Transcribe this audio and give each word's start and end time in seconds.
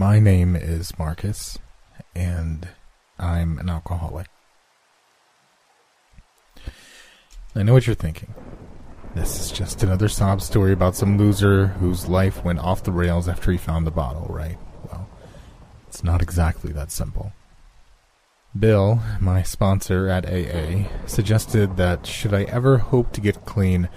My 0.00 0.18
name 0.18 0.56
is 0.56 0.98
Marcus, 0.98 1.58
and 2.14 2.68
I'm 3.18 3.58
an 3.58 3.68
alcoholic. 3.68 4.28
I 7.54 7.62
know 7.62 7.74
what 7.74 7.86
you're 7.86 7.94
thinking. 7.94 8.32
This 9.14 9.38
is 9.38 9.52
just 9.52 9.82
another 9.82 10.08
sob 10.08 10.40
story 10.40 10.72
about 10.72 10.96
some 10.96 11.18
loser 11.18 11.66
whose 11.66 12.08
life 12.08 12.42
went 12.42 12.60
off 12.60 12.82
the 12.82 12.92
rails 12.92 13.28
after 13.28 13.52
he 13.52 13.58
found 13.58 13.86
the 13.86 13.90
bottle, 13.90 14.24
right? 14.30 14.56
Well, 14.90 15.06
it's 15.86 16.02
not 16.02 16.22
exactly 16.22 16.72
that 16.72 16.90
simple. 16.90 17.34
Bill, 18.58 19.00
my 19.20 19.42
sponsor 19.42 20.08
at 20.08 20.24
AA, 20.24 20.88
suggested 21.04 21.76
that 21.76 22.06
should 22.06 22.32
I 22.32 22.44
ever 22.44 22.78
hope 22.78 23.12
to 23.12 23.20
get 23.20 23.44
clean, 23.44 23.90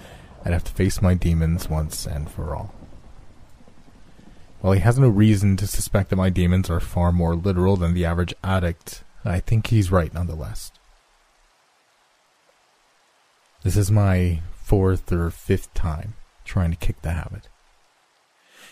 I'd 0.44 0.52
have 0.52 0.66
to 0.66 0.74
face 0.74 1.02
my 1.02 1.14
demons 1.14 1.70
once 1.70 2.06
and 2.06 2.30
for 2.30 2.58
all. 2.58 2.76
While 4.64 4.72
he 4.72 4.80
has 4.80 4.98
no 4.98 5.10
reason 5.10 5.58
to 5.58 5.68
suspect 5.68 6.10
that 6.10 6.16
my 6.16 6.30
demons 6.30 6.70
are 6.70 6.80
far 6.80 7.12
more 7.12 7.36
literal 7.36 7.76
than 7.76 7.94
the 7.94 8.06
average 8.06 8.34
addict, 8.42 9.04
I 9.26 9.42
think 9.42 9.68
he's 9.68 9.92
right 9.92 10.14
nonetheless. 10.14 10.72
This 13.64 13.76
is 13.76 13.92
my 13.92 14.40
fourth 14.54 15.12
or 15.12 15.30
fifth 15.32 15.74
time 15.74 16.14
trying 16.46 16.72
to 16.72 16.78
kick 16.78 17.02
the 17.02 17.12
habit. 17.12 17.50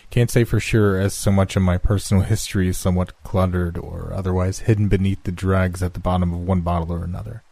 Can't 0.08 0.30
say 0.30 0.44
for 0.44 0.58
sure, 0.58 0.98
as 0.98 1.12
so 1.12 1.30
much 1.30 1.56
of 1.56 1.62
my 1.62 1.76
personal 1.76 2.22
history 2.22 2.68
is 2.68 2.78
somewhat 2.78 3.22
cluttered 3.22 3.76
or 3.76 4.14
otherwise 4.14 4.60
hidden 4.60 4.88
beneath 4.88 5.22
the 5.24 5.30
dregs 5.30 5.82
at 5.82 5.92
the 5.92 6.00
bottom 6.00 6.32
of 6.32 6.40
one 6.40 6.62
bottle 6.62 6.90
or 6.90 7.04
another. 7.04 7.42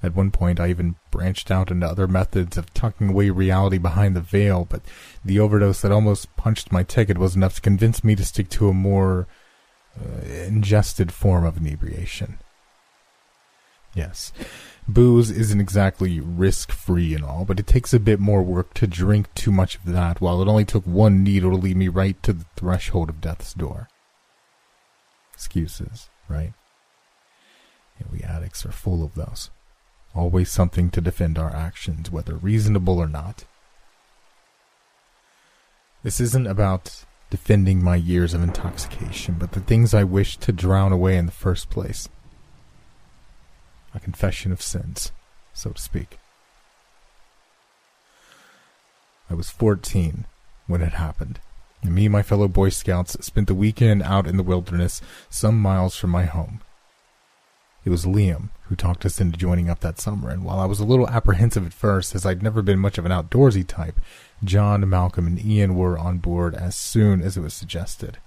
At 0.00 0.14
one 0.14 0.30
point, 0.30 0.60
I 0.60 0.68
even 0.68 0.94
branched 1.10 1.50
out 1.50 1.72
into 1.72 1.86
other 1.86 2.06
methods 2.06 2.56
of 2.56 2.72
tucking 2.72 3.10
away 3.10 3.30
reality 3.30 3.78
behind 3.78 4.14
the 4.14 4.20
veil, 4.20 4.64
but 4.64 4.82
the 5.24 5.40
overdose 5.40 5.80
that 5.80 5.90
almost 5.90 6.34
punched 6.36 6.70
my 6.70 6.84
ticket 6.84 7.18
was 7.18 7.34
enough 7.34 7.56
to 7.56 7.60
convince 7.60 8.04
me 8.04 8.14
to 8.14 8.24
stick 8.24 8.48
to 8.50 8.68
a 8.68 8.72
more 8.74 9.26
uh, 10.00 10.24
ingested 10.24 11.10
form 11.10 11.44
of 11.44 11.56
inebriation. 11.56 12.38
Yes, 13.94 14.32
booze 14.86 15.32
isn't 15.32 15.60
exactly 15.60 16.20
risk 16.20 16.70
free 16.70 17.12
and 17.14 17.24
all, 17.24 17.44
but 17.44 17.58
it 17.58 17.66
takes 17.66 17.92
a 17.92 17.98
bit 17.98 18.20
more 18.20 18.42
work 18.42 18.74
to 18.74 18.86
drink 18.86 19.34
too 19.34 19.50
much 19.50 19.74
of 19.74 19.86
that, 19.86 20.20
while 20.20 20.40
it 20.40 20.46
only 20.46 20.64
took 20.64 20.84
one 20.84 21.24
needle 21.24 21.50
to 21.50 21.56
lead 21.56 21.76
me 21.76 21.88
right 21.88 22.22
to 22.22 22.32
the 22.32 22.46
threshold 22.54 23.08
of 23.08 23.20
death's 23.20 23.52
door. 23.52 23.88
Excuses, 25.34 26.08
right? 26.28 26.52
Yeah, 27.98 28.06
we 28.12 28.20
addicts 28.20 28.64
are 28.64 28.70
full 28.70 29.02
of 29.02 29.16
those. 29.16 29.50
Always 30.14 30.50
something 30.50 30.90
to 30.90 31.00
defend 31.00 31.38
our 31.38 31.54
actions, 31.54 32.10
whether 32.10 32.34
reasonable 32.34 32.98
or 32.98 33.08
not. 33.08 33.44
This 36.02 36.20
isn't 36.20 36.46
about 36.46 37.04
defending 37.30 37.82
my 37.82 37.96
years 37.96 38.34
of 38.34 38.42
intoxication, 38.42 39.36
but 39.38 39.52
the 39.52 39.60
things 39.60 39.92
I 39.92 40.04
wished 40.04 40.40
to 40.42 40.52
drown 40.52 40.92
away 40.92 41.16
in 41.16 41.26
the 41.26 41.32
first 41.32 41.70
place. 41.70 42.08
A 43.94 44.00
confession 44.00 44.52
of 44.52 44.62
sins, 44.62 45.12
so 45.52 45.70
to 45.70 45.80
speak. 45.80 46.18
I 49.30 49.34
was 49.34 49.50
14 49.50 50.24
when 50.66 50.80
it 50.80 50.92
happened, 50.92 51.40
and 51.82 51.94
me 51.94 52.06
and 52.06 52.12
my 52.12 52.22
fellow 52.22 52.48
Boy 52.48 52.70
Scouts 52.70 53.16
spent 53.24 53.46
the 53.46 53.54
weekend 53.54 54.02
out 54.02 54.26
in 54.26 54.36
the 54.36 54.42
wilderness 54.42 55.02
some 55.28 55.60
miles 55.60 55.96
from 55.96 56.10
my 56.10 56.24
home. 56.24 56.60
It 57.88 57.90
was 57.90 58.04
Liam 58.04 58.50
who 58.64 58.76
talked 58.76 59.06
us 59.06 59.18
into 59.18 59.38
joining 59.38 59.70
up 59.70 59.80
that 59.80 59.98
summer, 59.98 60.28
and 60.28 60.44
while 60.44 60.60
I 60.60 60.66
was 60.66 60.78
a 60.78 60.84
little 60.84 61.08
apprehensive 61.08 61.64
at 61.64 61.72
first, 61.72 62.14
as 62.14 62.26
I'd 62.26 62.42
never 62.42 62.60
been 62.60 62.78
much 62.78 62.98
of 62.98 63.06
an 63.06 63.12
outdoorsy 63.12 63.66
type, 63.66 63.98
John, 64.44 64.86
Malcolm, 64.86 65.26
and 65.26 65.42
Ian 65.42 65.74
were 65.74 65.98
on 65.98 66.18
board 66.18 66.54
as 66.54 66.76
soon 66.76 67.22
as 67.22 67.38
it 67.38 67.40
was 67.40 67.54
suggested. 67.54 68.18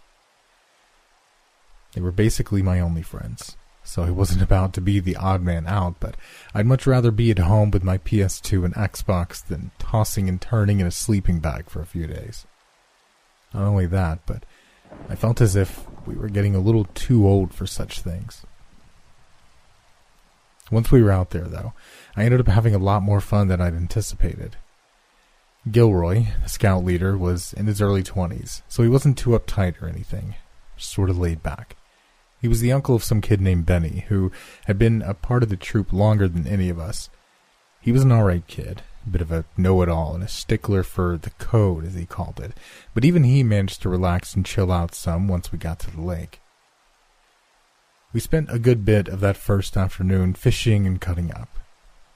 They 1.94 2.02
were 2.02 2.12
basically 2.12 2.64
my 2.64 2.80
only 2.80 3.04
friends, 3.04 3.56
so 3.84 4.02
I 4.02 4.10
wasn't 4.10 4.42
about 4.42 4.74
to 4.74 4.82
be 4.82 5.00
the 5.00 5.16
odd 5.16 5.44
man 5.44 5.68
out, 5.68 5.98
but 6.00 6.18
I'd 6.56 6.66
much 6.66 6.88
rather 6.88 7.12
be 7.12 7.30
at 7.30 7.38
home 7.38 7.70
with 7.70 7.84
my 7.84 8.00
PS2 8.00 8.66
and 8.66 8.74
Xbox 8.74 9.46
than 9.46 9.70
tossing 9.78 10.28
and 10.28 10.42
turning 10.42 10.80
in 10.80 10.88
a 10.88 10.92
sleeping 10.92 11.38
bag 11.38 11.70
for 11.70 11.84
a 11.84 11.86
few 11.86 12.08
days. 12.08 12.48
Not 13.54 13.66
only 13.66 13.86
that, 13.86 14.26
but 14.26 14.44
I 15.08 15.14
felt 15.14 15.40
as 15.40 15.56
if 15.56 15.86
we 16.08 16.16
were 16.16 16.30
getting 16.30 16.56
a 16.56 16.60
little 16.60 16.86
too 16.96 17.28
old 17.28 17.54
for 17.54 17.68
such 17.68 18.02
things. 18.02 18.44
Once 20.72 20.90
we 20.90 21.04
were 21.04 21.12
out 21.12 21.32
there, 21.32 21.44
though, 21.44 21.74
I 22.16 22.24
ended 22.24 22.40
up 22.40 22.48
having 22.48 22.74
a 22.74 22.80
lot 22.80 23.04
more 23.04 23.20
fun 23.22 23.50
than 23.50 23.60
I'd 23.60 23.76
anticipated. 23.76 24.56
Gilroy, 25.70 26.28
the 26.42 26.50
scout 26.50 26.84
leader, 26.84 27.18
was 27.18 27.54
in 27.54 27.68
his 27.68 27.82
early 27.82 28.02
20s, 28.02 28.62
so 28.68 28.82
he 28.82 28.90
wasn't 28.90 29.18
too 29.18 29.32
uptight 29.32 29.82
or 29.82 29.88
anything, 29.88 30.36
just 30.78 30.92
sort 30.92 31.10
of 31.10 31.20
laid 31.20 31.44
back. 31.44 31.76
He 32.42 32.48
was 32.48 32.62
the 32.62 32.72
uncle 32.72 32.96
of 32.96 33.04
some 33.04 33.22
kid 33.22 33.42
named 33.42 33.68
Benny, 33.68 34.06
who 34.08 34.32
had 34.66 34.80
been 34.80 35.04
a 35.04 35.14
part 35.14 35.44
of 35.44 35.50
the 35.50 35.58
troop 35.58 35.94
longer 35.94 36.28
than 36.28 36.48
any 36.48 36.70
of 36.70 36.80
us. 36.80 37.10
He 37.82 37.92
was 37.92 38.04
an 38.04 38.12
alright 38.12 38.48
kid, 38.48 38.82
a 39.06 39.10
bit 39.10 39.22
of 39.22 39.32
a 39.32 39.46
know 39.58 39.82
it 39.84 39.90
all 39.90 40.16
and 40.16 40.24
a 40.24 40.28
stickler 40.28 40.84
for 40.84 41.18
the 41.18 41.30
code, 41.32 41.86
as 41.86 41.94
he 41.94 42.06
called 42.06 42.40
it, 42.40 42.54
but 42.96 43.06
even 43.06 43.26
he 43.26 43.44
managed 43.44 43.82
to 43.84 43.90
relax 43.90 44.34
and 44.36 44.46
chill 44.46 44.72
out 44.72 44.96
some 44.96 45.28
once 45.28 45.52
we 45.52 45.60
got 45.60 45.80
to 45.80 45.92
the 45.92 46.02
lake. 46.02 46.41
We 48.14 48.20
spent 48.20 48.52
a 48.52 48.60
good 48.60 48.84
bit 48.84 49.08
of 49.08 49.22
that 49.22 49.38
first 49.38 49.78
afternoon 49.78 50.34
fishing 50.34 50.86
and 50.86 51.00
cutting 51.00 51.34
up. 51.34 51.60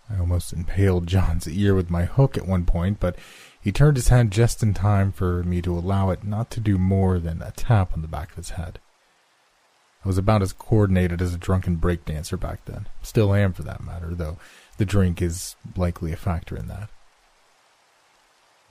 I 0.09 0.19
almost 0.19 0.51
impaled 0.51 1.07
John's 1.07 1.47
ear 1.47 1.73
with 1.73 1.89
my 1.89 2.06
hook 2.06 2.38
at 2.38 2.45
one 2.45 2.66
point, 2.66 3.00
but 3.00 3.16
he 3.59 3.72
turned 3.72 3.97
his 3.97 4.09
head 4.09 4.29
just 4.29 4.61
in 4.61 4.73
time 4.73 5.11
for 5.11 5.41
me 5.44 5.61
to 5.61 5.73
allow 5.73 6.09
it 6.09 6.23
not 6.23 6.51
to 6.51 6.59
do 6.59 6.78
more 6.78 7.17
than 7.17 7.41
a 7.41 7.51
tap 7.51 7.94
on 7.94 8.01
the 8.01 8.07
back 8.07 8.31
of 8.31 8.38
his 8.38 8.51
head. 8.51 8.79
I 10.03 10.07
was 10.07 10.17
about 10.19 10.44
as 10.44 10.53
coordinated 10.53 11.22
as 11.22 11.34
a 11.34 11.38
drunken 11.38 11.78
breakdancer 11.78 12.39
back 12.39 12.66
then. 12.66 12.88
Still 13.01 13.34
am 13.34 13.53
for 13.53 13.63
that 13.63 13.84
matter, 13.84 14.13
though 14.13 14.38
the 14.78 14.85
drink 14.85 15.22
is 15.22 15.55
likely 15.75 16.11
a 16.11 16.17
factor 16.17 16.55
in 16.55 16.67
that. 16.67 16.89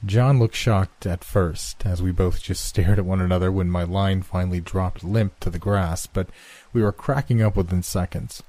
John 0.06 0.38
looked 0.38 0.54
shocked 0.54 1.06
at 1.06 1.24
first, 1.24 1.86
as 1.86 2.02
we 2.02 2.12
both 2.12 2.42
just 2.42 2.64
stared 2.66 2.98
at 2.98 3.04
one 3.04 3.20
another 3.20 3.50
when 3.50 3.70
my 3.70 3.82
line 3.82 4.22
finally 4.22 4.60
dropped 4.60 5.02
limp 5.02 5.40
to 5.40 5.50
the 5.50 5.58
grass, 5.58 6.06
but 6.06 6.28
we 6.74 6.82
were 6.82 6.92
cracking 6.92 7.40
up 7.40 7.56
within 7.56 7.82
seconds. 7.82 8.42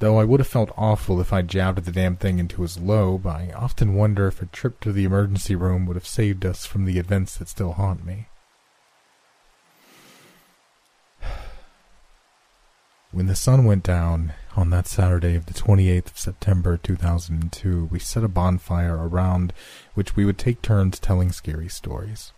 Though 0.00 0.18
I 0.20 0.24
would 0.24 0.40
have 0.40 0.46
felt 0.46 0.70
awful 0.76 1.20
if 1.20 1.32
I'd 1.32 1.48
jabbed 1.48 1.84
the 1.84 1.92
damn 1.92 2.16
thing 2.16 2.38
into 2.38 2.62
his 2.62 2.78
lobe, 2.78 3.26
I 3.26 3.50
often 3.56 3.94
wonder 3.94 4.28
if 4.28 4.42
a 4.42 4.46
trip 4.46 4.80
to 4.80 4.92
the 4.92 5.04
emergency 5.04 5.56
room 5.56 5.86
would 5.86 5.96
have 5.96 6.06
saved 6.06 6.44
us 6.44 6.66
from 6.66 6.84
the 6.84 6.98
events 6.98 7.36
that 7.36 7.48
still 7.48 7.72
haunt 7.72 8.04
me. 8.04 8.26
When 13.10 13.26
the 13.26 13.34
sun 13.34 13.64
went 13.64 13.84
down 13.84 14.34
on 14.54 14.68
that 14.70 14.86
Saturday 14.86 15.34
of 15.34 15.46
the 15.46 15.54
28th 15.54 16.08
of 16.08 16.18
September 16.18 16.76
2002, 16.76 17.86
we 17.86 17.98
set 17.98 18.22
a 18.22 18.28
bonfire 18.28 19.08
around 19.08 19.54
which 19.94 20.14
we 20.14 20.26
would 20.26 20.36
take 20.36 20.60
turns 20.60 20.98
telling 20.98 21.32
scary 21.32 21.68
stories. 21.68 22.32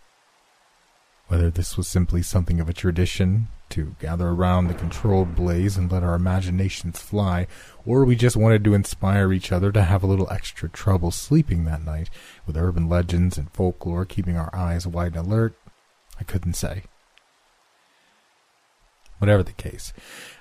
Whether 1.31 1.49
this 1.49 1.77
was 1.77 1.87
simply 1.87 2.23
something 2.23 2.59
of 2.59 2.67
a 2.67 2.73
tradition 2.73 3.47
to 3.69 3.95
gather 4.01 4.27
around 4.27 4.67
the 4.67 4.73
controlled 4.73 5.33
blaze 5.33 5.77
and 5.77 5.89
let 5.89 6.03
our 6.03 6.15
imaginations 6.15 6.99
fly, 6.99 7.47
or 7.85 8.03
we 8.03 8.17
just 8.17 8.35
wanted 8.35 8.65
to 8.65 8.73
inspire 8.73 9.31
each 9.31 9.49
other 9.49 9.71
to 9.71 9.81
have 9.81 10.03
a 10.03 10.07
little 10.07 10.29
extra 10.29 10.67
trouble 10.67 11.09
sleeping 11.09 11.63
that 11.63 11.85
night, 11.85 12.09
with 12.45 12.57
urban 12.57 12.89
legends 12.89 13.37
and 13.37 13.49
folklore 13.53 14.03
keeping 14.03 14.35
our 14.35 14.53
eyes 14.53 14.85
wide 14.85 15.15
and 15.15 15.25
alert, 15.25 15.55
I 16.19 16.25
couldn't 16.25 16.55
say. 16.55 16.83
Whatever 19.19 19.43
the 19.43 19.53
case, 19.53 19.93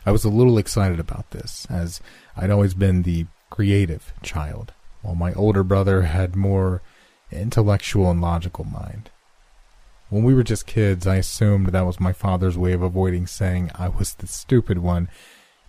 I 0.04 0.10
was 0.10 0.24
a 0.24 0.28
little 0.28 0.58
excited 0.58 0.98
about 0.98 1.30
this, 1.30 1.68
as 1.70 2.00
I'd 2.36 2.50
always 2.50 2.75
been 2.75 3.02
the 3.04 3.26
creative 3.48 4.12
child, 4.25 4.72
while 5.02 5.14
my 5.14 5.34
older 5.34 5.62
brother 5.62 6.02
had 6.02 6.34
more 6.34 6.82
intellectual 7.31 8.10
and 8.10 8.20
logical 8.20 8.64
mind. 8.64 9.10
When 10.10 10.24
we 10.24 10.34
were 10.34 10.42
just 10.42 10.66
kids, 10.66 11.06
I 11.06 11.16
assumed 11.16 11.68
that 11.68 11.86
was 11.86 12.00
my 12.00 12.12
father's 12.12 12.58
way 12.58 12.72
of 12.72 12.82
avoiding 12.82 13.28
saying 13.28 13.70
I 13.76 13.88
was 13.88 14.14
the 14.14 14.26
stupid 14.26 14.78
one, 14.78 15.08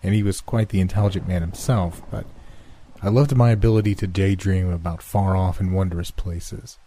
and 0.02 0.14
he 0.14 0.24
was 0.24 0.40
quite 0.40 0.70
the 0.70 0.80
intelligent 0.80 1.28
man 1.28 1.42
himself, 1.42 2.02
but 2.10 2.26
I 3.00 3.08
loved 3.08 3.36
my 3.36 3.50
ability 3.50 3.94
to 3.96 4.08
daydream 4.08 4.68
about 4.68 5.00
far 5.00 5.36
off 5.36 5.60
and 5.60 5.72
wondrous 5.72 6.10
places. 6.10 6.78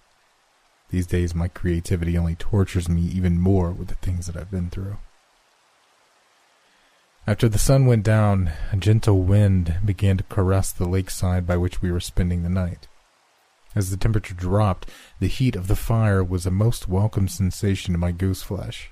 These 0.89 1.07
days, 1.07 1.33
my 1.33 1.47
creativity 1.47 2.17
only 2.17 2.35
tortures 2.35 2.89
me 2.89 3.01
even 3.03 3.39
more 3.39 3.71
with 3.71 3.87
the 3.87 3.95
things 3.95 4.27
that 4.27 4.35
I've 4.35 4.51
been 4.51 4.69
through. 4.69 4.97
After 7.25 7.47
the 7.47 7.57
sun 7.57 7.85
went 7.85 8.03
down, 8.03 8.51
a 8.73 8.77
gentle 8.77 9.21
wind 9.21 9.79
began 9.83 10.17
to 10.17 10.23
caress 10.23 10.73
the 10.73 10.87
lakeside 10.87 11.47
by 11.47 11.55
which 11.55 11.81
we 11.81 11.89
were 11.89 12.01
spending 12.01 12.43
the 12.43 12.49
night. 12.49 12.89
As 13.75 13.89
the 13.89 13.97
temperature 13.97 14.33
dropped, 14.33 14.89
the 15.19 15.27
heat 15.27 15.57
of 15.57 15.67
the 15.67 15.75
fire 15.75 16.23
was 16.23 16.45
a 16.45 16.51
most 16.51 16.87
welcome 16.87 17.27
sensation 17.27 17.93
to 17.93 17.99
my 17.99 18.11
goose 18.11 18.41
flesh. 18.41 18.91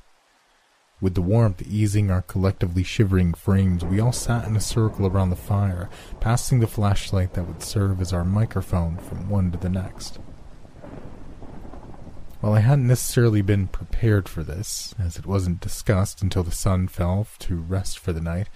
With 0.99 1.15
the 1.15 1.21
warmth 1.21 1.61
easing 1.61 2.11
our 2.11 2.21
collectively 2.21 2.83
shivering 2.83 3.33
frames, 3.33 3.85
we 3.85 4.01
all 4.01 4.11
sat 4.11 4.45
in 4.45 4.55
a 4.55 4.61
circle 4.61 5.07
around 5.07 5.29
the 5.29 5.35
fire, 5.37 5.89
passing 6.19 6.59
the 6.59 6.67
flashlight 6.67 7.33
that 7.33 7.47
would 7.47 7.63
serve 7.63 8.01
as 8.01 8.11
our 8.11 8.25
microphone 8.25 8.97
from 8.97 9.29
one 9.29 9.51
to 9.51 9.57
the 9.57 9.69
next. 9.69 10.19
While 12.41 12.53
I 12.53 12.59
hadn't 12.59 12.87
necessarily 12.87 13.41
been 13.41 13.67
prepared 13.67 14.27
for 14.27 14.43
this, 14.43 14.93
as 14.99 15.15
it 15.17 15.25
wasn't 15.25 15.61
discussed 15.61 16.21
until 16.21 16.43
the 16.43 16.51
sun 16.51 16.89
fell 16.89 17.25
to 17.39 17.55
rest 17.55 17.99
for 17.99 18.11
the 18.11 18.19
night, 18.19 18.49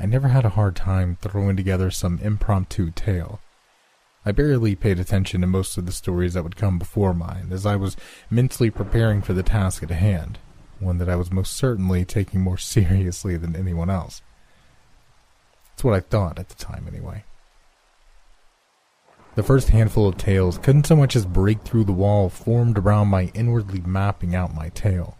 I 0.00 0.06
never 0.06 0.28
had 0.28 0.44
a 0.44 0.50
hard 0.50 0.74
time 0.74 1.16
throwing 1.20 1.56
together 1.56 1.92
some 1.92 2.18
impromptu 2.18 2.90
tale. 2.90 3.40
I 4.24 4.32
barely 4.32 4.74
paid 4.74 4.98
attention 4.98 5.40
to 5.40 5.46
most 5.46 5.78
of 5.78 5.86
the 5.86 5.92
stories 5.92 6.34
that 6.34 6.42
would 6.42 6.56
come 6.56 6.78
before 6.78 7.14
mine, 7.14 7.48
as 7.50 7.64
I 7.64 7.76
was 7.76 7.96
mentally 8.28 8.70
preparing 8.70 9.22
for 9.22 9.32
the 9.32 9.42
task 9.42 9.82
at 9.82 9.90
hand, 9.90 10.38
one 10.78 10.98
that 10.98 11.08
I 11.08 11.16
was 11.16 11.32
most 11.32 11.56
certainly 11.56 12.04
taking 12.04 12.40
more 12.40 12.58
seriously 12.74 13.36
than 13.36 13.56
anyone 13.56 13.88
else. 13.88 14.20
That's 15.70 15.84
what 15.84 15.94
I 15.94 16.00
thought 16.00 16.38
at 16.38 16.50
the 16.50 16.54
time, 16.54 16.86
anyway. 16.86 17.24
The 19.36 19.42
first 19.42 19.70
handful 19.70 20.06
of 20.06 20.18
tales 20.18 20.58
couldn't 20.58 20.86
so 20.86 20.96
much 20.96 21.16
as 21.16 21.24
break 21.24 21.62
through 21.62 21.84
the 21.84 21.92
wall 21.92 22.28
formed 22.28 22.76
around 22.76 23.08
my 23.08 23.30
inwardly 23.32 23.80
mapping 23.80 24.34
out 24.34 24.54
my 24.54 24.68
tale. 24.70 25.16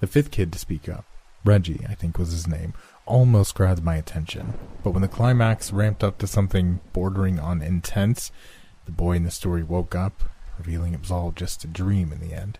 The 0.00 0.06
fifth 0.06 0.30
kid 0.30 0.52
to 0.52 0.58
speak 0.58 0.88
up, 0.88 1.06
Reggie, 1.46 1.86
I 1.88 1.94
think 1.94 2.18
was 2.18 2.32
his 2.32 2.46
name, 2.46 2.74
almost 3.06 3.54
grabbed 3.54 3.84
my 3.84 3.96
attention. 3.96 4.54
But 4.82 4.90
when 4.90 5.02
the 5.02 5.08
climax 5.08 5.72
ramped 5.72 6.04
up 6.04 6.18
to 6.18 6.26
something 6.26 6.80
bordering 6.92 7.38
on 7.38 7.62
intense, 7.62 8.30
the 8.84 8.92
boy 8.92 9.12
in 9.12 9.24
the 9.24 9.30
story 9.30 9.62
woke 9.62 9.94
up, 9.94 10.24
revealing 10.58 10.92
it 10.92 11.00
was 11.00 11.10
all 11.10 11.32
just 11.32 11.64
a 11.64 11.68
dream 11.68 12.12
in 12.12 12.20
the 12.20 12.34
end. 12.34 12.58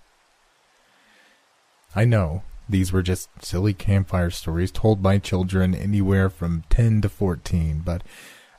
I 1.94 2.04
know 2.04 2.42
these 2.68 2.92
were 2.92 3.02
just 3.02 3.28
silly 3.42 3.74
campfire 3.74 4.30
stories 4.30 4.70
told 4.70 5.02
by 5.02 5.18
children 5.18 5.74
anywhere 5.74 6.28
from 6.28 6.64
10 6.68 7.00
to 7.02 7.08
14, 7.08 7.82
but 7.84 8.02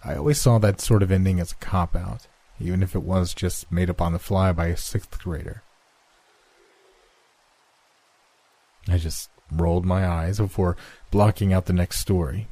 I 0.03 0.15
always 0.15 0.39
saw 0.39 0.57
that 0.59 0.81
sort 0.81 1.03
of 1.03 1.11
ending 1.11 1.39
as 1.39 1.51
a 1.51 1.55
cop 1.55 1.95
out, 1.95 2.27
even 2.59 2.81
if 2.81 2.95
it 2.95 3.03
was 3.03 3.33
just 3.33 3.71
made 3.71 3.89
up 3.89 4.01
on 4.01 4.13
the 4.13 4.19
fly 4.19 4.51
by 4.51 4.67
a 4.67 4.77
sixth 4.77 5.19
grader. 5.19 5.63
I 8.89 8.97
just 8.97 9.29
rolled 9.51 9.85
my 9.85 10.07
eyes 10.07 10.39
before 10.39 10.77
blocking 11.11 11.53
out 11.53 11.65
the 11.65 11.73
next 11.73 11.99
story, 11.99 12.47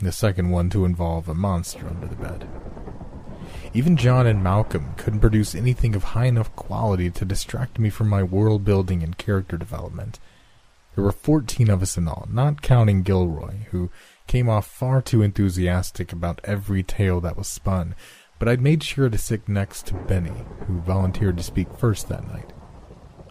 the 0.00 0.12
second 0.12 0.50
one 0.50 0.70
to 0.70 0.84
involve 0.84 1.28
a 1.28 1.34
monster 1.34 1.86
under 1.86 2.06
the 2.06 2.16
bed. 2.16 2.48
Even 3.74 3.96
John 3.96 4.26
and 4.26 4.42
Malcolm 4.42 4.94
couldn't 4.96 5.20
produce 5.20 5.54
anything 5.54 5.94
of 5.94 6.04
high 6.04 6.26
enough 6.26 6.54
quality 6.56 7.10
to 7.10 7.24
distract 7.24 7.78
me 7.78 7.90
from 7.90 8.08
my 8.08 8.22
world 8.22 8.64
building 8.64 9.02
and 9.02 9.18
character 9.18 9.56
development. 9.56 10.18
There 10.94 11.04
were 11.04 11.12
fourteen 11.12 11.70
of 11.70 11.82
us 11.82 11.96
in 11.96 12.08
all, 12.08 12.26
not 12.30 12.62
counting 12.62 13.02
Gilroy, 13.02 13.66
who 13.70 13.90
came 14.26 14.48
off 14.48 14.66
far 14.66 15.00
too 15.00 15.22
enthusiastic 15.22 16.12
about 16.12 16.40
every 16.44 16.82
tale 16.82 17.20
that 17.20 17.36
was 17.36 17.46
spun, 17.46 17.94
but 18.38 18.48
I'd 18.48 18.60
made 18.60 18.82
sure 18.82 19.08
to 19.08 19.18
sit 19.18 19.48
next 19.48 19.86
to 19.86 19.94
Benny, 19.94 20.44
who 20.66 20.80
volunteered 20.80 21.36
to 21.36 21.42
speak 21.42 21.72
first 21.74 22.08
that 22.08 22.26
night. 22.26 22.52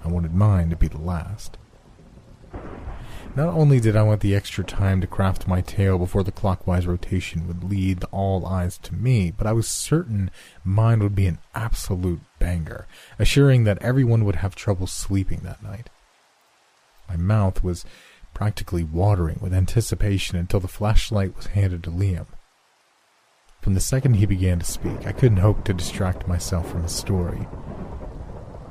I 0.04 0.08
wanted 0.08 0.34
mine 0.34 0.70
to 0.70 0.76
be 0.76 0.88
the 0.88 0.98
last. 0.98 1.58
Not 3.38 3.54
only 3.54 3.80
did 3.80 3.96
I 3.96 4.02
want 4.02 4.22
the 4.22 4.36
extra 4.36 4.64
time 4.64 5.00
to 5.00 5.06
craft 5.06 5.48
my 5.48 5.62
tale 5.62 6.00
before 6.00 6.24
the 6.24 6.32
clockwise 6.32 6.88
rotation 6.88 7.48
would 7.48 7.64
lead 7.64 8.04
all 8.06 8.48
eyes 8.48 8.80
to 8.80 8.96
me, 8.96 9.30
but 9.30 9.46
I 9.46 9.52
was 9.52 9.68
certain 9.68 10.32
mine 10.64 11.02
would 11.02 11.14
be 11.14 11.28
an 11.28 11.38
absolute 11.54 12.22
banger, 12.40 12.88
assuring 13.20 13.64
that 13.64 13.80
everyone 13.80 14.26
would 14.26 14.38
have 14.38 14.56
trouble 14.56 14.88
sleeping 14.88 15.42
that 15.44 15.62
night. 15.62 15.92
My 17.08 17.16
mouth 17.16 17.64
was 17.64 17.86
practically 18.34 18.84
watering 18.84 19.38
with 19.40 19.54
anticipation 19.54 20.40
until 20.40 20.60
the 20.60 20.68
flashlight 20.68 21.36
was 21.36 21.46
handed 21.46 21.84
to 21.84 21.92
Liam. 21.92 22.26
From 23.62 23.76
the 23.76 23.80
second 23.80 24.16
he 24.16 24.26
began 24.26 24.58
to 24.58 24.66
speak, 24.66 25.06
I 25.06 25.12
couldn't 25.12 25.38
hope 25.38 25.64
to 25.66 25.76
distract 25.76 26.28
myself 26.28 26.72
from 26.72 26.82
his 26.82 26.94
story, 26.94 27.42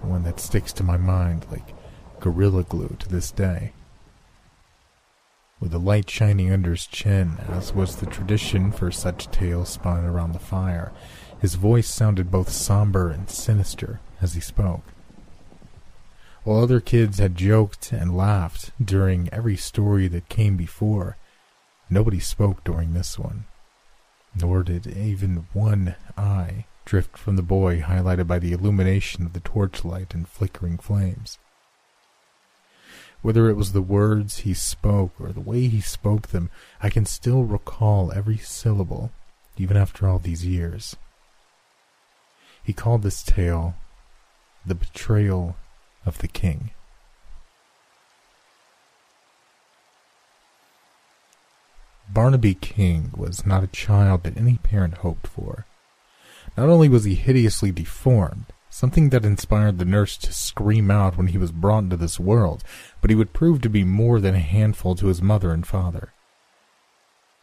one 0.02 0.24
that 0.24 0.40
sticks 0.40 0.72
to 0.72 0.82
my 0.82 0.96
mind 0.96 1.46
like 1.52 1.72
gorilla 2.18 2.64
glue 2.64 2.96
to 2.98 3.08
this 3.08 3.30
day 3.30 3.72
with 5.60 5.70
the 5.70 5.78
light 5.78 6.10
shining 6.10 6.52
under 6.52 6.72
his 6.72 6.86
chin, 6.86 7.38
as 7.48 7.74
was 7.74 7.96
the 7.96 8.06
tradition 8.06 8.70
for 8.70 8.90
such 8.90 9.30
tales 9.30 9.70
spun 9.70 10.04
around 10.04 10.32
the 10.32 10.38
fire. 10.38 10.92
His 11.40 11.54
voice 11.54 11.88
sounded 11.88 12.30
both 12.30 12.50
somber 12.50 13.10
and 13.10 13.28
sinister 13.30 14.00
as 14.20 14.34
he 14.34 14.40
spoke. 14.40 14.82
While 16.44 16.62
other 16.62 16.80
kids 16.80 17.18
had 17.18 17.36
joked 17.36 17.92
and 17.92 18.16
laughed 18.16 18.70
during 18.82 19.28
every 19.32 19.56
story 19.56 20.08
that 20.08 20.28
came 20.28 20.56
before, 20.56 21.16
nobody 21.90 22.20
spoke 22.20 22.62
during 22.62 22.92
this 22.92 23.18
one, 23.18 23.46
nor 24.34 24.62
did 24.62 24.86
even 24.86 25.48
one 25.52 25.96
eye 26.16 26.66
drift 26.84 27.18
from 27.18 27.34
the 27.36 27.42
boy 27.42 27.80
highlighted 27.80 28.28
by 28.28 28.38
the 28.38 28.52
illumination 28.52 29.26
of 29.26 29.32
the 29.32 29.40
torchlight 29.40 30.14
and 30.14 30.28
flickering 30.28 30.78
flames. 30.78 31.38
Whether 33.26 33.50
it 33.50 33.56
was 33.56 33.72
the 33.72 33.82
words 33.82 34.38
he 34.38 34.54
spoke 34.54 35.20
or 35.20 35.32
the 35.32 35.40
way 35.40 35.66
he 35.66 35.80
spoke 35.80 36.28
them, 36.28 36.48
I 36.80 36.90
can 36.90 37.04
still 37.04 37.42
recall 37.42 38.12
every 38.12 38.36
syllable, 38.36 39.10
even 39.56 39.76
after 39.76 40.06
all 40.06 40.20
these 40.20 40.46
years. 40.46 40.94
He 42.62 42.72
called 42.72 43.02
this 43.02 43.24
tale 43.24 43.74
The 44.64 44.76
Betrayal 44.76 45.56
of 46.04 46.18
the 46.18 46.28
King. 46.28 46.70
Barnaby 52.08 52.54
King 52.54 53.10
was 53.16 53.44
not 53.44 53.64
a 53.64 53.78
child 53.84 54.22
that 54.22 54.36
any 54.36 54.58
parent 54.58 54.98
hoped 54.98 55.26
for. 55.26 55.66
Not 56.56 56.68
only 56.68 56.88
was 56.88 57.02
he 57.02 57.16
hideously 57.16 57.72
deformed, 57.72 58.46
something 58.76 59.08
that 59.08 59.24
inspired 59.24 59.78
the 59.78 59.86
nurse 59.86 60.18
to 60.18 60.30
scream 60.30 60.90
out 60.90 61.16
when 61.16 61.28
he 61.28 61.38
was 61.38 61.50
brought 61.50 61.78
into 61.78 61.96
this 61.96 62.20
world, 62.20 62.62
but 63.00 63.08
he 63.08 63.16
would 63.16 63.32
prove 63.32 63.62
to 63.62 63.70
be 63.70 63.82
more 63.82 64.20
than 64.20 64.34
a 64.34 64.38
handful 64.38 64.94
to 64.94 65.06
his 65.06 65.22
mother 65.22 65.50
and 65.50 65.66
father. 65.66 66.12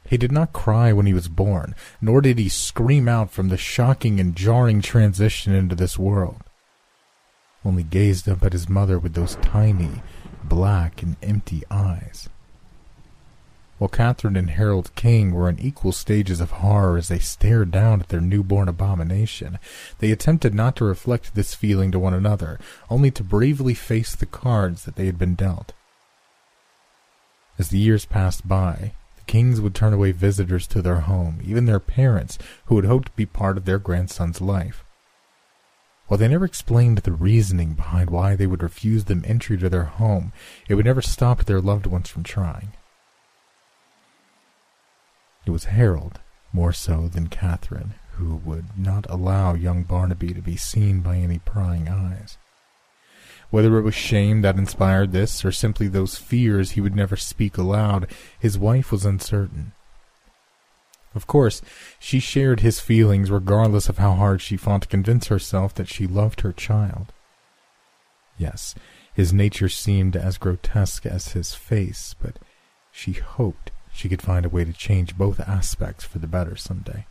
He 0.08 0.16
did 0.16 0.32
not 0.32 0.54
cry 0.54 0.94
when 0.94 1.08
he 1.08 1.14
was 1.14 1.28
born, 1.30 1.74
nor 2.00 2.22
did 2.22 2.38
he 2.38 2.50
scream 2.50 3.10
out 3.10 3.32
from 3.32 3.50
the 3.50 3.58
shocking 3.58 4.20
and 4.20 4.36
jarring 4.36 4.80
transition 4.80 5.56
into 5.56 5.74
this 5.74 5.98
world. 5.98 6.44
Only 7.66 7.82
gazed 7.82 8.30
up 8.30 8.44
at 8.44 8.54
his 8.54 8.70
mother 8.70 9.00
with 9.00 9.16
those 9.16 9.38
tiny, 9.42 10.04
black, 10.44 11.02
and 11.02 11.16
empty 11.24 11.64
eyes 11.72 12.30
while 13.84 13.90
Catherine 13.90 14.38
and 14.38 14.52
Harold 14.52 14.96
King 14.96 15.34
were 15.34 15.50
in 15.50 15.60
equal 15.60 15.92
stages 15.92 16.40
of 16.40 16.52
horror 16.52 16.96
as 16.96 17.10
they 17.10 17.20
stared 17.20 17.70
down 17.70 18.00
at 18.00 18.08
their 18.08 18.22
newborn 18.22 18.70
abomination. 18.70 19.60
They 20.00 20.10
attempted 20.10 20.54
not 20.54 20.78
to 20.78 20.86
reflect 20.86 21.36
this 21.36 21.54
feeling 21.54 21.92
to 21.92 22.00
one 22.00 22.14
another, 22.14 22.62
only 22.90 23.12
to 23.12 23.26
bravely 23.26 23.74
face 23.74 24.16
the 24.16 24.26
cards 24.26 24.86
that 24.86 24.96
they 24.96 25.06
had 25.06 25.18
been 25.20 25.36
dealt. 25.36 25.74
As 27.60 27.68
the 27.68 27.78
years 27.78 28.06
passed 28.06 28.48
by, 28.48 28.94
the 29.18 29.24
Kings 29.28 29.60
would 29.60 29.76
turn 29.76 29.92
away 29.92 30.14
visitors 30.14 30.66
to 30.68 30.82
their 30.82 31.02
home, 31.02 31.42
even 31.44 31.66
their 31.66 31.82
parents, 31.82 32.40
who 32.68 32.78
had 32.78 32.86
hoped 32.86 33.08
to 33.08 33.16
be 33.18 33.26
part 33.26 33.58
of 33.58 33.66
their 33.66 33.80
grandson's 33.80 34.40
life. 34.40 34.86
While 36.08 36.20
they 36.20 36.30
never 36.30 36.46
explained 36.46 37.00
the 37.00 37.12
reasoning 37.12 37.74
behind 37.74 38.10
why 38.10 38.38
they 38.38 38.48
would 38.48 38.64
refuse 38.64 39.04
them 39.04 39.26
entry 39.28 39.58
to 39.58 39.68
their 39.68 39.84
home, 39.84 40.32
it 40.70 40.76
would 40.76 40.86
never 40.86 41.02
stop 41.02 41.44
their 41.44 41.60
loved 41.60 41.86
ones 41.86 42.08
from 42.08 42.24
trying. 42.24 42.72
It 45.46 45.52
was 45.52 45.66
Harold, 45.66 46.20
more 46.52 46.72
so 46.72 47.08
than 47.08 47.28
Catherine, 47.28 47.96
who 48.12 48.36
would 48.38 48.78
not 48.78 49.06
allow 49.10 49.54
young 49.54 49.84
Barnaby 49.84 50.34
to 50.34 50.42
be 50.42 50.56
seen 50.56 51.02
by 51.02 51.18
any 51.18 51.40
prying 51.40 51.90
eyes. 51.90 52.38
Whether 53.50 53.78
it 53.78 53.84
was 53.84 53.94
shame 53.94 54.42
that 54.42 54.58
inspired 54.58 55.12
this, 55.12 55.44
or 55.44 55.52
simply 55.52 55.88
those 55.88 56.18
fears 56.18 56.72
he 56.72 56.82
would 56.82 56.96
never 56.96 57.16
speak 57.16 57.58
aloud, 57.58 58.10
his 58.40 58.58
wife 58.58 58.92
was 58.92 59.06
uncertain. 59.06 59.74
Of 61.16 61.28
course, 61.28 61.62
she 62.00 62.20
shared 62.20 62.62
his 62.62 62.80
feelings 62.80 63.30
regardless 63.30 63.90
of 63.90 64.00
how 64.00 64.14
hard 64.14 64.42
she 64.42 64.58
fought 64.58 64.84
to 64.84 64.88
convince 64.88 65.28
herself 65.28 65.74
that 65.76 65.88
she 65.88 66.08
loved 66.08 66.42
her 66.42 66.52
child. 66.52 67.14
Yes, 68.38 68.74
his 69.14 69.32
nature 69.32 69.70
seemed 69.70 70.16
as 70.16 70.40
grotesque 70.40 71.06
as 71.06 71.34
his 71.34 71.54
face, 71.54 72.16
but 72.20 72.40
she 72.92 73.14
hoped 73.14 73.72
she 73.94 74.10
could 74.10 74.22
find 74.22 74.46
a 74.46 74.50
way 74.50 74.66
to 74.66 74.74
change 74.74 75.18
both 75.18 75.40
aspects 75.40 76.04
for 76.04 76.20
the 76.20 76.28
better 76.28 76.56
someday. 76.56 77.06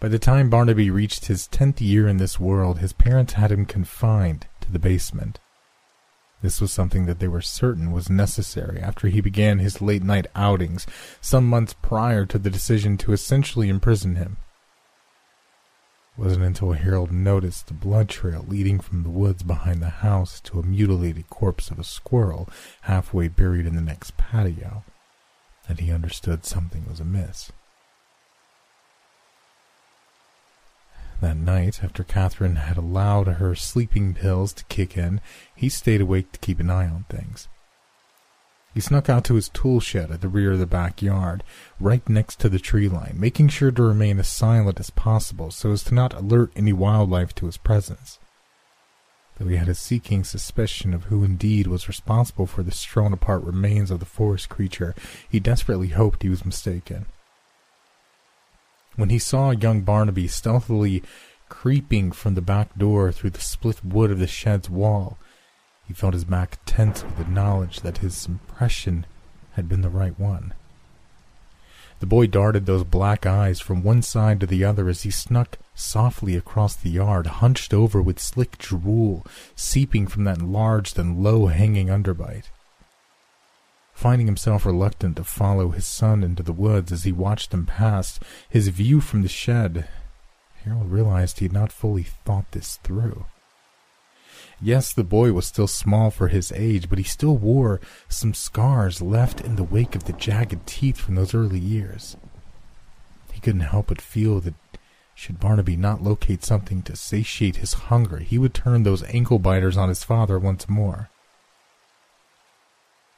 By 0.00 0.08
the 0.08 0.18
time 0.18 0.50
Barnaby 0.50 0.90
reached 0.90 1.26
his 1.26 1.46
tenth 1.46 1.80
year 1.80 2.08
in 2.08 2.16
this 2.16 2.40
world, 2.40 2.78
his 2.78 2.92
parents 2.92 3.34
had 3.34 3.52
him 3.52 3.66
confined 3.66 4.46
to 4.60 4.72
the 4.72 4.78
basement. 4.78 5.38
This 6.42 6.60
was 6.60 6.72
something 6.72 7.06
that 7.06 7.18
they 7.18 7.28
were 7.28 7.42
certain 7.42 7.92
was 7.92 8.08
necessary 8.08 8.80
after 8.80 9.08
he 9.08 9.20
began 9.20 9.58
his 9.58 9.82
late 9.82 10.02
night 10.02 10.26
outings 10.34 10.86
some 11.20 11.46
months 11.46 11.74
prior 11.74 12.24
to 12.26 12.38
the 12.38 12.50
decision 12.50 12.96
to 12.98 13.12
essentially 13.12 13.68
imprison 13.68 14.16
him 14.16 14.38
wasn't 16.20 16.44
until 16.44 16.72
Harold 16.72 17.10
noticed 17.10 17.66
the 17.66 17.72
blood 17.72 18.10
trail 18.10 18.44
leading 18.46 18.78
from 18.78 19.04
the 19.04 19.08
woods 19.08 19.42
behind 19.42 19.80
the 19.80 19.88
house 19.88 20.38
to 20.40 20.60
a 20.60 20.62
mutilated 20.62 21.30
corpse 21.30 21.70
of 21.70 21.78
a 21.78 21.84
squirrel 21.84 22.46
halfway 22.82 23.26
buried 23.26 23.64
in 23.64 23.74
the 23.74 23.80
next 23.80 24.18
patio 24.18 24.84
that 25.66 25.80
he 25.80 25.90
understood 25.90 26.44
something 26.44 26.84
was 26.86 27.00
amiss. 27.00 27.52
That 31.22 31.38
night, 31.38 31.82
after 31.82 32.04
Catherine 32.04 32.56
had 32.56 32.76
allowed 32.76 33.26
her 33.26 33.54
sleeping 33.54 34.12
pills 34.12 34.52
to 34.54 34.64
kick 34.64 34.98
in, 34.98 35.22
he 35.54 35.70
stayed 35.70 36.02
awake 36.02 36.32
to 36.32 36.38
keep 36.38 36.60
an 36.60 36.68
eye 36.68 36.86
on 36.86 37.06
things. 37.08 37.48
He 38.72 38.80
snuck 38.80 39.08
out 39.08 39.24
to 39.24 39.34
his 39.34 39.48
tool 39.48 39.80
shed 39.80 40.10
at 40.10 40.20
the 40.20 40.28
rear 40.28 40.52
of 40.52 40.60
the 40.60 40.66
backyard, 40.66 41.42
right 41.80 42.08
next 42.08 42.38
to 42.40 42.48
the 42.48 42.60
tree 42.60 42.88
line, 42.88 43.16
making 43.18 43.48
sure 43.48 43.72
to 43.72 43.82
remain 43.82 44.18
as 44.20 44.28
silent 44.28 44.78
as 44.78 44.90
possible 44.90 45.50
so 45.50 45.72
as 45.72 45.82
to 45.84 45.94
not 45.94 46.14
alert 46.14 46.52
any 46.54 46.72
wildlife 46.72 47.34
to 47.36 47.46
his 47.46 47.56
presence. 47.56 48.18
Though 49.38 49.48
he 49.48 49.56
had 49.56 49.68
a 49.68 49.74
seeking 49.74 50.22
suspicion 50.22 50.94
of 50.94 51.04
who 51.04 51.24
indeed 51.24 51.66
was 51.66 51.88
responsible 51.88 52.46
for 52.46 52.62
the 52.62 52.70
strewn 52.70 53.12
apart 53.12 53.42
remains 53.42 53.90
of 53.90 53.98
the 53.98 54.06
forest 54.06 54.48
creature, 54.48 54.94
he 55.28 55.40
desperately 55.40 55.88
hoped 55.88 56.22
he 56.22 56.28
was 56.28 56.44
mistaken. 56.44 57.06
When 58.96 59.08
he 59.08 59.18
saw 59.18 59.50
young 59.50 59.80
Barnaby 59.80 60.28
stealthily 60.28 61.02
creeping 61.48 62.12
from 62.12 62.34
the 62.34 62.42
back 62.42 62.76
door 62.76 63.10
through 63.12 63.30
the 63.30 63.40
split 63.40 63.84
wood 63.84 64.10
of 64.10 64.18
the 64.18 64.26
shed's 64.26 64.70
wall, 64.70 65.18
he 65.90 65.94
felt 65.94 66.14
his 66.14 66.24
back 66.24 66.60
tense 66.66 67.02
with 67.02 67.16
the 67.16 67.24
knowledge 67.24 67.80
that 67.80 67.98
his 67.98 68.24
impression 68.24 69.04
had 69.54 69.68
been 69.68 69.80
the 69.80 69.90
right 69.90 70.16
one. 70.20 70.54
The 71.98 72.06
boy 72.06 72.28
darted 72.28 72.64
those 72.64 72.84
black 72.84 73.26
eyes 73.26 73.58
from 73.58 73.82
one 73.82 74.02
side 74.02 74.38
to 74.38 74.46
the 74.46 74.62
other 74.62 74.88
as 74.88 75.02
he 75.02 75.10
snuck 75.10 75.58
softly 75.74 76.36
across 76.36 76.76
the 76.76 76.90
yard, 76.90 77.26
hunched 77.26 77.74
over 77.74 78.00
with 78.00 78.20
slick 78.20 78.56
drool 78.56 79.26
seeping 79.56 80.06
from 80.06 80.22
that 80.22 80.38
enlarged 80.38 80.96
and 80.96 81.24
low-hanging 81.24 81.88
underbite. 81.88 82.50
Finding 83.92 84.28
himself 84.28 84.64
reluctant 84.64 85.16
to 85.16 85.24
follow 85.24 85.70
his 85.70 85.88
son 85.88 86.22
into 86.22 86.44
the 86.44 86.52
woods 86.52 86.92
as 86.92 87.02
he 87.02 87.10
watched 87.10 87.50
them 87.50 87.66
pass, 87.66 88.20
his 88.48 88.68
view 88.68 89.00
from 89.00 89.22
the 89.22 89.28
shed, 89.28 89.88
Harold 90.64 90.88
realized 90.88 91.40
he 91.40 91.46
had 91.46 91.52
not 91.52 91.72
fully 91.72 92.04
thought 92.04 92.52
this 92.52 92.76
through. 92.76 93.24
Yes, 94.62 94.92
the 94.92 95.04
boy 95.04 95.32
was 95.32 95.46
still 95.46 95.66
small 95.66 96.10
for 96.10 96.28
his 96.28 96.52
age, 96.52 96.90
but 96.90 96.98
he 96.98 97.04
still 97.04 97.36
wore 97.36 97.80
some 98.08 98.34
scars 98.34 99.00
left 99.00 99.40
in 99.40 99.56
the 99.56 99.64
wake 99.64 99.94
of 99.94 100.04
the 100.04 100.12
jagged 100.12 100.66
teeth 100.66 100.98
from 100.98 101.14
those 101.14 101.34
early 101.34 101.58
years. 101.58 102.16
He 103.32 103.40
couldn't 103.40 103.62
help 103.62 103.86
but 103.86 104.02
feel 104.02 104.40
that 104.40 104.54
should 105.14 105.40
Barnaby 105.40 105.76
not 105.76 106.02
locate 106.02 106.44
something 106.44 106.82
to 106.82 106.96
satiate 106.96 107.56
his 107.56 107.74
hunger, 107.74 108.18
he 108.18 108.38
would 108.38 108.54
turn 108.54 108.82
those 108.82 109.02
ankle 109.04 109.38
biters 109.38 109.76
on 109.76 109.88
his 109.88 110.04
father 110.04 110.38
once 110.38 110.68
more. 110.68 111.10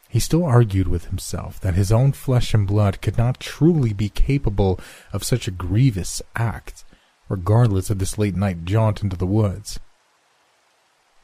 He 0.09 0.21
still 0.21 0.45
argued 0.45 0.89
with 0.89 1.07
himself 1.07 1.59
that 1.61 1.75
his 1.75 1.91
own 1.91 2.13
flesh 2.13 2.55
and 2.55 2.67
blood 2.67 3.01
could 3.01 3.17
not 3.17 3.41
truly 3.41 3.93
be 3.93 4.09
capable 4.09 4.79
of 5.13 5.25
such 5.25 5.49
a 5.49 5.53
grievous 5.53 6.21
act, 6.37 6.85
regardless 7.29 7.89
of 7.89 7.99
this 7.99 8.19
late 8.19 8.37
night 8.37 8.65
jaunt 8.65 9.03
into 9.03 9.17
the 9.17 9.27
woods. 9.27 9.81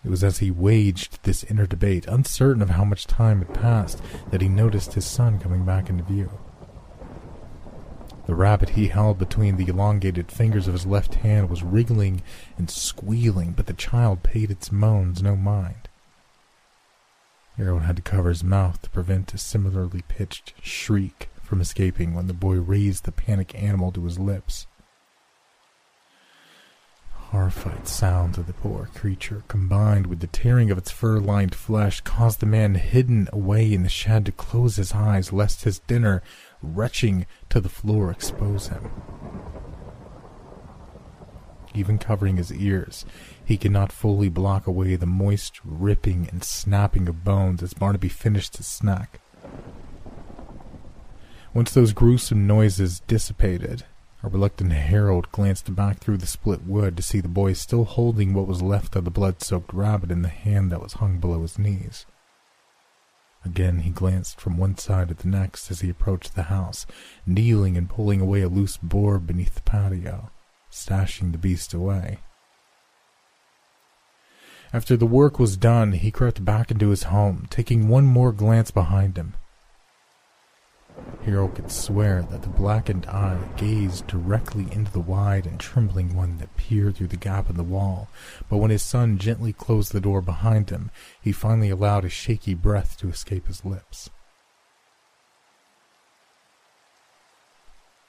It 0.05 0.11
was 0.11 0.23
as 0.23 0.39
he 0.39 0.51
waged 0.51 1.23
this 1.25 1.45
inner 1.45 1.67
debate, 1.67 2.07
uncertain 2.07 2.63
of 2.63 2.71
how 2.71 2.85
much 2.85 3.07
time 3.07 3.39
had 3.39 3.53
passed, 3.53 4.01
that 4.31 4.41
he 4.41 4.49
noticed 4.49 4.95
his 4.95 5.05
son 5.05 5.39
coming 5.39 5.65
back 5.65 5.91
into 5.91 6.05
view. 6.05 6.31
The 8.27 8.35
rabbit 8.35 8.71
he 8.71 8.89
held 8.89 9.19
between 9.19 9.57
the 9.57 9.67
elongated 9.69 10.31
fingers 10.31 10.69
of 10.69 10.75
his 10.75 10.87
left 10.87 11.17
hand 11.17 11.49
was 11.49 11.63
wriggling 11.63 12.23
and 12.57 12.71
squealing, 12.71 13.53
but 13.53 13.67
the 13.67 13.73
child 13.73 14.23
paid 14.23 14.51
its 14.51 14.71
moans 14.71 15.23
no 15.23 15.35
mind. 15.35 15.89
Harold 17.57 17.83
had 17.83 17.97
to 17.97 18.03
cover 18.03 18.29
his 18.29 18.45
mouth 18.45 18.81
to 18.83 18.91
prevent 18.91 19.35
a 19.35 19.39
similarly 19.39 20.03
pitched 20.07 20.55
shriek 20.63 21.29
from 21.43 21.61
escaping 21.61 22.15
when 22.15 22.29
the 22.29 22.33
boy 22.33 22.55
raised 22.55 23.05
the 23.05 23.11
panic 23.11 23.53
animal 23.61 23.91
to 23.91 24.05
his 24.05 24.17
lips. 24.17 24.68
Horrified 27.31 27.87
sounds 27.87 28.39
of 28.39 28.47
the 28.47 28.55
poor 28.55 28.89
creature, 28.95 29.43
combined 29.49 30.07
with 30.07 30.21
the 30.21 30.27
tearing 30.27 30.71
of 30.71 30.79
its 30.79 30.91
fur-lined 30.91 31.55
flesh, 31.55 32.01
caused 32.01 32.41
the 32.41 32.47
man 32.47 32.75
hidden 32.77 33.29
away 33.35 33.71
in 33.71 33.83
the 33.83 33.91
shed 33.91 34.25
to 34.27 34.33
close 34.33 34.77
his 34.77 34.93
eyes 34.93 35.31
lest 35.31 35.65
his 35.65 35.81
dinner, 35.81 36.23
retching 36.63 37.27
to 37.51 37.61
the 37.61 37.69
floor, 37.69 38.11
expose 38.11 38.69
him. 38.69 38.91
Even 41.75 41.99
covering 41.99 42.39
his 42.39 42.51
ears, 42.51 43.05
he 43.45 43.59
could 43.59 43.73
not 43.73 43.93
fully 43.93 44.31
block 44.31 44.67
away 44.67 44.97
the 44.97 45.05
moist 45.05 45.61
ripping 45.63 46.31
and 46.33 46.43
snapping 46.43 47.09
of 47.09 47.25
bones 47.25 47.63
as 47.63 47.75
Barnaby 47.75 48.09
finished 48.09 48.57
his 48.57 48.67
snack. 48.67 49.21
Once 51.53 51.73
those 51.73 51.93
gruesome 51.93 52.47
noises 52.47 53.01
dissipated, 53.01 53.85
a 54.23 54.29
reluctant 54.29 54.73
Harold 54.73 55.31
glanced 55.31 55.75
back 55.75 55.99
through 55.99 56.17
the 56.17 56.27
split 56.27 56.67
wood 56.67 56.97
to 56.97 57.03
see 57.03 57.21
the 57.21 57.29
boy 57.29 57.53
still 57.53 57.85
holding 57.85 58.35
what 58.35 58.49
was 58.49 58.63
left 58.63 58.97
of 58.97 59.05
the 59.05 59.11
blood-soaked 59.11 59.73
rabbit 59.73 60.11
in 60.11 60.23
the 60.23 60.29
hand 60.29 60.73
that 60.73 60.83
was 60.83 60.95
hung 60.95 61.19
below 61.19 61.43
his 61.43 61.59
knees. 61.59 62.05
Again 63.45 63.81
he 63.81 63.91
glanced 63.91 64.41
from 64.41 64.59
one 64.59 64.77
side 64.77 65.09
to 65.09 65.15
the 65.15 65.29
next 65.29 65.71
as 65.71 65.81
he 65.81 65.89
approached 65.89 66.35
the 66.35 66.45
house, 66.45 66.85
kneeling 67.27 67.77
and 67.77 67.89
pulling 67.89 68.21
away 68.21 68.43
a 68.43 68.49
loose 68.49 68.77
board 68.77 69.27
beneath 69.27 69.55
the 69.55 69.63
patio, 69.63 70.31
stashing 70.71 71.31
the 71.31 71.39
beast 71.39 71.73
away. 71.73 72.19
After 74.73 74.97
the 74.97 75.07
work 75.07 75.39
was 75.39 75.57
done, 75.57 75.93
he 75.93 76.11
crept 76.11 76.45
back 76.45 76.71
into 76.71 76.91
his 76.91 77.05
home, 77.05 77.47
taking 77.49 77.89
one 77.89 78.05
more 78.05 78.33
glance 78.33 78.71
behind 78.71 79.17
him. 79.17 79.35
Harold 81.25 81.55
could 81.55 81.71
swear 81.71 82.23
that 82.23 82.43
the 82.43 82.49
blackened 82.49 83.07
eye 83.07 83.39
gazed 83.57 84.07
directly 84.07 84.67
into 84.73 84.91
the 84.91 85.01
wide 85.01 85.47
and 85.47 85.61
trembling 85.61 86.15
one 86.17 86.39
that 86.39 86.57
peered 86.57 86.97
through 86.97 87.09
the 87.09 87.17
gap 87.17 87.51
in 87.51 87.57
the 87.57 87.63
wall, 87.63 88.09
but 88.49 88.57
when 88.57 88.71
his 88.71 88.83
son 88.83 89.19
gently 89.19 89.53
closed 89.53 89.93
the 89.93 90.01
door 90.01 90.21
behind 90.21 90.71
him, 90.71 90.91
he 91.21 91.33
finally 91.33 91.71
allowed 91.71 92.05
a 92.05 92.09
shaky 92.09 92.55
breath 92.55 92.97
to 92.99 93.09
escape 93.09 93.47
his 93.47 93.65
lips. 93.65 94.11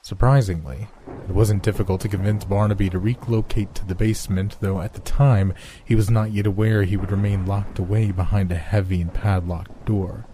Surprisingly, 0.01 0.87
it 1.27 1.35
wasn't 1.35 1.61
difficult 1.61 2.01
to 2.01 2.07
convince 2.07 2.43
Barnaby 2.43 2.89
to 2.89 2.97
relocate 2.97 3.75
to 3.75 3.85
the 3.85 3.93
basement, 3.93 4.57
though 4.59 4.81
at 4.81 4.93
the 4.93 5.01
time 5.01 5.53
he 5.85 5.93
was 5.93 6.09
not 6.09 6.31
yet 6.31 6.47
aware 6.47 6.83
he 6.83 6.97
would 6.97 7.11
remain 7.11 7.45
locked 7.45 7.77
away 7.77 8.11
behind 8.11 8.51
a 8.51 8.55
heavy 8.55 9.01
and 9.01 9.13
padlocked 9.13 9.85
door. 9.85 10.25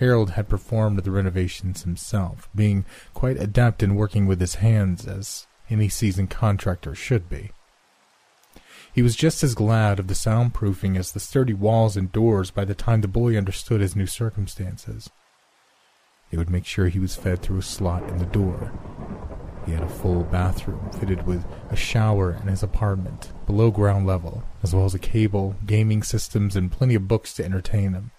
Harold 0.00 0.30
had 0.30 0.48
performed 0.48 0.98
the 0.98 1.10
renovations 1.10 1.82
himself, 1.82 2.48
being 2.54 2.86
quite 3.12 3.36
adept 3.36 3.82
in 3.82 3.94
working 3.94 4.26
with 4.26 4.40
his 4.40 4.54
hands 4.56 5.06
as 5.06 5.46
any 5.68 5.90
seasoned 5.90 6.30
contractor 6.30 6.94
should 6.94 7.28
be. 7.28 7.50
He 8.94 9.02
was 9.02 9.14
just 9.14 9.44
as 9.44 9.54
glad 9.54 10.00
of 10.00 10.06
the 10.06 10.14
soundproofing 10.14 10.96
as 10.96 11.12
the 11.12 11.20
sturdy 11.20 11.52
walls 11.52 11.98
and 11.98 12.10
doors 12.10 12.50
by 12.50 12.64
the 12.64 12.74
time 12.74 13.02
the 13.02 13.08
boy 13.08 13.36
understood 13.36 13.82
his 13.82 13.94
new 13.94 14.06
circumstances. 14.06 15.10
They 16.30 16.38
would 16.38 16.48
make 16.48 16.64
sure 16.64 16.88
he 16.88 16.98
was 16.98 17.14
fed 17.14 17.42
through 17.42 17.58
a 17.58 17.62
slot 17.62 18.08
in 18.08 18.16
the 18.16 18.24
door. 18.24 18.72
He 19.66 19.72
had 19.72 19.82
a 19.82 19.88
full 19.88 20.24
bathroom 20.24 20.90
fitted 20.98 21.26
with 21.26 21.44
a 21.68 21.76
shower 21.76 22.38
in 22.40 22.48
his 22.48 22.62
apartment, 22.62 23.32
below 23.44 23.70
ground 23.70 24.06
level, 24.06 24.44
as 24.62 24.74
well 24.74 24.86
as 24.86 24.94
a 24.94 24.98
cable, 24.98 25.56
gaming 25.66 26.02
systems, 26.02 26.56
and 26.56 26.72
plenty 26.72 26.94
of 26.94 27.06
books 27.06 27.34
to 27.34 27.44
entertain 27.44 27.92
him. 27.92 28.12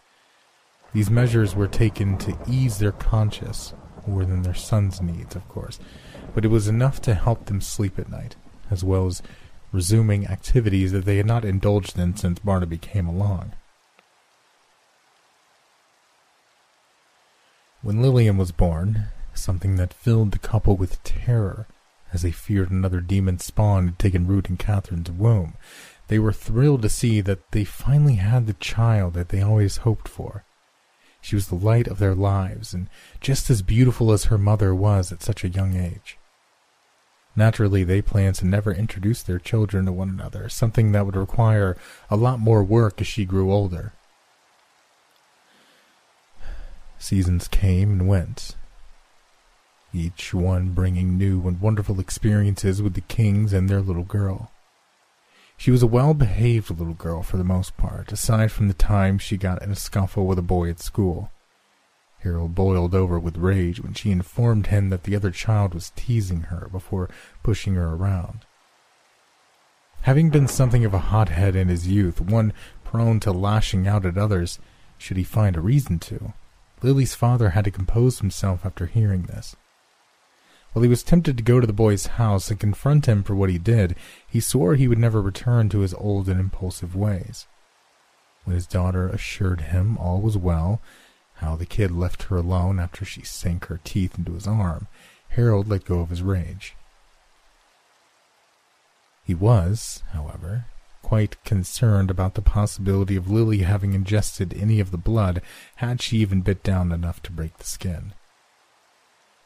These 0.94 1.10
measures 1.10 1.56
were 1.56 1.68
taken 1.68 2.18
to 2.20 2.38
ease 2.48 2.80
their 2.80 2.92
conscience, 2.92 3.74
more 4.06 4.26
than 4.26 4.42
their 4.42 4.54
son's 4.54 5.02
needs, 5.02 5.36
of 5.36 5.48
course, 5.48 5.80
but 6.34 6.44
it 6.44 6.50
was 6.50 6.68
enough 6.68 7.02
to 7.02 7.14
help 7.14 7.46
them 7.46 7.62
sleep 7.62 7.98
at 7.98 8.10
night, 8.10 8.36
as 8.70 8.84
well 8.84 9.08
as 9.08 9.22
resuming 9.72 10.28
activities 10.28 10.92
that 10.92 11.06
they 11.06 11.18
had 11.18 11.26
not 11.26 11.46
indulged 11.46 11.98
in 11.98 12.16
since 12.16 12.40
Barnaby 12.40 12.78
came 12.78 13.08
along. 13.08 13.54
When 17.82 18.02
Lilian 18.02 18.38
was 18.38 18.52
born, 18.52 19.08
something 19.34 19.78
that 19.78 19.94
filled 19.94 20.32
the 20.32 20.40
couple 20.40 20.76
with 20.76 21.02
terror, 21.04 21.68
as 22.14 22.22
they 22.22 22.32
feared 22.32 22.70
another 22.70 23.00
demon 23.00 23.40
spawn 23.40 23.88
had 23.88 24.00
taken 24.00 24.28
root 24.28 24.50
in 24.50 24.58
Catherine's 24.58 25.10
womb, 25.10 25.56
they 26.10 26.20
were 26.20 26.34
thrilled 26.34 26.82
to 26.82 26.90
see 26.90 27.22
that 27.22 27.52
they 27.52 27.64
finally 27.64 28.16
had 28.16 28.46
the 28.46 28.54
child 28.54 29.14
that 29.14 29.30
they 29.30 29.42
always 29.42 29.78
hoped 29.78 30.10
for. 30.10 30.44
She 31.22 31.36
was 31.36 31.48
the 31.48 31.56
light 31.56 31.88
of 31.88 32.00
their 32.00 32.16
lives, 32.16 32.74
and 32.74 32.90
just 33.22 33.50
as 33.50 33.62
beautiful 33.62 34.12
as 34.12 34.26
her 34.26 34.38
mother 34.38 34.74
was 34.74 35.12
at 35.12 35.22
such 35.22 35.44
a 35.44 35.50
young 35.50 35.76
age. 35.76 36.18
Naturally, 37.36 37.84
they 37.84 38.02
planned 38.02 38.36
to 38.36 38.48
never 38.48 38.74
introduce 38.74 39.24
their 39.24 39.40
children 39.40 39.86
to 39.86 39.92
one 39.92 40.10
another, 40.10 40.50
something 40.50 40.92
that 40.92 41.06
would 41.06 41.16
require 41.16 41.78
a 42.10 42.18
lot 42.18 42.40
more 42.40 42.64
work 42.64 43.00
as 43.00 43.08
she 43.08 43.24
grew 43.24 43.54
older. 43.54 43.94
Seasons 46.98 47.48
came 47.48 47.92
and 47.92 48.08
went, 48.08 48.56
each 49.94 50.34
one 50.34 50.70
bringing 50.70 51.18
new 51.18 51.48
and 51.48 51.60
wonderful 51.60 52.00
experiences 52.00 52.82
with 52.82 52.94
the 52.94 53.02
kings 53.02 53.54
and 53.54 53.70
their 53.70 53.82
little 53.82 54.04
girl. 54.04 54.51
She 55.62 55.70
was 55.70 55.84
a 55.84 55.88
well-behaved 55.88 56.72
little 56.72 56.96
girl 56.96 57.22
for 57.22 57.38
the 57.38 57.44
most 57.44 57.78
part, 57.78 58.12
aside 58.12 58.52
from 58.52 58.68
the 58.68 58.74
time 58.74 59.20
she 59.20 59.38
got 59.38 59.62
in 59.62 59.70
a 59.70 59.76
scuffle 59.76 60.26
with 60.26 60.40
a 60.40 60.42
boy 60.42 60.72
at 60.72 60.80
school. 60.80 61.30
Harold 62.22 62.56
boiled 62.56 62.96
over 62.96 63.20
with 63.20 63.38
rage 63.38 63.80
when 63.80 63.94
she 63.94 64.10
informed 64.10 64.68
him 64.68 64.90
that 64.90 65.04
the 65.04 65.16
other 65.16 65.30
child 65.30 65.76
was 65.76 65.94
teasing 65.96 66.46
her 66.50 66.68
before 66.72 67.12
pushing 67.44 67.76
her 67.76 67.94
around. 67.94 68.40
Having 70.02 70.32
been 70.32 70.48
something 70.48 70.84
of 70.84 70.96
a 70.96 71.12
hothead 71.14 71.56
in 71.56 71.68
his 71.68 71.88
youth, 71.88 72.20
one 72.20 72.54
prone 72.84 73.20
to 73.20 73.32
lashing 73.32 73.88
out 73.88 74.04
at 74.04 74.18
others, 74.18 74.58
should 74.98 75.18
he 75.18 75.24
find 75.24 75.56
a 75.56 75.62
reason 75.62 76.00
to, 76.00 76.34
Lily's 76.82 77.14
father 77.14 77.52
had 77.52 77.66
to 77.66 77.70
compose 77.70 78.18
himself 78.18 78.66
after 78.66 78.88
hearing 78.88 79.26
this. 79.26 79.56
While 80.74 80.84
he 80.84 80.90
was 80.90 81.04
tempted 81.04 81.38
to 81.38 81.44
go 81.44 81.60
to 81.60 81.68
the 81.68 81.74
boy's 81.74 82.06
house 82.06 82.50
and 82.50 82.60
confront 82.60 83.06
him 83.06 83.24
for 83.24 83.36
what 83.36 83.50
he 83.50 83.58
did, 83.58 83.96
he 84.28 84.40
swore 84.40 84.76
he 84.76 84.88
would 84.88 85.00
never 85.00 85.22
return 85.22 85.68
to 85.70 85.80
his 85.80 85.94
old 85.94 86.30
and 86.30 86.40
impulsive 86.40 86.96
ways. 86.96 87.46
When 88.46 88.56
his 88.56 88.68
daughter 88.68 89.08
assured 89.08 89.62
him 89.62 89.98
all 89.98 90.22
was 90.22 90.38
well, 90.38 90.82
how 91.36 91.56
the 91.56 91.66
kid 91.66 91.92
left 91.92 92.24
her 92.24 92.38
alone 92.38 92.80
after 92.80 93.04
she 93.04 93.24
sank 93.24 93.66
her 93.66 93.80
teeth 93.84 94.18
into 94.18 94.34
his 94.34 94.48
arm, 94.48 94.88
Harold 95.30 95.68
let 95.68 95.86
go 95.86 96.00
of 96.00 96.10
his 96.10 96.22
rage. 96.22 96.76
He 99.24 99.36
was, 99.36 100.04
however, 100.14 100.66
quite 101.02 101.44
concerned 101.44 102.10
about 102.10 102.36
the 102.36 102.42
possibility 102.42 103.16
of 103.16 103.30
Lily 103.30 103.60
having 103.60 103.94
ingested 103.94 104.54
any 104.54 104.80
of 104.80 104.92
the 104.92 104.98
blood 104.98 105.42
had 105.76 106.02
she 106.02 106.18
even 106.18 106.42
bit 106.42 106.64
down 106.64 106.92
enough 106.92 107.22
to 107.24 107.32
break 107.32 107.58
the 107.58 107.66
skin. 107.66 108.14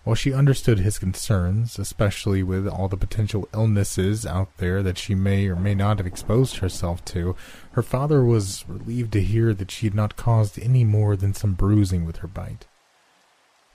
While 0.05 0.13
she 0.13 0.33
understood 0.33 0.77
his 0.77 0.99
concerns, 0.99 1.79
especially 1.79 2.43
with 2.43 2.67
all 2.67 2.87
the 2.87 2.95
potential 2.95 3.49
illnesses 3.55 4.23
out 4.23 4.55
there 4.57 4.83
that 4.83 4.99
she 4.99 5.15
may 5.15 5.47
or 5.47 5.55
may 5.55 5.73
not 5.73 5.97
have 5.97 6.05
exposed 6.05 6.57
herself 6.57 7.03
to, 7.05 7.35
her 7.71 7.81
father 7.81 8.23
was 8.23 8.63
relieved 8.67 9.13
to 9.13 9.23
hear 9.23 9.51
that 9.55 9.71
she 9.71 9.87
had 9.87 9.95
not 9.95 10.15
caused 10.15 10.59
any 10.59 10.83
more 10.83 11.15
than 11.15 11.33
some 11.33 11.55
bruising 11.55 12.05
with 12.05 12.17
her 12.17 12.27
bite. 12.27 12.67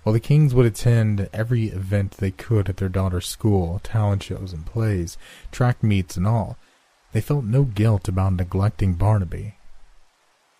While 0.04 0.12
the 0.12 0.20
Kings 0.20 0.54
would 0.54 0.66
attend 0.66 1.28
every 1.32 1.64
event 1.64 2.12
they 2.12 2.30
could 2.30 2.68
at 2.68 2.76
their 2.76 2.88
daughter's 2.88 3.26
school, 3.26 3.80
talent 3.82 4.22
shows 4.22 4.52
and 4.52 4.64
plays, 4.64 5.18
track 5.50 5.82
meets 5.82 6.16
and 6.16 6.28
all, 6.28 6.56
they 7.10 7.20
felt 7.20 7.44
no 7.44 7.64
guilt 7.64 8.06
about 8.06 8.34
neglecting 8.34 8.94
Barnaby. 8.94 9.56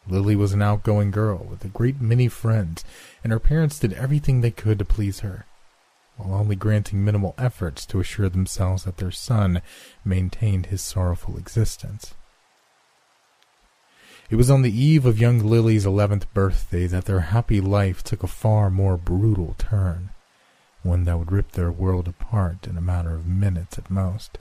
Lily 0.08 0.34
was 0.34 0.52
an 0.52 0.62
outgoing 0.62 1.12
girl 1.12 1.46
with 1.48 1.64
a 1.64 1.68
great 1.68 2.00
many 2.00 2.26
friends, 2.26 2.84
and 3.22 3.32
her 3.32 3.38
parents 3.38 3.78
did 3.78 3.92
everything 3.92 4.40
they 4.40 4.50
could 4.50 4.80
to 4.80 4.84
please 4.84 5.20
her 5.20 5.46
while 6.16 6.34
only 6.34 6.56
granting 6.56 7.04
minimal 7.04 7.34
efforts 7.38 7.86
to 7.86 8.00
assure 8.00 8.28
themselves 8.28 8.84
that 8.84 8.98
their 8.98 9.10
son 9.10 9.62
maintained 10.04 10.66
his 10.66 10.82
sorrowful 10.82 11.36
existence. 11.36 12.14
It 14.28 14.36
was 14.36 14.50
on 14.50 14.62
the 14.62 14.72
eve 14.72 15.06
of 15.06 15.18
young 15.18 15.40
Lily's 15.40 15.84
eleventh 15.84 16.32
birthday 16.32 16.86
that 16.86 17.06
their 17.06 17.20
happy 17.20 17.60
life 17.60 18.04
took 18.04 18.22
a 18.22 18.28
far 18.28 18.70
more 18.70 18.96
brutal 18.96 19.56
turn, 19.58 20.10
one 20.82 21.04
that 21.04 21.18
would 21.18 21.32
rip 21.32 21.52
their 21.52 21.72
world 21.72 22.06
apart 22.06 22.66
in 22.68 22.76
a 22.76 22.82
matter 22.82 23.14
of 23.14 23.26
minutes 23.26 23.76
at 23.76 23.90
most. 23.90 24.38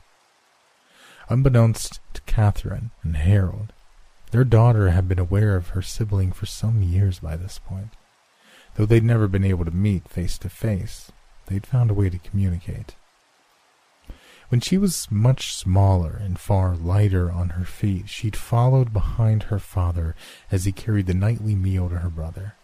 Unbeknownst 1.27 1.99
to 2.13 2.21
Catherine 2.21 2.91
and 3.03 3.17
Harold, 3.17 3.73
their 4.31 4.43
daughter 4.43 4.89
had 4.89 5.07
been 5.07 5.17
aware 5.17 5.55
of 5.55 5.69
her 5.69 5.81
sibling 5.81 6.31
for 6.31 6.45
some 6.45 6.83
years 6.83 7.19
by 7.19 7.35
this 7.35 7.57
point, 7.57 7.95
though 8.75 8.85
they'd 8.85 9.03
never 9.03 9.27
been 9.27 9.43
able 9.43 9.65
to 9.65 9.71
meet 9.71 10.07
face 10.07 10.37
to 10.37 10.49
face 10.49 11.11
they'd 11.49 11.67
found 11.67 11.91
a 11.91 11.93
way 11.93 12.09
to 12.09 12.17
communicate. 12.17 12.95
When 14.49 14.61
she 14.61 14.79
was 14.79 15.11
much 15.11 15.53
smaller 15.53 16.19
and 16.19 16.39
far 16.39 16.75
lighter 16.75 17.31
on 17.31 17.49
her 17.49 17.65
feet, 17.65 18.09
she'd 18.09 18.35
followed 18.35 18.91
behind 18.91 19.43
her 19.43 19.59
father 19.59 20.15
as 20.51 20.65
he 20.65 20.71
carried 20.71 21.05
the 21.05 21.13
nightly 21.13 21.55
meal 21.55 21.89
to 21.89 21.99
her 21.99 22.09
brother. 22.09 22.55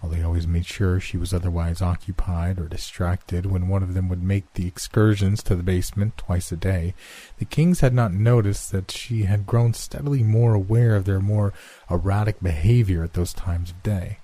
While 0.00 0.12
they 0.12 0.22
always 0.22 0.46
made 0.46 0.66
sure 0.66 1.00
she 1.00 1.16
was 1.16 1.34
otherwise 1.34 1.82
occupied 1.82 2.58
or 2.58 2.68
distracted 2.68 3.46
when 3.46 3.68
one 3.68 3.82
of 3.82 3.94
them 3.94 4.08
would 4.08 4.22
make 4.22 4.52
the 4.52 4.66
excursions 4.66 5.42
to 5.42 5.56
the 5.56 5.62
basement 5.62 6.16
twice 6.16 6.52
a 6.52 6.56
day, 6.56 6.94
the 7.38 7.44
Kings 7.44 7.80
had 7.80 7.92
not 7.92 8.12
noticed 8.12 8.72
that 8.72 8.90
she 8.90 9.22
had 9.22 9.46
grown 9.46 9.74
steadily 9.74 10.22
more 10.22 10.54
aware 10.54 10.96
of 10.96 11.06
their 11.06 11.20
more 11.20 11.52
erratic 11.90 12.40
behavior 12.42 13.02
at 13.04 13.14
those 13.14 13.32
times 13.32 13.70
of 13.70 13.82
day. 13.82 14.18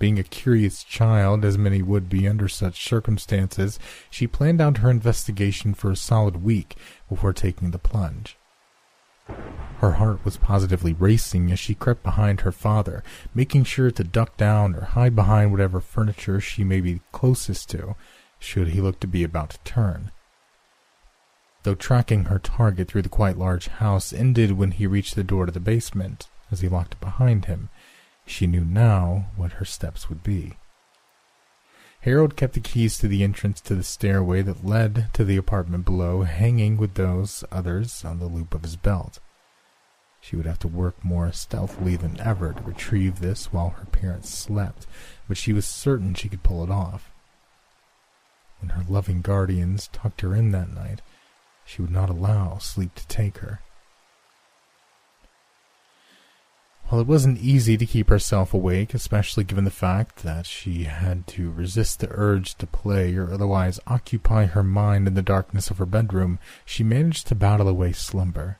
Being 0.00 0.18
a 0.18 0.22
curious 0.22 0.82
child, 0.82 1.44
as 1.44 1.58
many 1.58 1.82
would 1.82 2.08
be 2.08 2.26
under 2.26 2.48
such 2.48 2.88
circumstances, 2.88 3.78
she 4.08 4.26
planned 4.26 4.58
out 4.60 4.78
her 4.78 4.90
investigation 4.90 5.74
for 5.74 5.90
a 5.90 5.96
solid 5.96 6.42
week 6.42 6.74
before 7.10 7.34
taking 7.34 7.70
the 7.70 7.78
plunge. 7.78 8.38
Her 9.80 9.92
heart 9.92 10.24
was 10.24 10.38
positively 10.38 10.94
racing 10.94 11.52
as 11.52 11.58
she 11.58 11.74
crept 11.74 12.02
behind 12.02 12.40
her 12.40 12.50
father, 12.50 13.04
making 13.34 13.64
sure 13.64 13.90
to 13.90 14.02
duck 14.02 14.38
down 14.38 14.74
or 14.74 14.86
hide 14.86 15.14
behind 15.14 15.52
whatever 15.52 15.80
furniture 15.80 16.40
she 16.40 16.64
may 16.64 16.80
be 16.80 17.02
closest 17.12 17.68
to, 17.70 17.94
should 18.38 18.68
he 18.68 18.80
look 18.80 19.00
to 19.00 19.06
be 19.06 19.22
about 19.22 19.50
to 19.50 19.58
turn. 19.64 20.12
Though 21.64 21.74
tracking 21.74 22.24
her 22.24 22.38
target 22.38 22.88
through 22.88 23.02
the 23.02 23.10
quite 23.10 23.36
large 23.36 23.68
house 23.68 24.14
ended 24.14 24.52
when 24.52 24.70
he 24.70 24.86
reached 24.86 25.14
the 25.14 25.22
door 25.22 25.44
to 25.44 25.52
the 25.52 25.60
basement, 25.60 26.28
as 26.50 26.62
he 26.62 26.68
locked 26.68 26.94
it 26.94 27.00
behind 27.00 27.44
him, 27.44 27.68
she 28.26 28.46
knew 28.46 28.64
now 28.64 29.26
what 29.36 29.52
her 29.52 29.64
steps 29.64 30.08
would 30.08 30.22
be. 30.22 30.56
Harold 32.02 32.34
kept 32.34 32.54
the 32.54 32.60
keys 32.60 32.96
to 32.98 33.08
the 33.08 33.22
entrance 33.22 33.60
to 33.60 33.74
the 33.74 33.82
stairway 33.82 34.40
that 34.40 34.64
led 34.64 35.12
to 35.12 35.24
the 35.24 35.36
apartment 35.36 35.84
below, 35.84 36.22
hanging 36.22 36.78
with 36.78 36.94
those 36.94 37.44
others 37.52 38.04
on 38.04 38.18
the 38.18 38.26
loop 38.26 38.54
of 38.54 38.62
his 38.62 38.76
belt. 38.76 39.18
She 40.20 40.36
would 40.36 40.46
have 40.46 40.58
to 40.60 40.68
work 40.68 41.04
more 41.04 41.30
stealthily 41.32 41.96
than 41.96 42.20
ever 42.20 42.52
to 42.52 42.62
retrieve 42.62 43.20
this 43.20 43.52
while 43.52 43.70
her 43.70 43.86
parents 43.86 44.30
slept, 44.30 44.86
but 45.28 45.36
she 45.36 45.52
was 45.52 45.66
certain 45.66 46.14
she 46.14 46.28
could 46.28 46.42
pull 46.42 46.64
it 46.64 46.70
off. 46.70 47.10
When 48.60 48.70
her 48.70 48.84
loving 48.88 49.22
guardians 49.22 49.88
tucked 49.88 50.20
her 50.20 50.34
in 50.34 50.52
that 50.52 50.72
night, 50.72 51.02
she 51.64 51.82
would 51.82 51.90
not 51.90 52.10
allow 52.10 52.58
sleep 52.58 52.94
to 52.94 53.06
take 53.08 53.38
her. 53.38 53.60
While 56.90 57.02
it 57.02 57.06
wasn't 57.06 57.38
easy 57.38 57.76
to 57.76 57.86
keep 57.86 58.08
herself 58.08 58.52
awake, 58.52 58.94
especially 58.94 59.44
given 59.44 59.62
the 59.62 59.70
fact 59.70 60.24
that 60.24 60.44
she 60.44 60.84
had 60.84 61.24
to 61.28 61.52
resist 61.52 62.00
the 62.00 62.08
urge 62.10 62.56
to 62.56 62.66
play 62.66 63.14
or 63.14 63.32
otherwise 63.32 63.78
occupy 63.86 64.46
her 64.46 64.64
mind 64.64 65.06
in 65.06 65.14
the 65.14 65.22
darkness 65.22 65.70
of 65.70 65.78
her 65.78 65.86
bedroom, 65.86 66.40
she 66.64 66.82
managed 66.82 67.28
to 67.28 67.36
battle 67.36 67.68
away 67.68 67.92
slumber. 67.92 68.58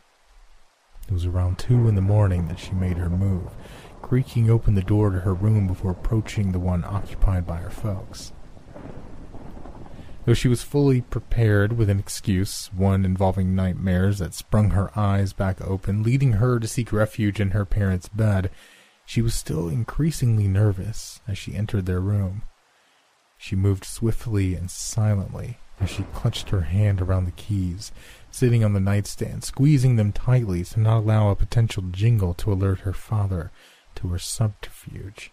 It 1.08 1.12
was 1.12 1.26
around 1.26 1.58
two 1.58 1.88
in 1.88 1.96
the 1.96 2.00
morning 2.00 2.46
that 2.46 2.60
she 2.60 2.70
made 2.70 2.98
her 2.98 3.10
move, 3.10 3.50
creaking 4.00 4.48
open 4.48 4.76
the 4.76 4.82
door 4.82 5.10
to 5.10 5.18
her 5.18 5.34
room 5.34 5.66
before 5.66 5.90
approaching 5.90 6.52
the 6.52 6.60
one 6.60 6.84
occupied 6.84 7.48
by 7.48 7.56
her 7.56 7.68
folks. 7.68 8.32
Though 10.24 10.34
she 10.34 10.48
was 10.48 10.62
fully 10.62 11.00
prepared 11.00 11.72
with 11.72 11.88
an 11.88 11.98
excuse, 11.98 12.70
one 12.74 13.04
involving 13.04 13.54
nightmares 13.54 14.18
that 14.18 14.34
sprung 14.34 14.70
her 14.70 14.96
eyes 14.98 15.32
back 15.32 15.60
open, 15.62 16.02
leading 16.02 16.32
her 16.34 16.60
to 16.60 16.68
seek 16.68 16.92
refuge 16.92 17.40
in 17.40 17.50
her 17.50 17.64
parents' 17.64 18.08
bed, 18.08 18.50
she 19.06 19.22
was 19.22 19.34
still 19.34 19.68
increasingly 19.68 20.46
nervous 20.46 21.20
as 21.26 21.38
she 21.38 21.54
entered 21.54 21.86
their 21.86 22.00
room. 22.00 22.42
She 23.38 23.56
moved 23.56 23.84
swiftly 23.84 24.54
and 24.54 24.70
silently 24.70 25.58
as 25.80 25.88
she 25.88 26.04
clutched 26.12 26.50
her 26.50 26.60
hand 26.60 27.00
around 27.00 27.24
the 27.24 27.30
keys, 27.32 27.90
sitting 28.30 28.62
on 28.62 28.74
the 28.74 28.80
nightstand, 28.80 29.42
squeezing 29.42 29.96
them 29.96 30.12
tightly 30.12 30.62
to 30.62 30.80
not 30.80 30.98
allow 30.98 31.30
a 31.30 31.36
potential 31.36 31.82
jingle 31.90 32.34
to 32.34 32.52
alert 32.52 32.80
her 32.80 32.92
father 32.92 33.50
to 33.94 34.08
her 34.08 34.18
subterfuge. 34.18 35.32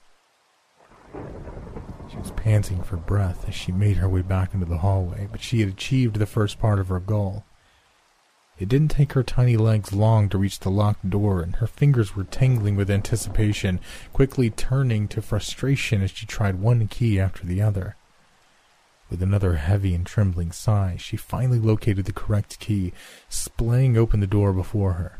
She 2.09 2.17
was 2.17 2.31
panting 2.31 2.83
for 2.83 2.95
breath 2.95 3.47
as 3.49 3.53
she 3.53 3.71
made 3.71 3.97
her 3.97 4.07
way 4.07 4.21
back 4.21 4.53
into 4.53 4.65
the 4.65 4.77
hallway, 4.77 5.27
but 5.29 5.41
she 5.41 5.59
had 5.59 5.69
achieved 5.69 6.15
the 6.15 6.25
first 6.25 6.57
part 6.57 6.79
of 6.79 6.87
her 6.87 6.99
goal. 6.99 7.43
It 8.57 8.69
didn't 8.69 8.91
take 8.91 9.13
her 9.13 9.23
tiny 9.23 9.57
legs 9.57 9.93
long 9.93 10.29
to 10.29 10.37
reach 10.37 10.59
the 10.59 10.71
locked 10.71 11.09
door, 11.09 11.41
and 11.41 11.57
her 11.57 11.67
fingers 11.67 12.15
were 12.15 12.23
tingling 12.23 12.75
with 12.75 12.89
anticipation, 12.89 13.79
quickly 14.13 14.49
turning 14.49 15.07
to 15.09 15.21
frustration 15.21 16.01
as 16.01 16.11
she 16.11 16.25
tried 16.25 16.55
one 16.55 16.87
key 16.87 17.19
after 17.19 17.45
the 17.45 17.61
other. 17.61 17.95
With 19.09 19.21
another 19.21 19.55
heavy 19.55 19.93
and 19.93 20.05
trembling 20.05 20.51
sigh, 20.51 20.97
she 20.97 21.17
finally 21.17 21.59
located 21.59 22.05
the 22.05 22.13
correct 22.13 22.59
key, 22.59 22.93
splaying 23.29 23.97
open 23.97 24.21
the 24.21 24.27
door 24.27 24.53
before 24.53 24.93
her. 24.93 25.19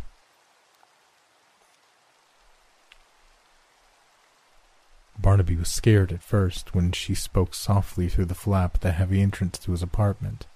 Barnaby 5.19 5.56
was 5.56 5.69
scared 5.69 6.12
at 6.12 6.21
first 6.21 6.75
when 6.75 6.91
she 6.91 7.15
spoke 7.15 7.53
softly 7.53 8.08
through 8.08 8.25
the 8.25 8.36
flap 8.36 8.75
at 8.75 8.82
the 8.82 8.91
heavy 8.91 9.21
entrance 9.21 9.58
to 9.60 9.71
his 9.71 9.82
apartment. 9.82 10.47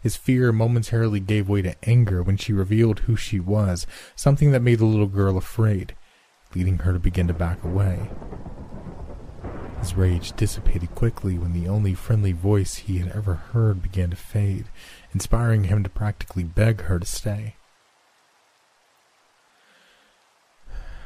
His 0.00 0.16
fear 0.16 0.52
momentarily 0.52 1.20
gave 1.20 1.48
way 1.48 1.62
to 1.62 1.76
anger 1.88 2.22
when 2.22 2.36
she 2.36 2.52
revealed 2.52 3.00
who 3.00 3.16
she 3.16 3.40
was, 3.40 3.86
something 4.14 4.52
that 4.52 4.62
made 4.62 4.78
the 4.78 4.86
little 4.86 5.06
girl 5.06 5.36
afraid, 5.36 5.94
leading 6.54 6.78
her 6.78 6.92
to 6.92 6.98
begin 6.98 7.26
to 7.26 7.34
back 7.34 7.62
away. 7.62 8.08
His 9.80 9.94
rage 9.94 10.32
dissipated 10.32 10.94
quickly 10.94 11.38
when 11.38 11.52
the 11.52 11.68
only 11.68 11.94
friendly 11.94 12.32
voice 12.32 12.76
he 12.76 12.98
had 12.98 13.12
ever 13.12 13.34
heard 13.34 13.82
began 13.82 14.10
to 14.10 14.16
fade, 14.16 14.66
inspiring 15.12 15.64
him 15.64 15.82
to 15.84 15.90
practically 15.90 16.44
beg 16.44 16.82
her 16.82 16.98
to 16.98 17.06
stay. 17.06 17.56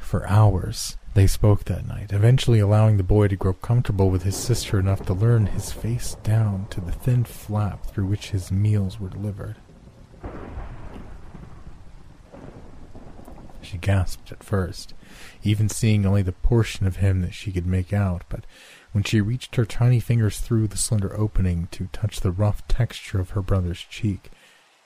For 0.01 0.27
hours, 0.27 0.97
they 1.15 1.27
spoke 1.27 1.65
that 1.65 1.87
night, 1.87 2.11
eventually 2.11 2.59
allowing 2.59 2.97
the 2.97 3.03
boy 3.03 3.29
to 3.29 3.37
grow 3.37 3.53
comfortable 3.53 4.09
with 4.09 4.23
his 4.23 4.37
sister 4.37 4.81
enough 4.81 5.05
to 5.07 5.13
learn 5.13 5.47
his 5.47 5.71
face 5.71 6.17
down 6.23 6.69
to 6.71 6.81
the 6.81 6.93
thin 6.93 7.25
flap 7.25 7.85
through 7.85 8.07
which 8.07 8.31
his 8.31 8.51
meals 8.51 8.99
were 8.99 9.11
delivered. 9.11 9.57
She 13.61 13.77
gasped 13.77 14.33
at 14.33 14.43
first, 14.43 14.95
even 15.43 15.69
seeing 15.69 16.07
only 16.07 16.23
the 16.23 16.33
portion 16.33 16.87
of 16.87 16.97
him 16.97 17.21
that 17.21 17.35
she 17.35 17.53
could 17.53 17.67
make 17.67 17.93
out, 17.93 18.25
but 18.31 18.47
when 18.93 19.05
she 19.05 19.21
reached 19.21 19.57
her 19.57 19.67
tiny 19.67 20.01
fingers 20.01 20.41
through 20.41 20.69
the 20.69 20.79
slender 20.79 21.15
opening 21.15 21.69
to 21.73 21.89
touch 21.93 22.21
the 22.21 22.33
rough 22.33 22.67
texture 22.69 23.21
of 23.21 23.31
her 23.31 23.43
brother's 23.43 23.81
cheek, 23.81 24.31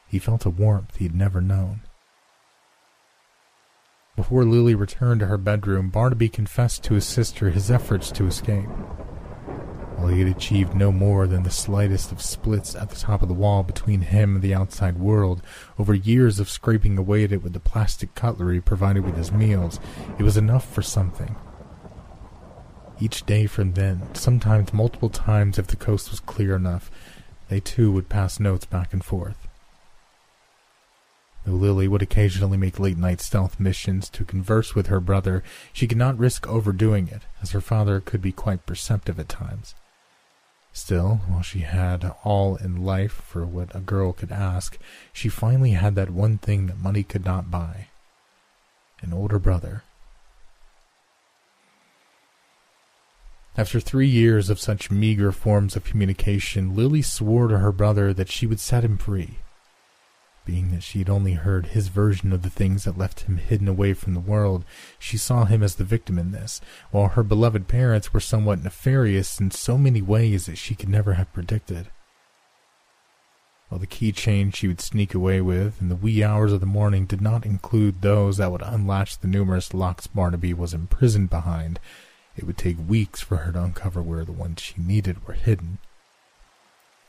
he 0.09 0.19
felt 0.19 0.45
a 0.45 0.51
warmth 0.51 0.97
he 0.97 1.05
had 1.05 1.15
never 1.15 1.41
known. 1.41 1.83
Before 4.17 4.47
Lily 4.47 4.75
returned 4.75 5.21
to 5.21 5.27
her 5.27 5.37
bedroom, 5.37 5.91
Barnaby 5.91 6.31
confessed 6.31 6.83
to 6.85 6.95
his 6.95 7.05
sister 7.05 7.51
his 7.51 7.71
efforts 7.71 8.11
to 8.13 8.27
escape. 8.27 8.65
While 9.97 10.09
he 10.09 10.21
had 10.21 10.35
achieved 10.35 10.75
no 10.75 10.91
more 10.91 11.27
than 11.27 11.43
the 11.43 11.51
slightest 11.51 12.13
of 12.13 12.23
splits 12.23 12.75
at 12.75 12.89
the 12.89 12.97
top 12.97 13.21
of 13.21 13.29
the 13.29 13.35
wall 13.35 13.63
between 13.63 14.01
him 14.01 14.37
and 14.37 14.43
the 14.43 14.55
outside 14.55 14.99
world, 14.99 15.43
over 15.79 15.93
years 15.93 16.41
of 16.41 16.49
scraping 16.49 16.97
away 16.97 17.25
at 17.25 17.33
it 17.33 17.43
with 17.43 17.53
the 17.53 17.61
plastic 17.61 18.15
cutlery 18.15 18.59
provided 18.59 19.05
with 19.05 19.17
his 19.17 19.33
meals, 19.33 19.79
it 20.19 20.23
was 20.23 20.39
enough 20.39 20.67
for 20.67 20.83
something. 20.83 21.37
Each 22.99 23.25
day 23.27 23.47
from 23.47 23.75
then, 23.75 24.15
sometimes 24.15 24.73
multiple 24.73 25.11
times 25.11 25.59
if 25.59 25.67
the 25.67 25.77
coast 25.77 26.11
was 26.11 26.21
clear 26.21 26.57
enough, 26.57 26.91
they 27.51 27.61
too 27.61 27.93
would 27.93 28.09
pass 28.09 28.41
notes 28.41 28.65
back 28.65 28.95
and 28.95 29.05
forth. 29.05 29.46
Though 31.47 31.53
Lily 31.53 31.87
would 31.87 32.03
occasionally 32.03 32.59
make 32.59 32.81
late 32.81 32.99
night 32.99 33.21
stealth 33.21 33.61
missions 33.61 34.11
to 34.11 34.25
converse 34.25 34.75
with 34.75 34.89
her 34.89 34.99
brother, 34.99 35.45
she 35.73 35.87
could 35.87 35.97
not 35.97 36.19
risk 36.19 36.45
overdoing 36.49 37.07
it, 37.07 37.23
as 37.41 37.53
her 37.53 37.61
father 37.61 38.01
could 38.01 38.21
be 38.21 38.33
quite 38.33 38.67
perceptive 38.67 39.21
at 39.21 39.29
times. 39.29 39.77
Still, 40.73 41.21
while 41.29 41.43
she 41.43 41.61
had 41.61 42.13
all 42.25 42.57
in 42.57 42.85
life 42.85 43.13
for 43.13 43.47
what 43.47 43.75
a 43.77 43.81
girl 43.81 44.13
could 44.13 44.33
ask, 44.33 44.77
she 45.13 45.29
finally 45.29 45.71
had 45.71 45.95
that 45.95 46.11
one 46.11 46.37
thing 46.37 46.67
that 46.67 46.81
money 46.81 47.05
could 47.05 47.25
not 47.25 47.49
buy 47.49 47.87
an 49.01 49.13
older 49.13 49.39
brother. 49.39 49.85
After 53.57 53.79
three 53.79 54.09
years 54.09 54.51
of 54.51 54.59
such 54.59 54.91
meager 54.91 55.31
forms 55.31 55.77
of 55.77 55.85
communication, 55.85 56.75
Lily 56.75 57.03
swore 57.03 57.47
to 57.47 57.59
her 57.59 57.73
brother 57.73 58.13
that 58.13 58.33
she 58.33 58.47
would 58.49 58.61
set 58.61 58.85
him 58.85 58.99
free 58.99 59.39
being 60.47 60.71
that 60.71 60.83
she 60.83 61.01
had 61.01 61.11
only 61.11 61.35
heard 61.35 61.67
his 61.67 61.89
version 61.89 62.33
of 62.33 62.41
the 62.41 62.49
things 62.49 62.85
that 62.85 62.97
left 62.97 63.23
him 63.23 63.37
hidden 63.37 63.69
away 63.69 63.93
from 63.93 64.15
the 64.15 64.21
world, 64.21 64.65
she 64.99 65.19
saw 65.19 65.45
him 65.45 65.63
as 65.63 65.75
the 65.75 65.85
victim 65.85 66.19
in 66.19 66.33
this, 66.33 66.63
while 66.91 67.09
her 67.09 67.23
beloved 67.23 67.69
parents 67.69 68.15
were 68.15 68.21
somewhat 68.21 68.63
nefarious 68.63 69.39
in 69.39 69.51
so 69.51 69.77
many 69.77 70.01
ways 70.01 70.47
that 70.47 70.57
she 70.57 70.75
could 70.75 70.89
never 70.89 71.15
have 71.15 71.33
predicted. 71.35 71.89
While 73.69 73.81
the 73.81 73.87
keychain 73.87 74.55
she 74.55 74.69
would 74.69 74.81
sneak 74.81 75.13
away 75.13 75.41
with 75.41 75.83
in 75.83 75.89
the 75.89 75.97
wee 75.97 76.23
hours 76.23 76.53
of 76.53 76.61
the 76.61 76.67
morning 76.67 77.05
did 77.05 77.21
not 77.21 77.45
include 77.45 78.01
those 78.01 78.37
that 78.37 78.53
would 78.53 78.63
unlatch 78.63 79.19
the 79.19 79.29
numerous 79.29 79.75
locks 79.75 80.07
Barnaby 80.07 80.55
was 80.55 80.73
imprisoned 80.73 81.29
behind, 81.29 81.81
it 82.37 82.45
would 82.45 82.57
take 82.57 82.77
weeks 82.89 83.21
for 83.21 83.39
her 83.39 83.53
to 83.53 83.65
uncover 83.65 84.01
where 84.01 84.25
the 84.25 84.33
ones 84.33 84.61
she 84.61 84.81
needed 84.81 85.27
were 85.27 85.35
hidden. 85.35 85.79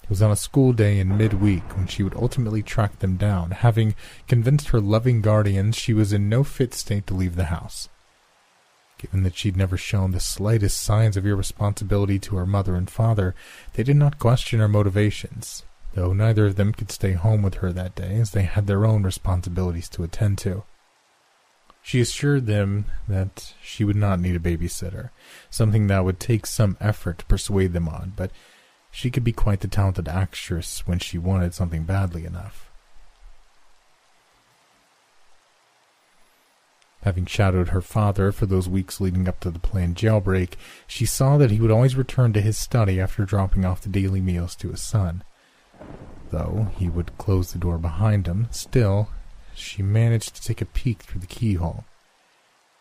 Was 0.09 0.21
on 0.21 0.31
a 0.31 0.37
school 0.37 0.71
day 0.71 0.99
in 0.99 1.17
midweek 1.17 1.75
when 1.75 1.87
she 1.87 2.01
would 2.01 2.15
ultimately 2.15 2.63
track 2.63 2.99
them 2.99 3.17
down, 3.17 3.51
having 3.51 3.93
convinced 4.27 4.69
her 4.69 4.79
loving 4.79 5.21
guardians 5.21 5.75
she 5.75 5.93
was 5.93 6.13
in 6.13 6.29
no 6.29 6.43
fit 6.45 6.73
state 6.73 7.05
to 7.07 7.13
leave 7.13 7.35
the 7.35 7.45
house. 7.45 7.89
Given 8.97 9.23
that 9.23 9.35
she'd 9.35 9.57
never 9.57 9.77
shown 9.77 10.11
the 10.11 10.19
slightest 10.19 10.81
signs 10.81 11.17
of 11.17 11.25
irresponsibility 11.25 12.19
to 12.19 12.37
her 12.37 12.45
mother 12.45 12.75
and 12.75 12.89
father, 12.89 13.35
they 13.73 13.83
did 13.83 13.97
not 13.97 14.17
question 14.17 14.59
her 14.59 14.67
motivations, 14.67 15.65
though 15.93 16.13
neither 16.13 16.47
of 16.47 16.55
them 16.55 16.73
could 16.73 16.91
stay 16.91 17.11
home 17.11 17.41
with 17.41 17.55
her 17.55 17.71
that 17.73 17.95
day 17.95 18.15
as 18.15 18.31
they 18.31 18.43
had 18.43 18.65
their 18.65 18.85
own 18.85 19.03
responsibilities 19.03 19.89
to 19.89 20.03
attend 20.03 20.37
to. 20.39 20.63
She 21.83 22.01
assured 22.01 22.47
them 22.47 22.85
that 23.07 23.53
she 23.61 23.83
would 23.83 23.95
not 23.95 24.19
need 24.19 24.35
a 24.35 24.39
babysitter, 24.39 25.09
something 25.49 25.87
that 25.87 26.03
would 26.03 26.19
take 26.19 26.45
some 26.45 26.75
effort 26.81 27.19
to 27.19 27.25
persuade 27.25 27.73
them 27.73 27.87
on, 27.87 28.13
but 28.15 28.31
she 28.97 29.11
could 29.11 29.23
be 29.23 29.31
quite 29.31 29.59
the 29.59 29.67
talented 29.67 30.07
actress 30.07 30.81
when 30.87 30.97
she 30.97 31.19
wanted 31.19 31.53
something 31.53 31.83
badly 31.83 32.25
enough. 32.25 32.71
Having 37.03 37.27
shadowed 37.27 37.67
her 37.69 37.81
father 37.81 38.31
for 38.31 38.47
those 38.47 38.67
weeks 38.67 38.99
leading 38.99 39.27
up 39.27 39.39
to 39.41 39.51
the 39.51 39.59
planned 39.59 39.97
jailbreak, 39.97 40.55
she 40.87 41.05
saw 41.05 41.37
that 41.37 41.51
he 41.51 41.59
would 41.59 41.69
always 41.69 41.95
return 41.95 42.33
to 42.33 42.41
his 42.41 42.57
study 42.57 42.99
after 42.99 43.23
dropping 43.23 43.65
off 43.65 43.81
the 43.81 43.89
daily 43.89 44.19
meals 44.19 44.55
to 44.55 44.71
his 44.71 44.81
son. 44.81 45.23
Though 46.31 46.69
he 46.75 46.89
would 46.89 47.19
close 47.19 47.51
the 47.51 47.59
door 47.59 47.77
behind 47.77 48.25
him, 48.25 48.47
still, 48.49 49.09
she 49.53 49.83
managed 49.83 50.35
to 50.37 50.41
take 50.41 50.59
a 50.59 50.65
peek 50.65 51.03
through 51.03 51.21
the 51.21 51.27
keyhole. 51.27 51.85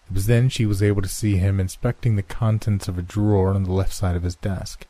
It 0.09 0.15
was 0.15 0.25
then 0.25 0.49
she 0.49 0.65
was 0.65 0.83
able 0.83 1.03
to 1.03 1.09
see 1.09 1.37
him 1.37 1.61
inspecting 1.61 2.17
the 2.17 2.23
contents 2.23 2.89
of 2.89 2.97
a 2.97 3.03
drawer 3.03 3.53
on 3.53 3.65
the 3.65 3.73
left 3.73 3.93
side 3.93 4.17
of 4.17 4.23
his 4.23 4.37
desk. 4.37 4.87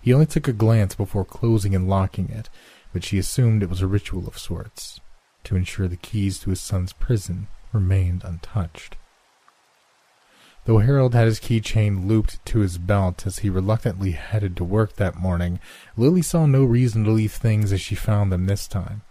He 0.00 0.12
only 0.12 0.26
took 0.26 0.48
a 0.48 0.52
glance 0.52 0.94
before 0.94 1.24
closing 1.24 1.74
and 1.74 1.88
locking 1.88 2.28
it, 2.28 2.48
but 2.92 3.04
she 3.04 3.18
assumed 3.18 3.62
it 3.62 3.70
was 3.70 3.82
a 3.82 3.86
ritual 3.86 4.26
of 4.26 4.38
sorts, 4.38 5.00
to 5.44 5.56
ensure 5.56 5.88
the 5.88 5.96
keys 5.96 6.38
to 6.40 6.50
his 6.50 6.60
son's 6.60 6.92
prison 6.92 7.48
remained 7.72 8.22
untouched. 8.24 8.96
Though 10.64 10.78
Harold 10.78 11.14
had 11.14 11.26
his 11.26 11.38
keychain 11.38 12.08
looped 12.08 12.44
to 12.46 12.58
his 12.58 12.76
belt 12.76 13.24
as 13.24 13.38
he 13.38 13.50
reluctantly 13.50 14.12
headed 14.12 14.56
to 14.56 14.64
work 14.64 14.96
that 14.96 15.14
morning, 15.14 15.60
Lily 15.96 16.22
saw 16.22 16.44
no 16.46 16.64
reason 16.64 17.04
to 17.04 17.12
leave 17.12 17.32
things 17.32 17.72
as 17.72 17.80
she 17.80 17.94
found 17.94 18.32
them 18.32 18.46
this 18.46 18.66
time. 18.66 19.02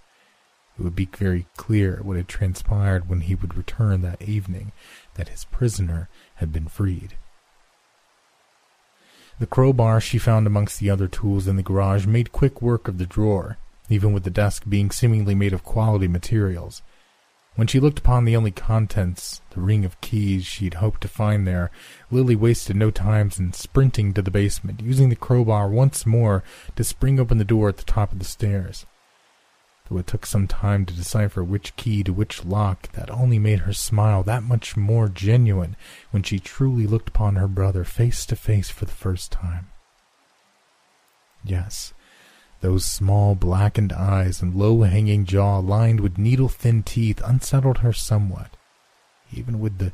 It 0.77 0.83
would 0.83 0.95
be 0.95 1.05
very 1.05 1.47
clear 1.55 2.01
what 2.03 2.17
had 2.17 2.27
transpired 2.27 3.07
when 3.07 3.21
he 3.21 3.35
would 3.35 3.55
return 3.55 4.01
that 4.01 4.21
evening 4.21 4.73
that 5.13 5.29
his 5.29 5.45
prisoner 5.45 6.09
had 6.35 6.51
been 6.51 6.67
freed. 6.67 7.15
The 9.37 9.47
crowbar 9.47 9.99
she 9.99 10.17
found 10.17 10.47
amongst 10.47 10.79
the 10.79 10.89
other 10.89 11.09
tools 11.09 11.45
in 11.45 11.57
the 11.57 11.63
garage 11.63 12.05
made 12.05 12.31
quick 12.31 12.61
work 12.61 12.87
of 12.87 12.97
the 12.97 13.05
drawer, 13.05 13.57
even 13.89 14.13
with 14.13 14.23
the 14.23 14.29
desk 14.29 14.63
being 14.67 14.91
seemingly 14.91 15.35
made 15.35 15.51
of 15.51 15.63
quality 15.63 16.07
materials. 16.07 16.81
When 17.55 17.67
she 17.67 17.81
looked 17.81 17.99
upon 17.99 18.23
the 18.23 18.35
only 18.35 18.51
contents, 18.51 19.41
the 19.49 19.59
ring 19.59 19.83
of 19.83 19.99
keys 19.99 20.45
she'd 20.45 20.75
hoped 20.75 21.01
to 21.01 21.09
find 21.09 21.45
there, 21.45 21.69
Lily 22.11 22.35
wasted 22.35 22.77
no 22.77 22.91
time 22.91 23.29
in 23.37 23.51
sprinting 23.51 24.13
to 24.13 24.21
the 24.21 24.31
basement, 24.31 24.81
using 24.81 25.09
the 25.09 25.15
crowbar 25.15 25.69
once 25.69 26.05
more 26.05 26.43
to 26.77 26.83
spring 26.85 27.19
open 27.19 27.37
the 27.37 27.43
door 27.43 27.67
at 27.67 27.77
the 27.77 27.83
top 27.83 28.13
of 28.13 28.19
the 28.19 28.25
stairs 28.25 28.85
though 29.89 29.97
it 29.97 30.07
took 30.07 30.25
some 30.25 30.47
time 30.47 30.85
to 30.85 30.93
decipher 30.93 31.43
which 31.43 31.75
key 31.75 32.03
to 32.03 32.11
which 32.11 32.43
lock, 32.43 32.91
that 32.93 33.09
only 33.11 33.37
made 33.37 33.59
her 33.59 33.73
smile 33.73 34.23
that 34.23 34.43
much 34.43 34.75
more 34.75 35.07
genuine 35.07 35.75
when 36.11 36.23
she 36.23 36.39
truly 36.39 36.87
looked 36.87 37.09
upon 37.09 37.35
her 37.35 37.47
brother 37.47 37.83
face 37.83 38.25
to 38.25 38.35
face 38.35 38.69
for 38.69 38.85
the 38.85 38.91
first 38.91 39.31
time. 39.31 39.67
Yes, 41.43 41.93
those 42.61 42.85
small 42.85 43.35
blackened 43.35 43.93
eyes 43.93 44.41
and 44.41 44.55
low 44.55 44.81
hanging 44.81 45.25
jaw 45.25 45.59
lined 45.59 45.99
with 45.99 46.17
needle 46.17 46.49
thin 46.49 46.81
teeth 46.81 47.21
unsettled 47.23 47.79
her 47.79 47.93
somewhat, 47.93 48.57
even 49.31 49.59
with 49.59 49.77
the 49.77 49.93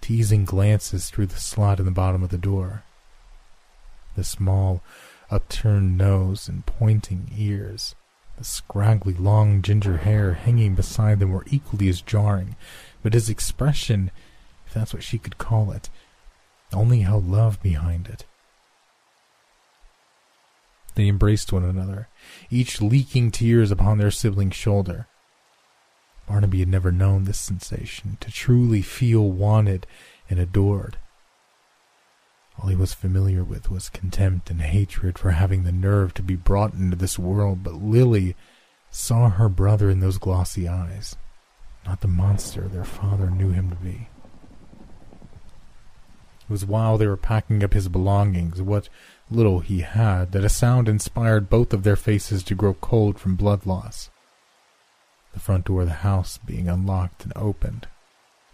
teasing 0.00 0.46
glances 0.46 1.10
through 1.10 1.26
the 1.26 1.40
slot 1.40 1.78
in 1.78 1.84
the 1.84 1.90
bottom 1.90 2.22
of 2.22 2.30
the 2.30 2.38
door. 2.38 2.82
The 4.16 4.24
small, 4.24 4.82
upturned 5.30 5.98
nose 5.98 6.48
and 6.48 6.64
pointing 6.64 7.30
ears 7.36 7.94
the 8.38 8.44
scraggly 8.44 9.14
long 9.14 9.62
ginger 9.62 9.98
hair 9.98 10.34
hanging 10.34 10.76
beside 10.76 11.18
them 11.18 11.32
were 11.32 11.44
equally 11.48 11.88
as 11.88 12.00
jarring, 12.00 12.54
but 13.02 13.12
his 13.12 13.28
expression, 13.28 14.12
if 14.66 14.72
that's 14.72 14.94
what 14.94 15.02
she 15.02 15.18
could 15.18 15.38
call 15.38 15.72
it, 15.72 15.90
only 16.72 17.00
held 17.00 17.28
love 17.28 17.60
behind 17.60 18.06
it. 18.06 18.24
They 20.94 21.08
embraced 21.08 21.52
one 21.52 21.64
another, 21.64 22.08
each 22.48 22.80
leaking 22.80 23.32
tears 23.32 23.70
upon 23.70 23.98
their 23.98 24.10
sibling's 24.10 24.56
shoulder. 24.56 25.06
Barnaby 26.28 26.60
had 26.60 26.68
never 26.68 26.92
known 26.92 27.24
this 27.24 27.40
sensation, 27.40 28.18
to 28.20 28.30
truly 28.30 28.82
feel 28.82 29.30
wanted 29.30 29.86
and 30.30 30.38
adored. 30.38 30.98
All 32.58 32.68
he 32.68 32.76
was 32.76 32.92
familiar 32.92 33.44
with 33.44 33.70
was 33.70 33.88
contempt 33.88 34.50
and 34.50 34.60
hatred 34.60 35.18
for 35.18 35.30
having 35.30 35.62
the 35.62 35.72
nerve 35.72 36.12
to 36.14 36.22
be 36.22 36.34
brought 36.34 36.74
into 36.74 36.96
this 36.96 37.18
world, 37.18 37.62
but 37.62 37.74
Lily 37.74 38.34
saw 38.90 39.30
her 39.30 39.48
brother 39.48 39.88
in 39.90 40.00
those 40.00 40.18
glossy 40.18 40.66
eyes, 40.66 41.16
not 41.86 42.00
the 42.00 42.08
monster 42.08 42.66
their 42.66 42.84
father 42.84 43.30
knew 43.30 43.50
him 43.50 43.70
to 43.70 43.76
be. 43.76 44.08
It 46.40 46.50
was 46.50 46.66
while 46.66 46.98
they 46.98 47.06
were 47.06 47.16
packing 47.16 47.62
up 47.62 47.74
his 47.74 47.88
belongings, 47.88 48.60
what 48.60 48.88
little 49.30 49.60
he 49.60 49.80
had, 49.80 50.32
that 50.32 50.44
a 50.44 50.48
sound 50.48 50.88
inspired 50.88 51.50
both 51.50 51.72
of 51.72 51.84
their 51.84 51.96
faces 51.96 52.42
to 52.44 52.54
grow 52.54 52.74
cold 52.74 53.20
from 53.20 53.36
blood 53.36 53.66
loss. 53.66 54.10
The 55.32 55.40
front 55.40 55.66
door 55.66 55.82
of 55.82 55.88
the 55.88 55.94
house 55.94 56.38
being 56.38 56.68
unlocked 56.68 57.22
and 57.24 57.32
opened 57.36 57.86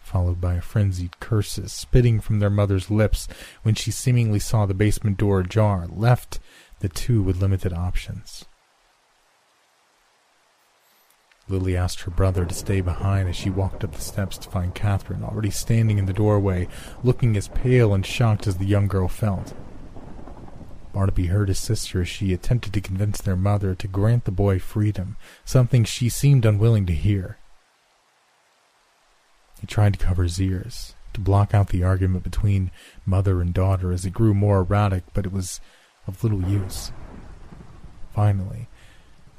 followed 0.04 0.40
by 0.40 0.60
frenzied 0.60 1.18
curses 1.18 1.72
spitting 1.72 2.20
from 2.20 2.38
their 2.38 2.50
mother's 2.50 2.90
lips 2.90 3.26
when 3.62 3.74
she 3.74 3.90
seemingly 3.90 4.38
saw 4.38 4.66
the 4.66 4.74
basement 4.74 5.16
door 5.16 5.40
ajar, 5.40 5.86
left 5.88 6.38
the 6.80 6.88
two 6.88 7.22
with 7.22 7.40
limited 7.40 7.72
options. 7.72 8.44
Lily 11.48 11.76
asked 11.76 12.02
her 12.02 12.10
brother 12.10 12.44
to 12.46 12.54
stay 12.54 12.80
behind 12.80 13.28
as 13.28 13.36
she 13.36 13.50
walked 13.50 13.84
up 13.84 13.92
the 13.92 14.00
steps 14.00 14.38
to 14.38 14.50
find 14.50 14.74
Catherine 14.74 15.22
already 15.22 15.50
standing 15.50 15.98
in 15.98 16.06
the 16.06 16.12
doorway, 16.12 16.68
looking 17.02 17.36
as 17.36 17.48
pale 17.48 17.92
and 17.92 18.04
shocked 18.04 18.46
as 18.46 18.56
the 18.56 18.64
young 18.64 18.88
girl 18.88 19.08
felt. 19.08 19.54
Barnaby 20.94 21.26
heard 21.26 21.48
his 21.48 21.58
sister 21.58 22.02
as 22.02 22.08
she 22.08 22.32
attempted 22.32 22.72
to 22.72 22.80
convince 22.80 23.20
their 23.20 23.36
mother 23.36 23.74
to 23.74 23.88
grant 23.88 24.24
the 24.24 24.30
boy 24.30 24.58
freedom, 24.58 25.16
something 25.44 25.84
she 25.84 26.08
seemed 26.08 26.46
unwilling 26.46 26.86
to 26.86 26.94
hear. 26.94 27.36
He 29.64 29.66
tried 29.66 29.94
to 29.94 30.04
cover 30.04 30.24
his 30.24 30.38
ears, 30.42 30.94
to 31.14 31.22
block 31.22 31.54
out 31.54 31.70
the 31.70 31.82
argument 31.82 32.22
between 32.22 32.70
mother 33.06 33.40
and 33.40 33.54
daughter 33.54 33.92
as 33.92 34.04
it 34.04 34.12
grew 34.12 34.34
more 34.34 34.58
erratic, 34.58 35.04
but 35.14 35.24
it 35.24 35.32
was 35.32 35.58
of 36.06 36.22
little 36.22 36.42
use. 36.42 36.92
Finally, 38.12 38.68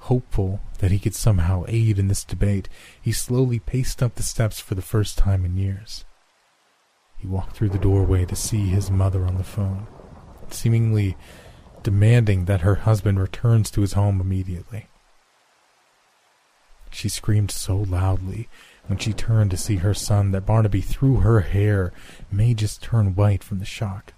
Hopeful 0.06 0.62
that 0.80 0.90
he 0.90 0.98
could 0.98 1.14
somehow 1.14 1.64
aid 1.68 2.00
in 2.00 2.08
this 2.08 2.24
debate, 2.24 2.70
he 3.00 3.12
slowly 3.12 3.60
paced 3.60 4.02
up 4.02 4.16
the 4.16 4.24
steps 4.24 4.60
for 4.60 4.74
the 4.74 4.82
first 4.82 5.16
time 5.16 5.46
in 5.46 5.58
years. 5.58 6.06
He 7.20 7.28
walked 7.28 7.56
through 7.56 7.70
the 7.70 7.78
doorway 7.78 8.26
to 8.26 8.36
see 8.36 8.66
his 8.68 8.90
mother 8.90 9.26
on 9.26 9.38
the 9.38 9.44
phone, 9.44 9.86
seemingly 10.50 11.16
demanding 11.84 12.46
that 12.46 12.62
her 12.62 12.76
husband 12.76 13.20
returns 13.20 13.70
to 13.70 13.82
his 13.82 13.94
home 13.94 14.20
immediately. 14.20 14.88
She 16.90 17.10
screamed 17.10 17.52
so 17.52 17.76
loudly 17.78 18.50
when 18.88 18.98
she 18.98 19.14
turned 19.14 19.52
to 19.52 19.58
see 19.58 19.78
her 19.78 19.94
son 19.94 20.32
that 20.32 20.46
Barnaby, 20.46 20.82
through 20.82 21.18
her 21.18 21.42
hair, 21.42 21.92
may 22.32 22.54
just 22.54 22.82
turn 22.82 23.16
white 23.16 23.44
from 23.44 23.60
the 23.60 23.66
shock. 23.66 24.14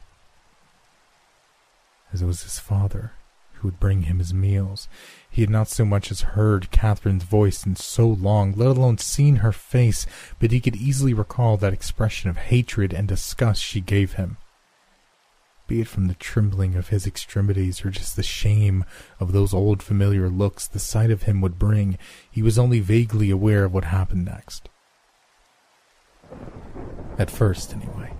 As 2.12 2.22
it 2.22 2.26
was 2.26 2.44
his 2.44 2.60
father, 2.60 3.14
who 3.54 3.68
would 3.68 3.80
bring 3.80 4.04
him 4.04 4.20
his 4.20 4.34
meals. 4.34 4.88
He 5.30 5.42
had 5.42 5.50
not 5.50 5.68
so 5.68 5.86
much 5.86 6.12
as 6.12 6.22
heard 6.22 6.72
Catherine's 6.72 7.24
voice 7.24 7.66
in 7.66 7.76
so 7.76 8.08
long, 8.08 8.54
let 8.54 8.70
alone 8.70 8.98
seen 8.98 9.38
her 9.38 9.52
face, 9.52 10.06
but 10.40 10.52
he 10.52 10.60
could 10.60 10.76
easily 10.76 11.14
recall 11.14 11.58
that 11.58 11.74
expression 11.74 12.30
of 12.30 12.38
hatred 12.38 12.94
and 12.94 13.08
disgust 13.08 13.64
she 13.64 13.82
gave 13.82 14.14
him. 14.14 14.38
Be 15.68 15.82
it 15.82 15.88
from 15.88 16.08
the 16.08 16.16
trembling 16.16 16.76
of 16.76 16.90
his 16.90 17.06
extremities 17.06 17.86
or 17.86 17.90
just 17.90 18.16
the 18.16 18.24
shame 18.24 18.86
of 19.20 19.34
those 19.34 19.54
old 19.54 19.84
familiar 19.84 20.30
looks 20.30 20.68
the 20.68 20.80
sight 20.80 21.12
of 21.12 21.24
him 21.24 21.42
would 21.42 21.60
bring, 21.60 21.98
he 22.32 22.42
was 22.42 22.58
only 22.58 22.80
vaguely 22.80 23.30
aware 23.30 23.66
of 23.66 23.74
what 23.74 23.84
happened 23.84 24.26
next. 24.26 24.70
At 27.20 27.30
first, 27.30 27.74
anyway 27.74 28.14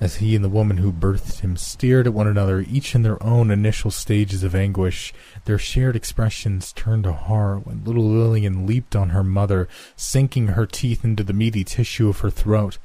as 0.00 0.16
he 0.16 0.34
and 0.36 0.44
the 0.44 0.48
woman 0.48 0.76
who 0.76 0.92
birthed 0.92 1.40
him 1.40 1.56
stared 1.56 2.06
at 2.06 2.12
one 2.12 2.26
another, 2.26 2.60
each 2.60 2.94
in 2.94 3.02
their 3.02 3.22
own 3.22 3.50
initial 3.50 3.90
stages 3.90 4.42
of 4.42 4.54
anguish. 4.54 5.14
Their 5.46 5.58
shared 5.58 5.96
expressions 5.96 6.72
turned 6.72 7.04
to 7.04 7.12
horror 7.12 7.58
when 7.58 7.84
little 7.84 8.04
Lilian 8.04 8.66
leaped 8.66 8.94
on 8.94 9.10
her 9.10 9.24
mother, 9.24 9.68
sinking 9.96 10.48
her 10.48 10.66
teeth 10.66 11.04
into 11.04 11.24
the 11.24 11.32
meaty 11.32 11.64
tissue 11.64 12.08
of 12.08 12.20
her 12.20 12.30
throat. 12.30 12.78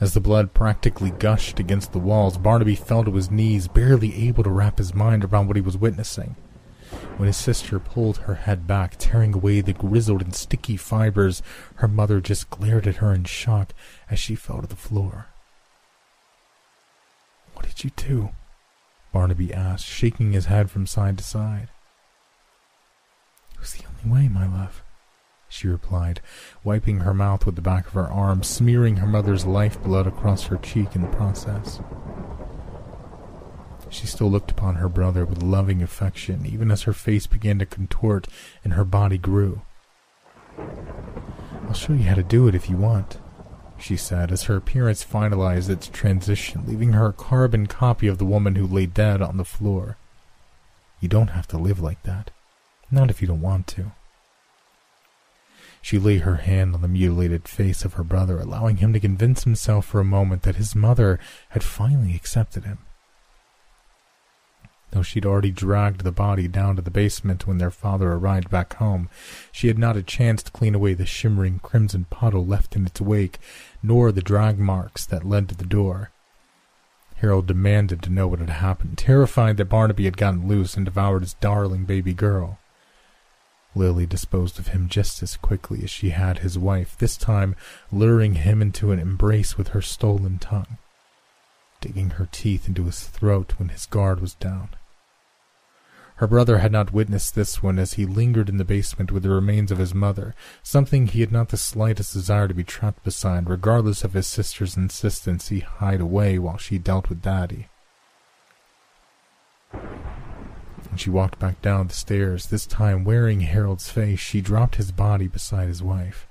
As 0.00 0.14
the 0.14 0.20
blood 0.20 0.54
practically 0.54 1.10
gushed 1.10 1.58
against 1.58 1.92
the 1.92 1.98
walls, 1.98 2.38
Barnaby 2.38 2.76
fell 2.76 3.04
to 3.04 3.14
his 3.14 3.30
knees, 3.30 3.66
barely 3.66 4.28
able 4.28 4.44
to 4.44 4.50
wrap 4.50 4.78
his 4.78 4.94
mind 4.94 5.24
around 5.24 5.48
what 5.48 5.56
he 5.56 5.62
was 5.62 5.76
witnessing. 5.76 6.36
When 7.16 7.26
his 7.26 7.36
sister 7.36 7.80
pulled 7.80 8.18
her 8.18 8.36
head 8.36 8.66
back, 8.66 8.94
tearing 8.98 9.34
away 9.34 9.60
the 9.60 9.72
grizzled 9.72 10.22
and 10.22 10.34
sticky 10.34 10.76
fibers, 10.76 11.42
her 11.76 11.88
mother 11.88 12.20
just 12.20 12.48
glared 12.48 12.86
at 12.86 12.96
her 12.96 13.12
in 13.12 13.24
shock 13.24 13.74
as 14.08 14.20
she 14.20 14.36
fell 14.36 14.60
to 14.60 14.68
the 14.68 14.76
floor. 14.76 15.26
What 17.54 17.66
did 17.66 17.82
you 17.82 17.90
do? 17.96 18.30
Barnaby 19.12 19.52
asked, 19.52 19.84
shaking 19.84 20.32
his 20.32 20.46
head 20.46 20.70
from 20.70 20.86
side 20.86 21.18
to 21.18 21.24
side. 21.24 21.68
It 23.54 23.60
was 23.60 23.72
the 23.72 23.84
only 23.86 24.16
way, 24.16 24.28
my 24.28 24.46
love, 24.46 24.84
she 25.48 25.68
replied, 25.68 26.20
wiping 26.62 27.00
her 27.00 27.14
mouth 27.14 27.46
with 27.46 27.56
the 27.56 27.62
back 27.62 27.86
of 27.86 27.94
her 27.94 28.06
arm, 28.06 28.42
smearing 28.42 28.96
her 28.96 29.06
mother's 29.06 29.46
lifeblood 29.46 30.06
across 30.06 30.44
her 30.44 30.56
cheek 30.56 30.94
in 30.94 31.02
the 31.02 31.08
process. 31.08 31.80
She 33.90 34.06
still 34.06 34.30
looked 34.30 34.50
upon 34.50 34.76
her 34.76 34.88
brother 34.88 35.24
with 35.24 35.42
loving 35.42 35.82
affection, 35.82 36.44
even 36.44 36.70
as 36.70 36.82
her 36.82 36.92
face 36.92 37.26
began 37.26 37.58
to 37.58 37.66
contort 37.66 38.28
and 38.62 38.74
her 38.74 38.84
body 38.84 39.18
grew. 39.18 39.62
I'll 41.66 41.74
show 41.74 41.94
you 41.94 42.04
how 42.04 42.14
to 42.14 42.22
do 42.22 42.48
it 42.48 42.54
if 42.54 42.68
you 42.68 42.76
want, 42.76 43.18
she 43.78 43.96
said 43.96 44.30
as 44.30 44.44
her 44.44 44.56
appearance 44.56 45.04
finalized 45.04 45.70
its 45.70 45.88
transition, 45.88 46.64
leaving 46.66 46.92
her 46.92 47.06
a 47.06 47.12
carbon 47.12 47.66
copy 47.66 48.06
of 48.06 48.18
the 48.18 48.24
woman 48.24 48.56
who 48.56 48.66
lay 48.66 48.86
dead 48.86 49.22
on 49.22 49.36
the 49.36 49.44
floor. 49.44 49.96
You 51.00 51.08
don't 51.08 51.28
have 51.28 51.46
to 51.48 51.58
live 51.58 51.80
like 51.80 52.02
that. 52.02 52.30
Not 52.90 53.10
if 53.10 53.22
you 53.22 53.28
don't 53.28 53.40
want 53.40 53.66
to. 53.68 53.92
She 55.88 55.98
laid 55.98 56.20
her 56.20 56.36
hand 56.36 56.74
on 56.74 56.82
the 56.82 56.86
mutilated 56.86 57.48
face 57.48 57.82
of 57.82 57.94
her 57.94 58.04
brother, 58.04 58.38
allowing 58.38 58.76
him 58.76 58.92
to 58.92 59.00
convince 59.00 59.44
himself 59.44 59.86
for 59.86 60.00
a 60.00 60.04
moment 60.04 60.42
that 60.42 60.56
his 60.56 60.74
mother 60.74 61.18
had 61.48 61.64
finally 61.64 62.14
accepted 62.14 62.64
him 62.64 62.80
though 64.90 65.02
she'd 65.02 65.24
already 65.24 65.50
dragged 65.50 66.04
the 66.04 66.12
body 66.12 66.46
down 66.46 66.76
to 66.76 66.82
the 66.82 66.90
basement 66.90 67.46
when 67.46 67.56
their 67.56 67.70
father 67.70 68.12
arrived 68.12 68.50
back 68.50 68.74
home. 68.74 69.08
She 69.50 69.68
had 69.68 69.78
not 69.78 69.96
a 69.96 70.02
chance 70.02 70.42
to 70.42 70.52
clean 70.52 70.74
away 70.74 70.92
the 70.92 71.06
shimmering 71.06 71.58
crimson 71.58 72.04
puddle 72.10 72.44
left 72.44 72.76
in 72.76 72.84
its 72.84 73.00
wake, 73.00 73.38
nor 73.82 74.12
the 74.12 74.20
drag 74.20 74.58
marks 74.58 75.06
that 75.06 75.26
led 75.26 75.48
to 75.48 75.54
the 75.54 75.64
door. 75.64 76.10
Harold 77.16 77.46
demanded 77.46 78.02
to 78.02 78.10
know 78.10 78.28
what 78.28 78.40
had 78.40 78.50
happened, 78.50 78.98
terrified 78.98 79.56
that 79.56 79.70
Barnaby 79.70 80.04
had 80.04 80.18
gotten 80.18 80.48
loose 80.48 80.76
and 80.76 80.84
devoured 80.84 81.22
his 81.22 81.34
darling 81.34 81.84
baby 81.84 82.12
girl. 82.12 82.58
Lily 83.78 84.06
disposed 84.06 84.58
of 84.58 84.68
him 84.68 84.88
just 84.88 85.22
as 85.22 85.36
quickly 85.36 85.84
as 85.84 85.90
she 85.90 86.10
had 86.10 86.40
his 86.40 86.58
wife, 86.58 86.96
this 86.98 87.16
time 87.16 87.54
luring 87.92 88.34
him 88.34 88.60
into 88.60 88.90
an 88.90 88.98
embrace 88.98 89.56
with 89.56 89.68
her 89.68 89.80
stolen 89.80 90.38
tongue, 90.38 90.78
digging 91.80 92.10
her 92.10 92.28
teeth 92.30 92.66
into 92.66 92.84
his 92.84 93.06
throat 93.06 93.54
when 93.56 93.68
his 93.68 93.86
guard 93.86 94.20
was 94.20 94.34
down. 94.34 94.70
Her 96.16 96.26
brother 96.26 96.58
had 96.58 96.72
not 96.72 96.92
witnessed 96.92 97.36
this 97.36 97.62
one 97.62 97.78
as 97.78 97.92
he 97.92 98.04
lingered 98.04 98.48
in 98.48 98.56
the 98.56 98.64
basement 98.64 99.12
with 99.12 99.22
the 99.22 99.30
remains 99.30 99.70
of 99.70 99.78
his 99.78 99.94
mother, 99.94 100.34
something 100.64 101.06
he 101.06 101.20
had 101.20 101.30
not 101.30 101.50
the 101.50 101.56
slightest 101.56 102.12
desire 102.12 102.48
to 102.48 102.54
be 102.54 102.64
trapped 102.64 103.04
beside, 103.04 103.48
regardless 103.48 104.02
of 104.02 104.14
his 104.14 104.26
sister's 104.26 104.76
insistence 104.76 105.48
he 105.48 105.60
hide 105.60 106.00
away 106.00 106.36
while 106.36 106.56
she 106.58 106.76
dealt 106.76 107.08
with 107.08 107.22
Daddy. 107.22 107.68
When 110.98 111.04
she 111.04 111.10
walked 111.10 111.38
back 111.38 111.62
down 111.62 111.86
the 111.86 111.94
stairs, 111.94 112.46
this 112.46 112.66
time 112.66 113.04
wearing 113.04 113.42
Harold's 113.42 113.88
face, 113.88 114.18
she 114.18 114.40
dropped 114.40 114.74
his 114.74 114.90
body 114.90 115.28
beside 115.28 115.68
his 115.68 115.80
wife, 115.80 116.26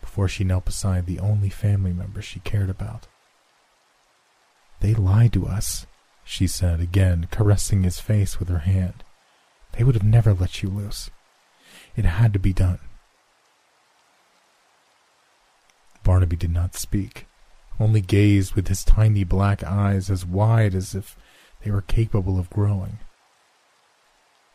before 0.00 0.26
she 0.26 0.42
knelt 0.42 0.64
beside 0.64 1.06
the 1.06 1.20
only 1.20 1.50
family 1.50 1.92
member 1.92 2.20
she 2.20 2.40
cared 2.40 2.68
about. 2.68 3.06
They 4.80 4.92
lied 4.92 5.32
to 5.34 5.46
us, 5.46 5.86
she 6.24 6.48
said 6.48 6.80
again, 6.80 7.28
caressing 7.30 7.84
his 7.84 8.00
face 8.00 8.40
with 8.40 8.48
her 8.48 8.66
hand. 8.66 9.04
They 9.70 9.84
would 9.84 9.94
have 9.94 10.02
never 10.02 10.34
let 10.34 10.64
you 10.64 10.68
loose. 10.68 11.12
It 11.94 12.06
had 12.06 12.32
to 12.32 12.40
be 12.40 12.52
done. 12.52 12.80
Barnaby 16.02 16.34
did 16.34 16.50
not 16.50 16.74
speak, 16.74 17.28
only 17.78 18.00
gazed 18.00 18.56
with 18.56 18.66
his 18.66 18.82
tiny 18.82 19.22
black 19.22 19.62
eyes 19.62 20.10
as 20.10 20.26
wide 20.26 20.74
as 20.74 20.92
if 20.96 21.16
they 21.62 21.70
were 21.70 21.82
capable 21.82 22.36
of 22.36 22.50
growing. 22.50 22.98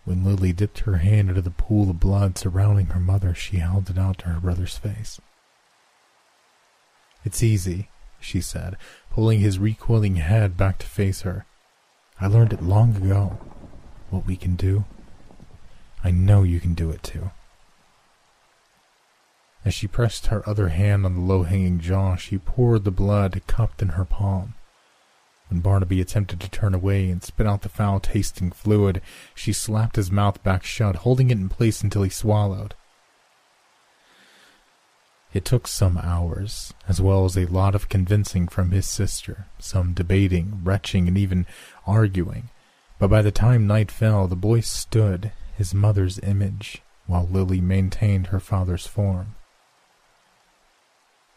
When 0.10 0.24
Lily 0.24 0.54
dipped 0.54 0.80
her 0.80 0.98
hand 0.98 1.30
into 1.30 1.44
the 1.44 1.52
pool 1.52 1.92
of 1.92 2.00
blood 2.00 2.36
surrounding 2.36 2.88
her 2.88 3.00
mother, 3.00 3.36
she 3.36 3.58
held 3.58 3.92
it 3.92 3.98
out 4.00 4.18
to 4.18 4.30
her 4.30 4.40
brother's 4.40 4.76
face. 4.76 5.22
It's 7.24 7.44
easy, 7.44 7.92
she 8.20 8.42
said, 8.42 8.76
pulling 9.12 9.40
his 9.40 9.60
recoiling 9.60 10.16
head 10.16 10.58
back 10.58 10.80
to 10.80 10.88
face 10.88 11.22
her. 11.22 11.46
I 12.20 12.26
learned 12.26 12.54
it 12.54 12.64
long 12.64 12.96
ago, 12.96 13.38
what 14.10 14.26
we 14.26 14.36
can 14.36 14.56
do. 14.56 14.86
I 16.04 16.10
know 16.10 16.42
you 16.42 16.60
can 16.60 16.74
do 16.74 16.90
it 16.90 17.04
too. 17.04 17.30
As 19.64 19.76
she 19.76 19.86
pressed 19.86 20.26
her 20.26 20.42
other 20.50 20.70
hand 20.70 21.06
on 21.06 21.14
the 21.14 21.22
low-hanging 21.22 21.82
jaw, 21.82 22.16
she 22.16 22.40
poured 22.40 22.84
the 22.84 22.90
blood 22.90 23.40
cupped 23.46 23.84
in 23.84 23.90
her 23.90 24.06
palm. 24.06 24.56
When 25.50 25.62
Barnaby 25.62 26.00
attempted 26.00 26.40
to 26.42 26.50
turn 26.50 26.76
away 26.76 27.10
and 27.10 27.24
spit 27.24 27.48
out 27.48 27.64
the 27.64 27.70
foul-tasting 27.70 28.52
fluid, 28.52 29.02
she 29.34 29.52
slapped 29.52 29.96
his 29.96 30.12
mouth 30.12 30.42
back 30.44 30.64
shut, 30.64 30.98
holding 30.98 31.32
it 31.32 31.38
in 31.38 31.50
place 31.50 31.82
until 31.82 32.04
he 32.04 32.10
swallowed. 32.10 32.76
It 35.34 35.46
took 35.46 35.68
some 35.68 35.98
hours, 35.98 36.74
as 36.88 37.02
well 37.02 37.26
as 37.26 37.36
a 37.36 37.46
lot 37.46 37.76
of 37.76 37.90
convincing 37.90 38.48
from 38.48 38.72
his 38.72 38.88
sister, 38.88 39.48
some 39.58 39.94
debating, 39.94 40.62
retching, 40.64 41.08
and 41.08 41.18
even 41.18 41.46
arguing. 41.86 42.50
But 43.00 43.10
by 43.10 43.22
the 43.22 43.32
time 43.32 43.66
night 43.66 43.92
fell, 43.92 44.28
the 44.28 44.36
boy 44.36 44.62
stood, 44.62 45.32
his 45.56 45.74
mother's 45.74 46.20
image, 46.20 46.82
while 47.08 47.28
Lily 47.28 47.62
maintained 47.62 48.28
her 48.28 48.40
father's 48.40 48.86
form. 48.86 49.36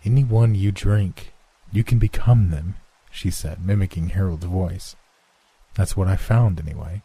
Anyone 0.04 0.54
you 0.54 0.72
drink, 0.72 1.32
you 1.70 1.84
can 1.84 1.98
become 1.98 2.50
them, 2.50 2.76
she 3.12 3.30
said, 3.30 3.64
mimicking 3.64 4.08
Harold's 4.08 4.46
voice. 4.46 4.96
That's 5.74 5.96
what 5.96 6.08
I 6.08 6.16
found, 6.16 6.58
anyway. 6.58 7.02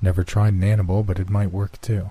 Never 0.00 0.24
tried 0.24 0.54
an 0.54 0.64
animal, 0.64 1.02
but 1.02 1.18
it 1.18 1.28
might 1.28 1.52
work 1.52 1.80
too. 1.80 2.10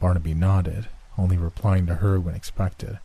Barnaby 0.00 0.34
nodded, 0.34 0.88
only 1.18 1.36
replying 1.36 1.86
to 1.86 1.96
her 1.96 2.20
when 2.20 2.34
expected. 2.34 2.98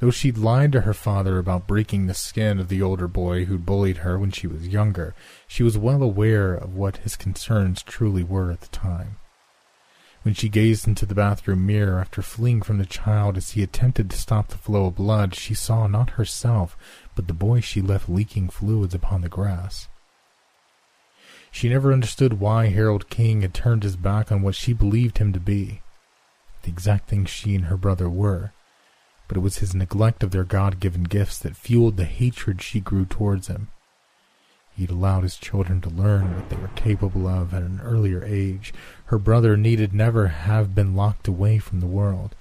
Though 0.00 0.10
she'd 0.10 0.38
lied 0.38 0.72
to 0.72 0.80
her 0.80 0.94
father 0.94 1.38
about 1.38 1.68
breaking 1.68 2.06
the 2.06 2.14
skin 2.14 2.58
of 2.58 2.68
the 2.68 2.82
older 2.82 3.06
boy 3.06 3.44
who'd 3.44 3.64
bullied 3.64 3.98
her 3.98 4.18
when 4.18 4.32
she 4.32 4.48
was 4.48 4.66
younger, 4.66 5.14
she 5.46 5.62
was 5.62 5.78
well 5.78 6.02
aware 6.02 6.54
of 6.54 6.74
what 6.74 6.98
his 6.98 7.14
concerns 7.14 7.82
truly 7.82 8.24
were 8.24 8.50
at 8.50 8.62
the 8.62 8.68
time. 8.68 9.18
When 10.22 10.34
she 10.34 10.48
gazed 10.48 10.86
into 10.86 11.04
the 11.04 11.14
bathroom 11.14 11.66
mirror 11.66 11.98
after 11.98 12.22
fleeing 12.22 12.62
from 12.62 12.78
the 12.78 12.86
child 12.86 13.36
as 13.36 13.50
he 13.50 13.62
attempted 13.62 14.10
to 14.10 14.18
stop 14.18 14.48
the 14.48 14.56
flow 14.56 14.86
of 14.86 14.96
blood, 14.96 15.34
she 15.34 15.54
saw 15.54 15.86
not 15.86 16.10
herself, 16.10 16.76
but 17.14 17.26
the 17.26 17.34
boy 17.34 17.60
she 17.60 17.80
left 17.82 18.08
leaking 18.08 18.48
fluids 18.48 18.94
upon 18.94 19.22
the 19.22 19.28
grass. 19.28 19.88
She 21.50 21.68
never 21.68 21.92
understood 21.92 22.40
why 22.40 22.68
Harold 22.68 23.10
King 23.10 23.42
had 23.42 23.52
turned 23.52 23.82
his 23.82 23.96
back 23.96 24.30
on 24.30 24.42
what 24.42 24.54
she 24.54 24.72
believed 24.72 25.18
him 25.18 25.32
to 25.32 25.40
be, 25.40 25.82
the 26.62 26.70
exact 26.70 27.08
thing 27.08 27.24
she 27.24 27.54
and 27.54 27.64
her 27.64 27.76
brother 27.76 28.08
were 28.08 28.52
but 29.32 29.38
it 29.38 29.40
was 29.40 29.58
his 29.58 29.74
neglect 29.74 30.22
of 30.22 30.30
their 30.30 30.44
God 30.44 30.78
given 30.78 31.04
gifts 31.04 31.38
that 31.38 31.56
fueled 31.56 31.96
the 31.96 32.04
hatred 32.04 32.60
she 32.60 32.80
grew 32.80 33.06
towards 33.06 33.46
him. 33.46 33.68
He'd 34.74 34.90
allowed 34.90 35.22
his 35.22 35.36
children 35.36 35.80
to 35.82 35.90
learn 35.90 36.34
what 36.34 36.48
they 36.48 36.56
were 36.56 36.68
capable 36.68 37.26
of 37.26 37.52
at 37.52 37.62
an 37.62 37.80
earlier 37.82 38.24
age. 38.24 38.72
Her 39.06 39.18
brother 39.18 39.56
needed 39.56 39.92
never 39.92 40.28
have 40.28 40.74
been 40.74 40.96
locked 40.96 41.28
away 41.28 41.58
from 41.58 41.80
the 41.80 41.86
world, 41.86 42.34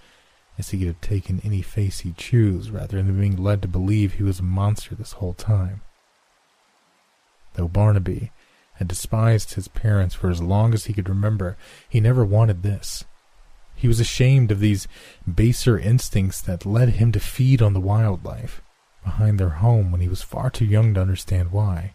as 0.57 0.69
he 0.69 0.77
could 0.79 0.87
have 0.87 1.01
taken 1.01 1.41
any 1.43 1.61
face 1.61 1.99
he'd 1.99 2.17
choose 2.17 2.71
rather 2.71 3.01
than 3.01 3.19
being 3.19 3.35
led 3.35 3.61
to 3.61 3.67
believe 3.67 4.13
he 4.13 4.23
was 4.23 4.39
a 4.39 4.43
monster 4.43 4.95
this 4.95 5.13
whole 5.13 5.33
time. 5.33 5.81
Though 7.55 7.67
Barnaby 7.67 8.31
had 8.75 8.87
despised 8.87 9.53
his 9.53 9.67
parents 9.67 10.15
for 10.15 10.29
as 10.29 10.41
long 10.41 10.73
as 10.73 10.85
he 10.85 10.93
could 10.93 11.09
remember, 11.09 11.57
he 11.89 11.99
never 11.99 12.23
wanted 12.23 12.63
this. 12.63 13.03
He 13.75 13.87
was 13.87 13.99
ashamed 13.99 14.51
of 14.51 14.59
these 14.59 14.87
baser 15.31 15.77
instincts 15.77 16.39
that 16.41 16.65
led 16.65 16.89
him 16.89 17.11
to 17.11 17.19
feed 17.19 17.61
on 17.61 17.73
the 17.73 17.79
wildlife 17.81 18.61
behind 19.03 19.39
their 19.39 19.49
home 19.49 19.91
when 19.91 20.01
he 20.01 20.07
was 20.07 20.21
far 20.21 20.49
too 20.49 20.65
young 20.65 20.93
to 20.93 21.01
understand 21.01 21.51
why. 21.51 21.93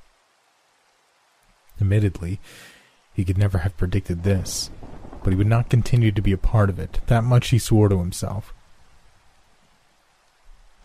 Admittedly, 1.81 2.41
he 3.13 3.25
could 3.25 3.39
never 3.39 3.59
have 3.59 3.77
predicted 3.77 4.23
this, 4.23 4.71
but 5.23 5.31
he 5.31 5.37
would 5.37 5.47
not 5.47 5.71
continue 5.71 6.13
to 6.13 6.23
be 6.23 6.33
a 6.33 6.39
part 6.39 6.71
of 6.71 6.79
it. 6.79 7.01
That 7.07 7.25
much 7.25 7.49
he 7.49 7.59
swore 7.59 7.89
to 7.89 7.99
himself. 7.99 8.53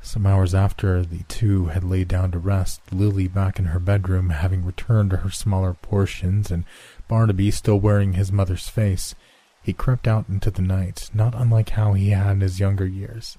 Some 0.01 0.25
hours 0.25 0.56
after 0.56 1.04
the 1.04 1.23
two 1.27 1.67
had 1.67 1.84
laid 1.84 2.08
down 2.08 2.32
to 2.32 2.39
rest, 2.39 2.82
Lily 2.91 3.27
back 3.27 3.60
in 3.60 3.65
her 3.65 3.80
bedroom, 3.80 4.32
having 4.32 4.65
returned 4.65 5.12
to 5.12 5.17
her 5.17 5.30
smaller 5.30 5.75
portions, 5.75 6.49
and 6.49 6.65
Barnaby 7.08 7.51
still 7.51 7.80
wearing 7.80 8.13
his 8.13 8.32
mother's 8.32 8.67
face, 8.67 9.13
he 9.62 9.73
crept 9.73 10.08
out 10.08 10.27
into 10.27 10.49
the 10.49 10.63
night, 10.63 11.12
not 11.13 11.36
unlike 11.36 11.69
how 11.71 11.93
he 11.93 12.10
had 12.10 12.32
in 12.32 12.41
his 12.41 12.60
younger 12.60 12.86
years. 12.88 13.38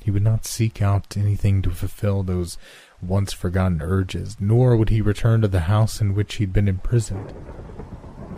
He 0.00 0.10
would 0.10 0.22
not 0.22 0.46
seek 0.46 0.80
out 0.80 1.16
anything 1.16 1.60
to 1.62 1.70
fulfill 1.70 2.22
those 2.22 2.56
once 3.02 3.32
forgotten 3.32 3.80
urges, 3.82 4.36
nor 4.40 4.76
would 4.76 4.88
he 4.88 5.00
return 5.00 5.40
to 5.40 5.48
the 5.48 5.60
house 5.60 6.00
in 6.00 6.14
which 6.14 6.36
he'd 6.36 6.52
been 6.52 6.68
imprisoned. 6.68 7.30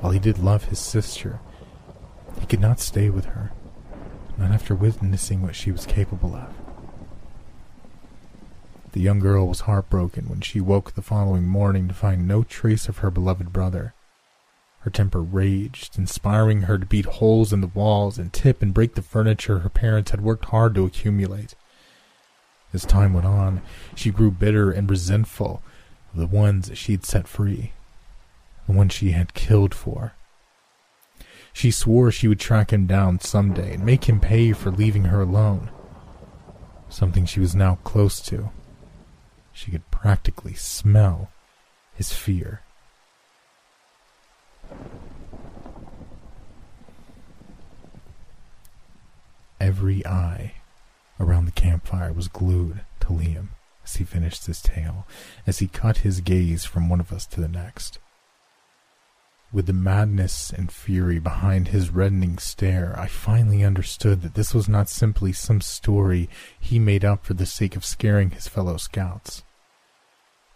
While 0.01 0.13
he 0.13 0.19
did 0.19 0.39
love 0.39 0.65
his 0.65 0.79
sister, 0.79 1.41
he 2.41 2.47
could 2.47 2.61
not 2.61 2.81
stay 2.81 3.11
with 3.11 3.27
her, 3.27 3.53
not 4.37 4.51
after 4.51 4.75
witnessing 4.75 5.43
what 5.43 5.55
she 5.55 5.71
was 5.71 5.87
capable 5.87 6.35
of. 6.35 6.53
The 8.93 9.01
young 9.01 9.21
girl 9.21 9.49
was 9.49 9.61
heartbroken 9.61 10.29
when 10.29 10.43
she 10.43 10.61
woke 10.61 10.93
the 10.93 11.03
following 11.03 11.47
morning 11.47 11.89
to 11.89 11.95
find 11.95 12.29
no 12.29 12.43
trace 12.43 12.89
of 12.89 12.99
her 12.99 13.11
beloved 13.11 13.53
brother. 13.53 13.95
Her 14.81 14.91
temper 14.91 15.23
raged, 15.23 15.97
inspiring 15.97 16.63
her 16.63 16.77
to 16.77 16.85
beat 16.85 17.07
holes 17.07 17.53
in 17.53 17.61
the 17.61 17.69
walls 17.69 18.19
and 18.19 18.33
tip 18.33 18.61
and 18.61 18.75
break 18.75 18.95
the 18.95 19.03
furniture 19.03 19.61
her 19.61 19.69
parents 19.69 20.11
had 20.11 20.21
worked 20.21 20.47
hard 20.47 20.75
to 20.75 20.85
accumulate. 20.85 21.55
As 22.73 22.87
time 22.87 23.13
went 23.13 23.27
on, 23.27 23.61
she 23.95 24.11
grew 24.11 24.31
bitter 24.31 24.71
and 24.71 24.91
resentful 24.91 25.63
of 26.13 26.19
the 26.19 26.27
ones 26.27 26.71
she'd 26.75 27.05
set 27.05 27.29
free, 27.29 27.73
the 28.67 28.73
ones 28.73 28.95
she 28.95 29.11
had 29.11 29.35
killed 29.35 29.75
for. 29.75 30.15
She 31.53 31.71
swore 31.71 32.11
she 32.11 32.29
would 32.29 32.41
track 32.41 32.73
him 32.73 32.87
down 32.87 33.21
someday 33.21 33.75
and 33.75 33.85
make 33.85 34.09
him 34.09 34.21
pay 34.21 34.53
for 34.53 34.71
leaving 34.71 35.05
her 35.05 35.21
alone. 35.21 35.71
Something 36.89 37.27
she 37.27 37.41
was 37.41 37.55
now 37.55 37.77
close 37.85 38.21
to. 38.23 38.51
She 39.53 39.71
could 39.71 39.91
practically 39.91 40.55
smell 40.55 41.31
his 41.95 42.13
fear. 42.13 42.63
Every 49.61 50.05
eye 50.07 50.55
around 51.23 51.47
the 51.47 51.53
campfire 51.53 52.13
was 52.13 52.29
glued 52.29 52.81
to 53.01 53.07
Liam 53.09 53.49
as 53.85 53.97
he 53.97 54.05
finished 54.05 54.47
his 54.47 54.61
tale, 54.61 55.07
as 55.47 55.59
he 55.61 55.69
cut 55.69 55.99
his 55.99 56.21
gaze 56.21 56.65
from 56.65 56.89
one 56.89 57.01
of 57.01 57.13
us 57.13 57.27
to 57.27 57.41
the 57.41 57.49
next. 57.49 57.99
With 59.53 59.67
the 59.67 59.73
madness 59.73 60.51
and 60.51 60.73
fury 60.73 61.19
behind 61.19 61.69
his 61.69 61.91
reddening 61.91 62.39
stare, 62.39 62.95
I 62.99 63.07
finally 63.07 63.65
understood 63.65 64.23
that 64.23 64.35
this 64.35 64.55
was 64.55 64.69
not 64.69 64.89
simply 64.89 65.33
some 65.33 65.61
story 65.61 66.29
he 66.59 66.79
made 66.79 67.05
up 67.05 67.25
for 67.25 67.35
the 67.35 67.47
sake 67.47 67.77
of 67.77 67.85
scaring 67.85 68.31
his 68.31 68.49
fellow 68.49 68.77
scouts 68.77 69.43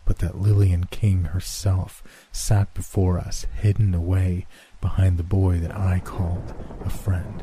but 0.07 0.21
that 0.21 0.41
Lilian 0.41 0.85
King 0.85 1.25
herself 1.25 2.03
sat 2.33 2.73
before 2.73 3.19
us, 3.19 3.45
hidden 3.61 3.93
away 3.93 4.47
behind 4.81 5.19
the 5.19 5.25
boy 5.25 5.59
that 5.59 5.77
I 5.77 6.01
called 6.03 6.55
a 6.85 6.89
friend. 6.89 7.43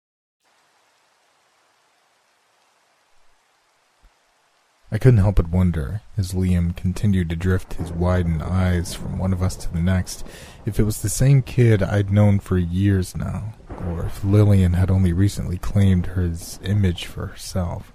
I 4.93 4.97
couldn't 4.97 5.21
help 5.21 5.35
but 5.35 5.47
wonder, 5.47 6.01
as 6.17 6.33
Liam 6.33 6.75
continued 6.75 7.29
to 7.29 7.35
drift 7.37 7.75
his 7.75 7.93
widened 7.93 8.43
eyes 8.43 8.93
from 8.93 9.17
one 9.17 9.31
of 9.31 9.41
us 9.41 9.55
to 9.55 9.71
the 9.71 9.79
next, 9.79 10.25
if 10.65 10.81
it 10.81 10.83
was 10.83 11.01
the 11.01 11.07
same 11.07 11.43
kid 11.43 11.81
I'd 11.81 12.11
known 12.11 12.39
for 12.39 12.57
years 12.57 13.15
now, 13.15 13.53
or 13.87 14.05
if 14.05 14.21
Lilian 14.21 14.73
had 14.73 14.91
only 14.91 15.13
recently 15.13 15.57
claimed 15.57 16.07
his 16.07 16.59
image 16.61 17.05
for 17.05 17.27
herself. 17.27 17.93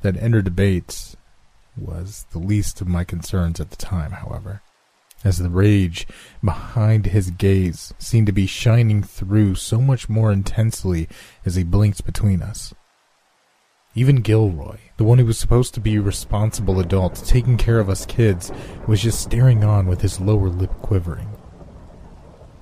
That 0.00 0.16
inner 0.16 0.40
debate 0.40 1.14
was 1.76 2.24
the 2.32 2.38
least 2.38 2.80
of 2.80 2.88
my 2.88 3.04
concerns 3.04 3.60
at 3.60 3.68
the 3.68 3.76
time, 3.76 4.12
however, 4.12 4.62
as 5.24 5.36
the 5.36 5.50
rage 5.50 6.06
behind 6.42 7.04
his 7.04 7.30
gaze 7.32 7.92
seemed 7.98 8.28
to 8.28 8.32
be 8.32 8.46
shining 8.46 9.02
through 9.02 9.56
so 9.56 9.78
much 9.82 10.08
more 10.08 10.32
intensely 10.32 11.06
as 11.44 11.56
he 11.56 11.64
blinked 11.64 12.06
between 12.06 12.40
us. 12.40 12.72
Even 13.94 14.16
Gilroy, 14.16 14.78
the 14.98 15.04
one 15.04 15.18
who 15.18 15.26
was 15.26 15.38
supposed 15.38 15.74
to 15.74 15.80
be 15.80 15.96
a 15.96 16.02
responsible 16.02 16.78
adult, 16.78 17.16
taking 17.26 17.56
care 17.56 17.80
of 17.80 17.88
us 17.88 18.06
kids, 18.06 18.52
was 18.86 19.02
just 19.02 19.20
staring 19.20 19.64
on 19.64 19.86
with 19.86 20.00
his 20.00 20.20
lower 20.20 20.48
lip 20.48 20.70
quivering. 20.80 21.28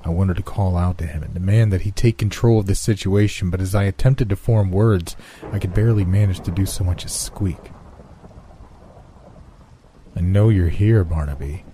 I 0.04 0.10
wanted 0.10 0.36
to 0.36 0.42
call 0.42 0.78
out 0.78 0.96
to 0.98 1.06
him 1.06 1.22
and 1.22 1.34
demand 1.34 1.70
that 1.72 1.82
he 1.82 1.90
take 1.90 2.16
control 2.16 2.60
of 2.60 2.66
the 2.66 2.74
situation, 2.74 3.50
but 3.50 3.60
as 3.60 3.74
I 3.74 3.84
attempted 3.84 4.30
to 4.30 4.36
form 4.36 4.70
words, 4.70 5.16
I 5.52 5.58
could 5.58 5.74
barely 5.74 6.06
manage 6.06 6.40
to 6.40 6.50
do 6.50 6.64
so 6.64 6.82
much 6.82 7.04
as 7.04 7.12
squeak. 7.12 7.72
I 10.16 10.20
know 10.20 10.48
you're 10.48 10.70
here, 10.70 11.04
Barnaby, 11.04 11.64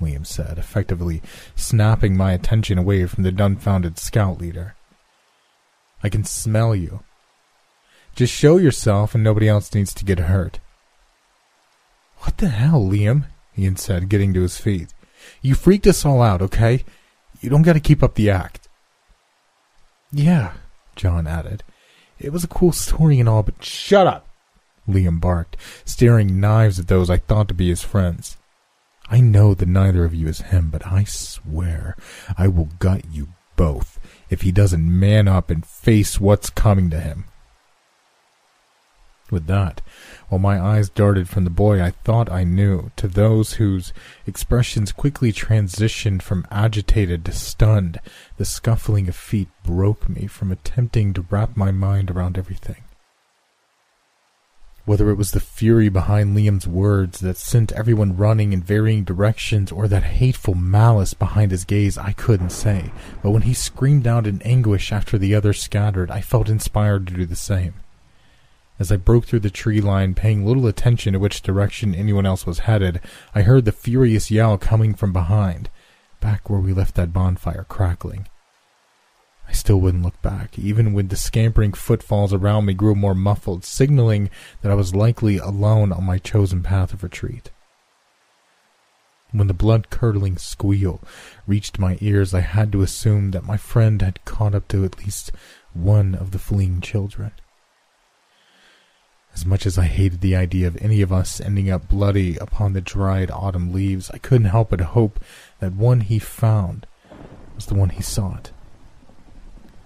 Liam 0.00 0.26
said, 0.26 0.58
effectively 0.58 1.22
snapping 1.54 2.16
my 2.16 2.32
attention 2.32 2.76
away 2.76 3.06
from 3.06 3.22
the 3.22 3.30
dumbfounded 3.30 3.98
scout 3.98 4.40
leader. 4.40 4.74
I 6.02 6.08
can 6.08 6.24
smell 6.24 6.74
you. 6.74 7.04
Just 8.16 8.32
show 8.32 8.56
yourself 8.56 9.14
and 9.14 9.22
nobody 9.22 9.46
else 9.46 9.74
needs 9.74 9.92
to 9.92 10.04
get 10.04 10.18
hurt. 10.20 10.58
What 12.20 12.38
the 12.38 12.48
hell, 12.48 12.82
Liam? 12.82 13.26
Ian 13.58 13.76
said, 13.76 14.08
getting 14.08 14.32
to 14.32 14.40
his 14.40 14.58
feet. 14.58 14.88
You 15.42 15.54
freaked 15.54 15.86
us 15.86 16.04
all 16.04 16.22
out, 16.22 16.40
okay? 16.40 16.82
You 17.40 17.50
don't 17.50 17.62
gotta 17.62 17.78
keep 17.78 18.02
up 18.02 18.14
the 18.14 18.30
act. 18.30 18.68
Yeah, 20.10 20.54
John 20.94 21.26
added. 21.26 21.62
It 22.18 22.32
was 22.32 22.42
a 22.42 22.48
cool 22.48 22.72
story 22.72 23.20
and 23.20 23.28
all, 23.28 23.42
but 23.42 23.62
shut 23.62 24.06
up! 24.06 24.26
Liam 24.88 25.20
barked, 25.20 25.58
staring 25.84 26.40
knives 26.40 26.78
at 26.80 26.88
those 26.88 27.10
I 27.10 27.18
thought 27.18 27.48
to 27.48 27.54
be 27.54 27.68
his 27.68 27.82
friends. 27.82 28.38
I 29.08 29.20
know 29.20 29.52
that 29.52 29.68
neither 29.68 30.04
of 30.04 30.14
you 30.14 30.26
is 30.26 30.40
him, 30.40 30.70
but 30.70 30.86
I 30.86 31.04
swear 31.04 31.96
I 32.38 32.48
will 32.48 32.70
gut 32.78 33.02
you 33.12 33.28
both 33.56 34.00
if 34.30 34.40
he 34.40 34.52
doesn't 34.52 34.98
man 34.98 35.28
up 35.28 35.50
and 35.50 35.66
face 35.66 36.18
what's 36.18 36.48
coming 36.48 36.88
to 36.90 37.00
him. 37.00 37.26
With 39.28 39.48
that, 39.48 39.80
while 40.28 40.38
my 40.38 40.60
eyes 40.60 40.88
darted 40.88 41.28
from 41.28 41.42
the 41.42 41.50
boy 41.50 41.82
I 41.82 41.90
thought 41.90 42.30
I 42.30 42.44
knew 42.44 42.92
to 42.94 43.08
those 43.08 43.54
whose 43.54 43.92
expressions 44.24 44.92
quickly 44.92 45.32
transitioned 45.32 46.22
from 46.22 46.46
agitated 46.48 47.24
to 47.24 47.32
stunned, 47.32 47.98
the 48.36 48.44
scuffling 48.44 49.08
of 49.08 49.16
feet 49.16 49.48
broke 49.64 50.08
me 50.08 50.28
from 50.28 50.52
attempting 50.52 51.12
to 51.14 51.26
wrap 51.28 51.56
my 51.56 51.72
mind 51.72 52.08
around 52.08 52.38
everything. 52.38 52.84
Whether 54.84 55.10
it 55.10 55.16
was 55.16 55.32
the 55.32 55.40
fury 55.40 55.88
behind 55.88 56.36
Liam's 56.36 56.68
words 56.68 57.18
that 57.18 57.36
sent 57.36 57.72
everyone 57.72 58.16
running 58.16 58.52
in 58.52 58.62
varying 58.62 59.02
directions 59.02 59.72
or 59.72 59.88
that 59.88 60.04
hateful 60.04 60.54
malice 60.54 61.14
behind 61.14 61.50
his 61.50 61.64
gaze, 61.64 61.98
I 61.98 62.12
couldn't 62.12 62.50
say. 62.50 62.92
But 63.24 63.32
when 63.32 63.42
he 63.42 63.54
screamed 63.54 64.06
out 64.06 64.28
in 64.28 64.40
anguish 64.42 64.92
after 64.92 65.18
the 65.18 65.34
others 65.34 65.60
scattered, 65.60 66.12
I 66.12 66.20
felt 66.20 66.48
inspired 66.48 67.08
to 67.08 67.14
do 67.14 67.26
the 67.26 67.34
same. 67.34 67.74
As 68.78 68.92
I 68.92 68.96
broke 68.96 69.24
through 69.24 69.40
the 69.40 69.50
tree 69.50 69.80
line, 69.80 70.14
paying 70.14 70.44
little 70.44 70.66
attention 70.66 71.14
to 71.14 71.18
which 71.18 71.40
direction 71.40 71.94
anyone 71.94 72.26
else 72.26 72.44
was 72.44 72.60
headed, 72.60 73.00
I 73.34 73.42
heard 73.42 73.64
the 73.64 73.72
furious 73.72 74.30
yell 74.30 74.58
coming 74.58 74.94
from 74.94 75.14
behind, 75.14 75.70
back 76.20 76.50
where 76.50 76.60
we 76.60 76.74
left 76.74 76.94
that 76.96 77.12
bonfire 77.12 77.64
crackling. 77.68 78.28
I 79.48 79.52
still 79.52 79.80
wouldn't 79.80 80.02
look 80.02 80.20
back, 80.20 80.58
even 80.58 80.92
when 80.92 81.08
the 81.08 81.16
scampering 81.16 81.72
footfalls 81.72 82.34
around 82.34 82.66
me 82.66 82.74
grew 82.74 82.94
more 82.94 83.14
muffled, 83.14 83.64
signaling 83.64 84.28
that 84.60 84.72
I 84.72 84.74
was 84.74 84.94
likely 84.94 85.38
alone 85.38 85.92
on 85.92 86.04
my 86.04 86.18
chosen 86.18 86.62
path 86.62 86.92
of 86.92 87.02
retreat. 87.02 87.50
When 89.32 89.46
the 89.46 89.54
blood 89.54 89.88
curdling 89.88 90.36
squeal 90.36 91.00
reached 91.46 91.78
my 91.78 91.96
ears, 92.00 92.34
I 92.34 92.40
had 92.40 92.72
to 92.72 92.82
assume 92.82 93.30
that 93.30 93.44
my 93.44 93.56
friend 93.56 94.02
had 94.02 94.24
caught 94.24 94.54
up 94.54 94.68
to 94.68 94.84
at 94.84 94.98
least 94.98 95.32
one 95.72 96.14
of 96.14 96.32
the 96.32 96.38
fleeing 96.38 96.80
children. 96.80 97.32
As 99.36 99.44
much 99.44 99.66
as 99.66 99.76
I 99.76 99.84
hated 99.84 100.22
the 100.22 100.34
idea 100.34 100.66
of 100.66 100.78
any 100.80 101.02
of 101.02 101.12
us 101.12 101.42
ending 101.42 101.70
up 101.70 101.88
bloody 101.88 102.38
upon 102.38 102.72
the 102.72 102.80
dried 102.80 103.30
autumn 103.30 103.70
leaves, 103.70 104.10
I 104.10 104.16
couldn't 104.16 104.46
help 104.46 104.70
but 104.70 104.80
hope 104.80 105.22
that 105.60 105.74
one 105.74 106.00
he 106.00 106.18
found 106.18 106.86
was 107.54 107.66
the 107.66 107.74
one 107.74 107.90
he 107.90 108.00
sought 108.00 108.50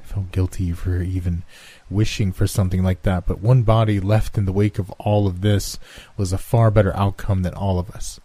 I 0.01 0.07
felt 0.07 0.31
guilty 0.31 0.71
for 0.71 1.03
even 1.03 1.43
wishing 1.91 2.31
for 2.31 2.47
something 2.47 2.85
like 2.85 3.03
that, 3.03 3.27
but 3.27 3.41
one 3.41 3.65
body 3.65 3.99
left 3.99 4.39
in 4.39 4.45
the 4.45 4.53
wake 4.53 4.79
of 4.79 4.93
all 5.01 5.27
of 5.27 5.41
this 5.41 5.81
was 6.17 6.33
a 6.33 6.39
far 6.39 6.71
better 6.71 6.97
outcome 6.97 7.43
than 7.43 7.55
all 7.55 7.81
of 7.81 7.91
us. 7.91 8.21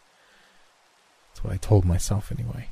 That's 1.30 1.44
what 1.44 1.54
I 1.54 1.58
told 1.58 1.86
myself 1.86 2.32
anyway. 2.32 2.70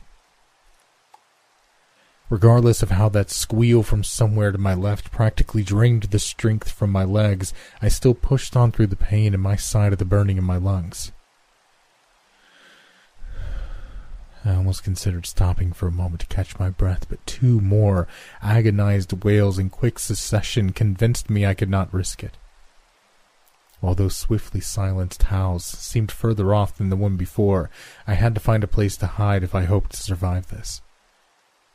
Regardless 2.33 2.81
of 2.81 2.89
how 2.89 3.09
that 3.09 3.29
squeal 3.29 3.83
from 3.83 4.03
somewhere 4.03 4.51
to 4.51 4.57
my 4.57 4.73
left 4.73 5.11
practically 5.11 5.61
drained 5.61 6.01
the 6.05 6.17
strength 6.17 6.71
from 6.71 6.89
my 6.89 7.03
legs, 7.03 7.53
I 7.79 7.89
still 7.89 8.15
pushed 8.15 8.57
on 8.57 8.71
through 8.71 8.87
the 8.87 8.95
pain 8.95 9.35
in 9.35 9.39
my 9.39 9.55
side 9.55 9.93
of 9.93 9.99
the 9.99 10.03
burning 10.03 10.39
in 10.39 10.43
my 10.43 10.57
lungs. 10.57 11.11
I 14.43 14.55
almost 14.55 14.83
considered 14.83 15.27
stopping 15.27 15.73
for 15.73 15.85
a 15.85 15.91
moment 15.91 16.21
to 16.21 16.25
catch 16.25 16.57
my 16.57 16.71
breath, 16.71 17.07
but 17.07 17.23
two 17.27 17.61
more 17.61 18.07
agonized 18.41 19.23
wails 19.23 19.59
in 19.59 19.69
quick 19.69 19.99
succession 19.99 20.71
convinced 20.71 21.29
me 21.29 21.45
I 21.45 21.53
could 21.53 21.69
not 21.69 21.93
risk 21.93 22.23
it. 22.23 22.35
While 23.79 23.93
those 23.93 24.17
swiftly 24.17 24.59
silenced 24.59 25.21
howls 25.21 25.65
seemed 25.65 26.11
further 26.11 26.51
off 26.51 26.79
than 26.79 26.89
the 26.89 26.95
one 26.95 27.15
before, 27.15 27.69
I 28.07 28.15
had 28.15 28.33
to 28.33 28.41
find 28.41 28.63
a 28.63 28.67
place 28.67 28.97
to 28.97 29.05
hide 29.05 29.43
if 29.43 29.53
I 29.53 29.65
hoped 29.65 29.91
to 29.91 30.01
survive 30.01 30.47
this. 30.47 30.81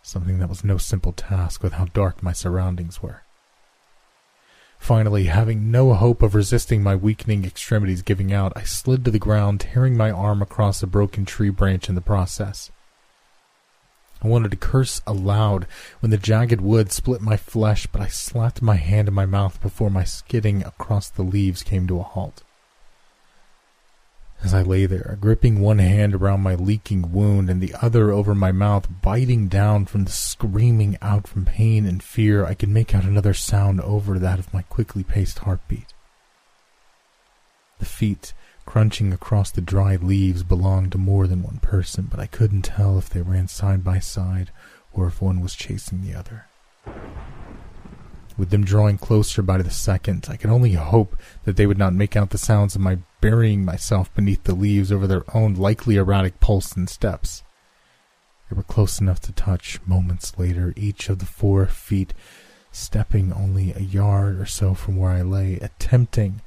Something 0.08 0.38
that 0.38 0.48
was 0.48 0.64
no 0.64 0.78
simple 0.78 1.12
task 1.12 1.62
with 1.62 1.74
how 1.74 1.84
dark 1.84 2.22
my 2.22 2.32
surroundings 2.32 3.02
were. 3.02 3.24
Finally, 4.78 5.24
having 5.24 5.70
no 5.70 5.92
hope 5.92 6.22
of 6.22 6.34
resisting 6.34 6.82
my 6.82 6.96
weakening 6.96 7.44
extremities 7.44 8.00
giving 8.00 8.32
out, 8.32 8.54
I 8.56 8.62
slid 8.62 9.04
to 9.04 9.10
the 9.10 9.18
ground, 9.18 9.60
tearing 9.60 9.98
my 9.98 10.10
arm 10.10 10.40
across 10.40 10.82
a 10.82 10.86
broken 10.86 11.26
tree 11.26 11.50
branch 11.50 11.90
in 11.90 11.94
the 11.94 12.00
process. 12.00 12.70
I 14.22 14.28
wanted 14.28 14.50
to 14.52 14.56
curse 14.56 15.02
aloud 15.06 15.66
when 16.00 16.08
the 16.08 16.16
jagged 16.16 16.62
wood 16.62 16.90
split 16.90 17.20
my 17.20 17.36
flesh, 17.36 17.86
but 17.86 18.00
I 18.00 18.06
slapped 18.06 18.62
my 18.62 18.76
hand 18.76 19.08
in 19.08 19.14
my 19.14 19.26
mouth 19.26 19.60
before 19.60 19.90
my 19.90 20.04
skidding 20.04 20.64
across 20.64 21.10
the 21.10 21.20
leaves 21.20 21.62
came 21.62 21.86
to 21.86 22.00
a 22.00 22.02
halt. 22.02 22.42
As 24.42 24.54
I 24.54 24.62
lay 24.62 24.86
there, 24.86 25.18
gripping 25.20 25.60
one 25.60 25.78
hand 25.78 26.14
around 26.14 26.42
my 26.42 26.54
leaking 26.54 27.12
wound 27.12 27.50
and 27.50 27.60
the 27.60 27.74
other 27.82 28.12
over 28.12 28.34
my 28.34 28.52
mouth, 28.52 28.88
biting 29.02 29.48
down 29.48 29.86
from 29.86 30.04
the 30.04 30.12
screaming 30.12 30.96
out 31.02 31.26
from 31.26 31.44
pain 31.44 31.84
and 31.84 32.02
fear, 32.02 32.46
I 32.46 32.54
could 32.54 32.68
make 32.68 32.94
out 32.94 33.04
another 33.04 33.34
sound 33.34 33.80
over 33.80 34.18
that 34.18 34.38
of 34.38 34.54
my 34.54 34.62
quickly 34.62 35.02
paced 35.02 35.40
heartbeat. 35.40 35.92
The 37.80 37.84
feet 37.84 38.32
crunching 38.64 39.12
across 39.12 39.50
the 39.50 39.60
dry 39.60 39.96
leaves 39.96 40.42
belonged 40.42 40.92
to 40.92 40.98
more 40.98 41.26
than 41.26 41.42
one 41.42 41.58
person, 41.58 42.06
but 42.10 42.20
I 42.20 42.26
couldn't 42.26 42.62
tell 42.62 42.96
if 42.98 43.08
they 43.08 43.22
ran 43.22 43.48
side 43.48 43.82
by 43.82 43.98
side 43.98 44.50
or 44.92 45.06
if 45.06 45.20
one 45.20 45.40
was 45.40 45.54
chasing 45.54 46.02
the 46.02 46.14
other. 46.14 46.46
With 48.38 48.50
them 48.50 48.64
drawing 48.64 48.98
closer 48.98 49.42
by 49.42 49.58
the 49.58 49.70
second, 49.70 50.28
I 50.30 50.36
could 50.36 50.50
only 50.50 50.74
hope 50.74 51.16
that 51.42 51.56
they 51.56 51.66
would 51.66 51.76
not 51.76 51.92
make 51.92 52.14
out 52.14 52.30
the 52.30 52.38
sounds 52.38 52.76
of 52.76 52.80
my 52.80 52.98
burying 53.20 53.64
myself 53.64 54.14
beneath 54.14 54.44
the 54.44 54.54
leaves 54.54 54.92
over 54.92 55.08
their 55.08 55.24
own 55.36 55.54
likely 55.54 55.96
erratic 55.96 56.38
pulse 56.38 56.76
and 56.76 56.88
steps. 56.88 57.42
They 58.48 58.54
were 58.54 58.62
close 58.62 59.00
enough 59.00 59.18
to 59.22 59.32
touch 59.32 59.80
moments 59.84 60.38
later, 60.38 60.72
each 60.76 61.08
of 61.08 61.18
the 61.18 61.26
four 61.26 61.66
feet 61.66 62.14
stepping 62.70 63.32
only 63.32 63.72
a 63.72 63.80
yard 63.80 64.38
or 64.38 64.46
so 64.46 64.72
from 64.72 64.96
where 64.96 65.10
I 65.10 65.22
lay, 65.22 65.54
attempting 65.54 66.40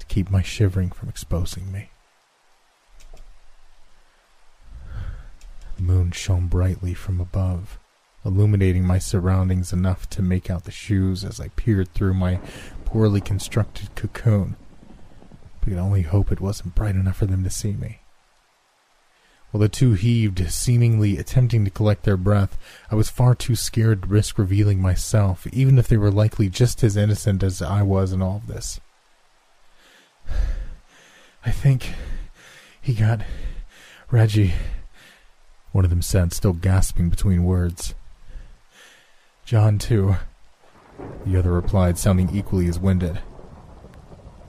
to 0.00 0.06
keep 0.06 0.28
my 0.28 0.42
shivering 0.42 0.90
from 0.90 1.08
exposing 1.08 1.70
me. 1.70 1.90
The 5.76 5.82
moon 5.82 6.10
shone 6.10 6.48
brightly 6.48 6.92
from 6.92 7.20
above 7.20 7.78
illuminating 8.26 8.84
my 8.84 8.98
surroundings 8.98 9.72
enough 9.72 10.10
to 10.10 10.20
make 10.20 10.50
out 10.50 10.64
the 10.64 10.70
shoes 10.72 11.24
as 11.24 11.40
I 11.40 11.48
peered 11.48 11.94
through 11.94 12.14
my 12.14 12.40
poorly 12.84 13.20
constructed 13.20 13.94
cocoon. 13.94 14.56
I 15.62 15.64
could 15.64 15.78
only 15.78 16.02
hope 16.02 16.32
it 16.32 16.40
wasn't 16.40 16.74
bright 16.74 16.96
enough 16.96 17.16
for 17.16 17.26
them 17.26 17.44
to 17.44 17.50
see 17.50 17.72
me. 17.72 18.00
While 19.50 19.60
the 19.60 19.68
two 19.68 19.94
heaved, 19.94 20.50
seemingly 20.50 21.18
attempting 21.18 21.64
to 21.64 21.70
collect 21.70 22.02
their 22.02 22.16
breath, 22.16 22.58
I 22.90 22.94
was 22.94 23.08
far 23.08 23.34
too 23.34 23.54
scared 23.54 24.02
to 24.02 24.08
risk 24.08 24.38
revealing 24.38 24.82
myself, 24.82 25.46
even 25.52 25.78
if 25.78 25.88
they 25.88 25.96
were 25.96 26.10
likely 26.10 26.48
just 26.48 26.82
as 26.82 26.96
innocent 26.96 27.42
as 27.42 27.62
I 27.62 27.82
was 27.82 28.12
in 28.12 28.22
all 28.22 28.36
of 28.36 28.48
this. 28.48 28.80
I 31.44 31.52
think 31.52 31.90
he 32.82 32.92
got 32.92 33.22
Reggie, 34.10 34.54
one 35.72 35.84
of 35.84 35.90
them 35.90 36.02
said, 36.02 36.32
still 36.32 36.52
gasping 36.52 37.08
between 37.08 37.44
words. 37.44 37.94
John, 39.46 39.78
too. 39.78 40.16
The 41.24 41.36
other 41.36 41.52
replied, 41.52 41.98
sounding 41.98 42.34
equally 42.34 42.66
as 42.66 42.80
winded. 42.80 43.20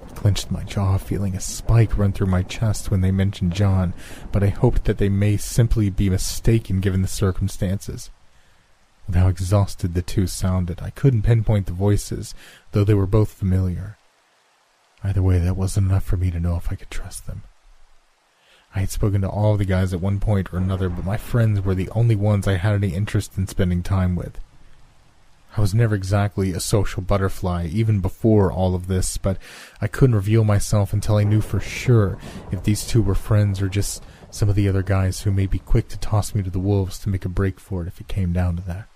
I 0.04 0.10
clenched 0.16 0.50
my 0.50 0.64
jaw, 0.64 0.98
feeling 0.98 1.36
a 1.36 1.40
spike 1.40 1.96
run 2.00 2.14
through 2.14 2.28
my 2.28 2.42
chest 2.42 2.90
when 2.90 3.02
they 3.02 3.12
mentioned 3.12 3.54
John, 3.54 3.94
but 4.32 4.42
I 4.42 4.48
hoped 4.48 4.86
that 4.86 4.98
they 4.98 5.08
may 5.08 5.38
simply 5.38 5.92
be 5.92 6.10
mistaken 6.10 6.80
given 6.80 7.04
the 7.04 7.08
circumstances. 7.08 8.10
With 9.06 9.16
how 9.16 9.28
exhausted 9.28 9.94
the 9.94 10.02
two 10.02 10.26
sounded, 10.26 10.82
I 10.82 10.90
couldn't 10.90 11.22
pinpoint 11.22 11.68
the 11.68 11.74
voices, 11.74 12.34
though 12.72 12.84
they 12.84 12.96
were 12.96 13.06
both 13.06 13.32
familiar. 13.32 13.98
Either 15.04 15.22
way, 15.22 15.38
that 15.38 15.56
wasn't 15.56 15.92
enough 15.92 16.06
for 16.06 16.18
me 16.18 16.32
to 16.32 16.40
know 16.40 16.56
if 16.56 16.72
I 16.72 16.76
could 16.76 16.90
trust 16.90 17.28
them. 17.28 17.44
I 18.74 18.80
had 18.80 18.90
spoken 18.90 19.22
to 19.22 19.30
all 19.30 19.54
of 19.54 19.60
the 19.60 19.66
guys 19.66 19.94
at 19.94 20.02
one 20.02 20.20
point 20.20 20.52
or 20.52 20.58
another, 20.58 20.90
but 20.90 21.06
my 21.06 21.18
friends 21.18 21.62
were 21.62 21.76
the 21.76 21.90
only 21.92 22.16
ones 22.16 22.48
I 22.48 22.56
had 22.56 22.74
any 22.74 22.96
interest 22.96 23.38
in 23.38 23.46
spending 23.46 23.84
time 23.84 24.16
with. 24.16 24.40
I 25.58 25.62
was 25.62 25.74
never 25.74 25.96
exactly 25.96 26.52
a 26.52 26.60
social 26.60 27.02
butterfly, 27.02 27.66
even 27.72 28.00
before 28.00 28.52
all 28.52 28.76
of 28.76 28.86
this, 28.86 29.18
but 29.18 29.40
I 29.82 29.88
couldn't 29.88 30.16
reveal 30.16 30.44
myself 30.44 30.94
until 30.94 31.16
I 31.16 31.24
knew 31.24 31.42
for 31.42 31.60
sure 31.60 32.20
if 32.52 32.62
these 32.62 32.86
two 32.86 33.02
were 33.02 33.16
friends 33.16 33.60
or 33.60 33.68
just 33.68 34.04
some 34.30 34.50
of 34.50 34.56
the 34.56 34.70
other 34.70 34.84
guys 34.84 35.22
who 35.22 35.32
may 35.32 35.48
be 35.48 35.58
quick 35.58 35.88
to 35.90 35.98
toss 35.98 36.36
me 36.36 36.44
to 36.44 36.52
the 36.52 36.60
wolves 36.60 37.00
to 37.00 37.10
make 37.10 37.26
a 37.26 37.30
break 37.30 37.60
for 37.60 37.82
it 37.82 37.88
if 37.88 38.00
it 38.00 38.08
came 38.08 38.34
down 38.34 38.56
to 38.58 38.62
that. 38.68 38.88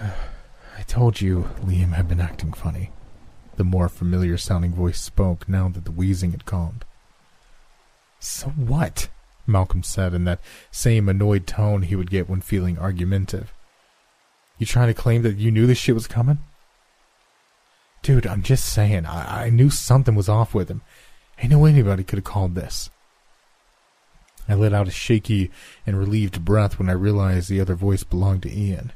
I 0.78 0.82
told 0.86 1.20
you 1.20 1.50
Liam 1.60 1.92
had 1.92 2.08
been 2.08 2.20
acting 2.20 2.54
funny. 2.54 2.90
The 3.56 3.64
more 3.64 3.90
familiar 3.90 4.38
sounding 4.38 4.72
voice 4.72 4.98
spoke 4.98 5.46
now 5.46 5.68
that 5.68 5.84
the 5.84 5.92
wheezing 5.92 6.30
had 6.30 6.46
calmed. 6.46 6.86
So 8.18 8.46
what? 8.48 9.10
Malcolm 9.46 9.82
said 9.82 10.14
in 10.14 10.24
that 10.24 10.40
same 10.70 11.06
annoyed 11.06 11.46
tone 11.46 11.82
he 11.82 11.96
would 11.96 12.10
get 12.10 12.30
when 12.30 12.40
feeling 12.40 12.78
argumentative. 12.78 13.52
You 14.58 14.66
trying 14.66 14.88
to 14.88 14.94
claim 14.94 15.22
that 15.22 15.36
you 15.36 15.50
knew 15.50 15.66
this 15.66 15.78
shit 15.78 15.94
was 15.94 16.06
coming? 16.06 16.40
Dude, 18.02 18.26
I'm 18.26 18.42
just 18.42 18.64
saying, 18.64 19.06
I, 19.06 19.46
I 19.46 19.50
knew 19.50 19.70
something 19.70 20.14
was 20.14 20.28
off 20.28 20.54
with 20.54 20.68
him. 20.68 20.82
Ain't 21.40 21.52
no 21.52 21.64
anybody 21.64 22.02
could 22.04 22.18
have 22.18 22.24
called 22.24 22.54
this. 22.54 22.90
I 24.48 24.54
let 24.54 24.72
out 24.72 24.88
a 24.88 24.92
shaky 24.92 25.50
and 25.86 25.98
relieved 25.98 26.44
breath 26.44 26.78
when 26.78 26.88
I 26.88 26.94
realized 26.94 27.48
the 27.48 27.60
other 27.60 27.74
voice 27.74 28.02
belonged 28.02 28.42
to 28.42 28.52
Ian. 28.52 28.92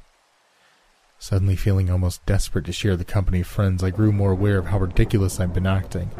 Suddenly 1.19 1.57
feeling 1.57 1.91
almost 1.91 2.25
desperate 2.27 2.65
to 2.65 2.73
share 2.73 2.97
the 2.97 3.05
company 3.05 3.43
of 3.43 3.47
friends, 3.47 3.85
I 3.85 3.91
grew 3.91 4.11
more 4.11 4.33
aware 4.33 4.59
of 4.59 4.67
how 4.67 4.79
ridiculous 4.79 5.39
I'd 5.39 5.53
been 5.53 5.67
acting. 5.67 6.11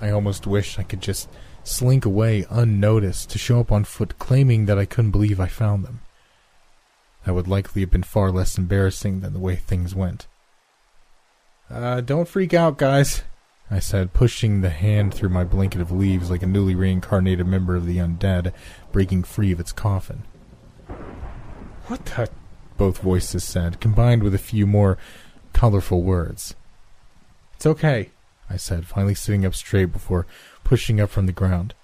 I 0.00 0.10
almost 0.10 0.46
wished 0.46 0.78
I 0.78 0.84
could 0.84 1.02
just 1.02 1.28
slink 1.64 2.06
away 2.06 2.46
unnoticed 2.48 3.28
to 3.30 3.38
show 3.38 3.60
up 3.60 3.72
on 3.72 3.84
foot 3.84 4.18
claiming 4.18 4.66
that 4.66 4.78
I 4.78 4.86
couldn't 4.86 5.10
believe 5.10 5.40
I 5.40 5.48
found 5.48 5.84
them. 5.84 6.00
That 7.28 7.34
would 7.34 7.46
likely 7.46 7.82
have 7.82 7.90
been 7.90 8.04
far 8.04 8.30
less 8.30 8.56
embarrassing 8.56 9.20
than 9.20 9.34
the 9.34 9.38
way 9.38 9.54
things 9.54 9.94
went. 9.94 10.26
Uh, 11.68 12.00
don't 12.00 12.26
freak 12.26 12.54
out, 12.54 12.78
guys, 12.78 13.22
I 13.70 13.80
said, 13.80 14.14
pushing 14.14 14.62
the 14.62 14.70
hand 14.70 15.12
through 15.12 15.28
my 15.28 15.44
blanket 15.44 15.82
of 15.82 15.92
leaves 15.92 16.30
like 16.30 16.42
a 16.42 16.46
newly 16.46 16.74
reincarnated 16.74 17.46
member 17.46 17.76
of 17.76 17.84
the 17.84 17.98
undead, 17.98 18.54
breaking 18.92 19.24
free 19.24 19.52
of 19.52 19.60
its 19.60 19.72
coffin. 19.72 20.22
What 21.88 22.06
the? 22.06 22.30
Both 22.78 23.00
voices 23.02 23.44
said, 23.44 23.78
combined 23.78 24.22
with 24.22 24.34
a 24.34 24.38
few 24.38 24.66
more 24.66 24.96
colorful 25.52 26.02
words. 26.02 26.54
It's 27.56 27.66
okay, 27.66 28.08
I 28.48 28.56
said, 28.56 28.86
finally 28.86 29.14
sitting 29.14 29.44
up 29.44 29.54
straight 29.54 29.92
before 29.92 30.26
pushing 30.64 30.98
up 30.98 31.10
from 31.10 31.26
the 31.26 31.32
ground. 31.32 31.74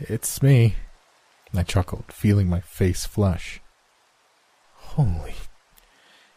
It's 0.00 0.42
me. 0.42 0.74
I 1.54 1.62
chuckled, 1.62 2.12
feeling 2.12 2.50
my 2.50 2.60
face 2.60 3.06
flush. 3.06 3.61
Holy. 4.94 5.34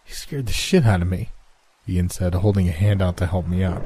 You 0.07 0.13
scared 0.13 0.45
the 0.45 0.53
shit 0.53 0.85
out 0.85 1.01
of 1.01 1.09
me, 1.09 1.29
Ian 1.89 2.09
said, 2.09 2.35
holding 2.35 2.69
a 2.69 2.71
hand 2.71 3.01
out 3.01 3.17
to 3.17 3.25
help 3.25 3.47
me 3.47 3.65
up. 3.65 3.83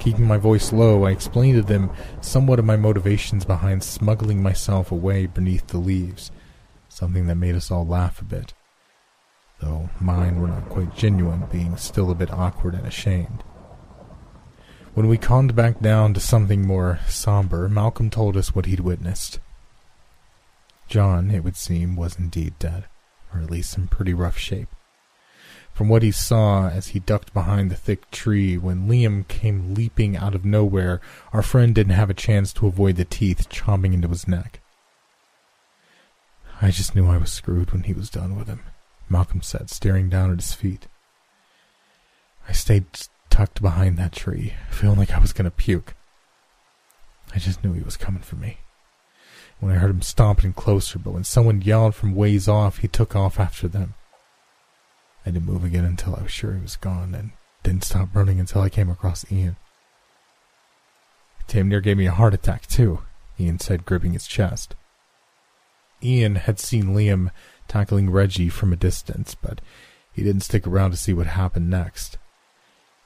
Keeping 0.00 0.26
my 0.26 0.38
voice 0.38 0.72
low, 0.72 1.04
I 1.04 1.12
explained 1.12 1.56
to 1.56 1.62
them 1.62 1.92
somewhat 2.20 2.58
of 2.58 2.64
my 2.64 2.76
motivations 2.76 3.44
behind 3.44 3.84
smuggling 3.84 4.42
myself 4.42 4.90
away 4.90 5.26
beneath 5.26 5.68
the 5.68 5.78
leaves, 5.78 6.32
something 6.88 7.28
that 7.28 7.36
made 7.36 7.54
us 7.54 7.70
all 7.70 7.86
laugh 7.86 8.20
a 8.20 8.24
bit, 8.24 8.54
though 9.60 9.88
mine 10.00 10.40
were 10.40 10.48
not 10.48 10.68
quite 10.68 10.96
genuine, 10.96 11.44
being 11.52 11.76
still 11.76 12.10
a 12.10 12.14
bit 12.16 12.32
awkward 12.32 12.74
and 12.74 12.86
ashamed. 12.86 13.44
When 14.94 15.06
we 15.06 15.16
calmed 15.16 15.54
back 15.54 15.78
down 15.78 16.12
to 16.14 16.20
something 16.20 16.66
more 16.66 16.98
somber, 17.06 17.68
Malcolm 17.68 18.10
told 18.10 18.36
us 18.36 18.52
what 18.52 18.66
he'd 18.66 18.80
witnessed. 18.80 19.38
John, 20.88 21.30
it 21.30 21.44
would 21.44 21.56
seem, 21.56 21.94
was 21.94 22.18
indeed 22.18 22.54
dead, 22.58 22.86
or 23.34 23.40
at 23.40 23.50
least 23.50 23.76
in 23.76 23.88
pretty 23.88 24.14
rough 24.14 24.38
shape. 24.38 24.68
From 25.72 25.88
what 25.88 26.02
he 26.02 26.10
saw 26.10 26.68
as 26.68 26.88
he 26.88 26.98
ducked 26.98 27.32
behind 27.32 27.70
the 27.70 27.76
thick 27.76 28.10
tree 28.10 28.58
when 28.58 28.88
Liam 28.88 29.26
came 29.28 29.74
leaping 29.74 30.16
out 30.16 30.34
of 30.34 30.44
nowhere, 30.44 31.00
our 31.32 31.42
friend 31.42 31.74
didn't 31.74 31.94
have 31.94 32.10
a 32.10 32.14
chance 32.14 32.52
to 32.52 32.66
avoid 32.66 32.96
the 32.96 33.04
teeth 33.04 33.48
chomping 33.48 33.94
into 33.94 34.08
his 34.08 34.28
neck. 34.28 34.60
I 36.60 36.70
just 36.70 36.94
knew 36.94 37.06
I 37.06 37.16
was 37.16 37.32
screwed 37.32 37.72
when 37.72 37.84
he 37.84 37.94
was 37.94 38.10
done 38.10 38.36
with 38.36 38.46
him, 38.46 38.60
Malcolm 39.08 39.40
said, 39.40 39.70
staring 39.70 40.10
down 40.10 40.30
at 40.30 40.40
his 40.40 40.52
feet. 40.52 40.86
I 42.46 42.52
stayed 42.52 42.84
tucked 43.30 43.62
behind 43.62 43.96
that 43.96 44.12
tree, 44.12 44.52
feeling 44.70 44.98
like 44.98 45.12
I 45.12 45.18
was 45.18 45.32
going 45.32 45.46
to 45.46 45.50
puke. 45.50 45.94
I 47.34 47.38
just 47.38 47.64
knew 47.64 47.72
he 47.72 47.82
was 47.82 47.96
coming 47.96 48.22
for 48.22 48.36
me. 48.36 48.58
When 49.60 49.72
I 49.72 49.78
heard 49.78 49.90
him 49.90 50.02
stomping 50.02 50.54
closer, 50.54 50.98
but 50.98 51.12
when 51.12 51.24
someone 51.24 51.60
yelled 51.60 51.94
from 51.94 52.14
ways 52.14 52.48
off, 52.48 52.78
he 52.78 52.88
took 52.88 53.14
off 53.14 53.38
after 53.38 53.68
them. 53.68 53.94
I 55.24 55.30
didn't 55.30 55.46
move 55.46 55.64
again 55.64 55.84
until 55.84 56.16
I 56.16 56.22
was 56.22 56.32
sure 56.32 56.54
he 56.54 56.62
was 56.62 56.76
gone, 56.76 57.14
and 57.14 57.32
didn't 57.62 57.84
stop 57.84 58.08
running 58.14 58.40
until 58.40 58.62
I 58.62 58.70
came 58.70 58.88
across 58.88 59.30
Ian. 59.30 59.56
Damn 61.46 61.68
near 61.68 61.82
gave 61.82 61.98
me 61.98 62.06
a 62.06 62.12
heart 62.12 62.32
attack, 62.32 62.66
too, 62.66 63.00
Ian 63.38 63.58
said, 63.58 63.84
gripping 63.84 64.14
his 64.14 64.26
chest. 64.26 64.76
Ian 66.02 66.36
had 66.36 66.58
seen 66.58 66.94
Liam 66.94 67.30
tackling 67.68 68.08
Reggie 68.08 68.48
from 68.48 68.72
a 68.72 68.76
distance, 68.76 69.34
but 69.34 69.60
he 70.10 70.22
didn't 70.22 70.42
stick 70.42 70.66
around 70.66 70.92
to 70.92 70.96
see 70.96 71.12
what 71.12 71.26
happened 71.26 71.68
next. 71.68 72.16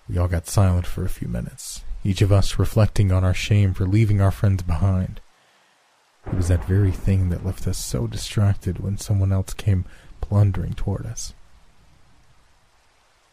We 0.09 0.19
all 0.19 0.29
got 0.29 0.47
silent 0.47 0.87
for 0.87 1.05
a 1.05 1.09
few 1.09 1.27
minutes, 1.27 1.83
each 2.05 2.23
of 2.23 2.31
us 2.31 2.61
reflecting 2.61 3.11
on 3.11 3.25
our 3.25 3.35
shame 3.35 3.75
for 3.75 3.87
leaving 3.87 4.21
our 4.21 4.31
friends 4.31 4.63
behind. 4.63 5.21
It 6.27 6.35
was 6.35 6.49
that 6.49 6.65
very 6.65 6.91
thing 6.91 7.29
that 7.29 7.45
left 7.45 7.67
us 7.67 7.79
so 7.79 8.07
distracted 8.07 8.79
when 8.79 8.97
someone 8.97 9.33
else 9.33 9.55
came 9.55 9.85
blundering 10.21 10.73
toward 10.75 11.07
us. 11.07 11.35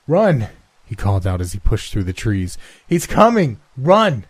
Run! 0.08 0.50
he 0.86 0.96
called 0.96 1.26
out 1.26 1.40
as 1.40 1.54
he 1.54 1.60
pushed 1.60 1.94
through 1.94 2.04
the 2.04 2.14
trees. 2.14 2.58
He's 2.86 3.08
coming! 3.08 3.60
Run! 3.78 4.26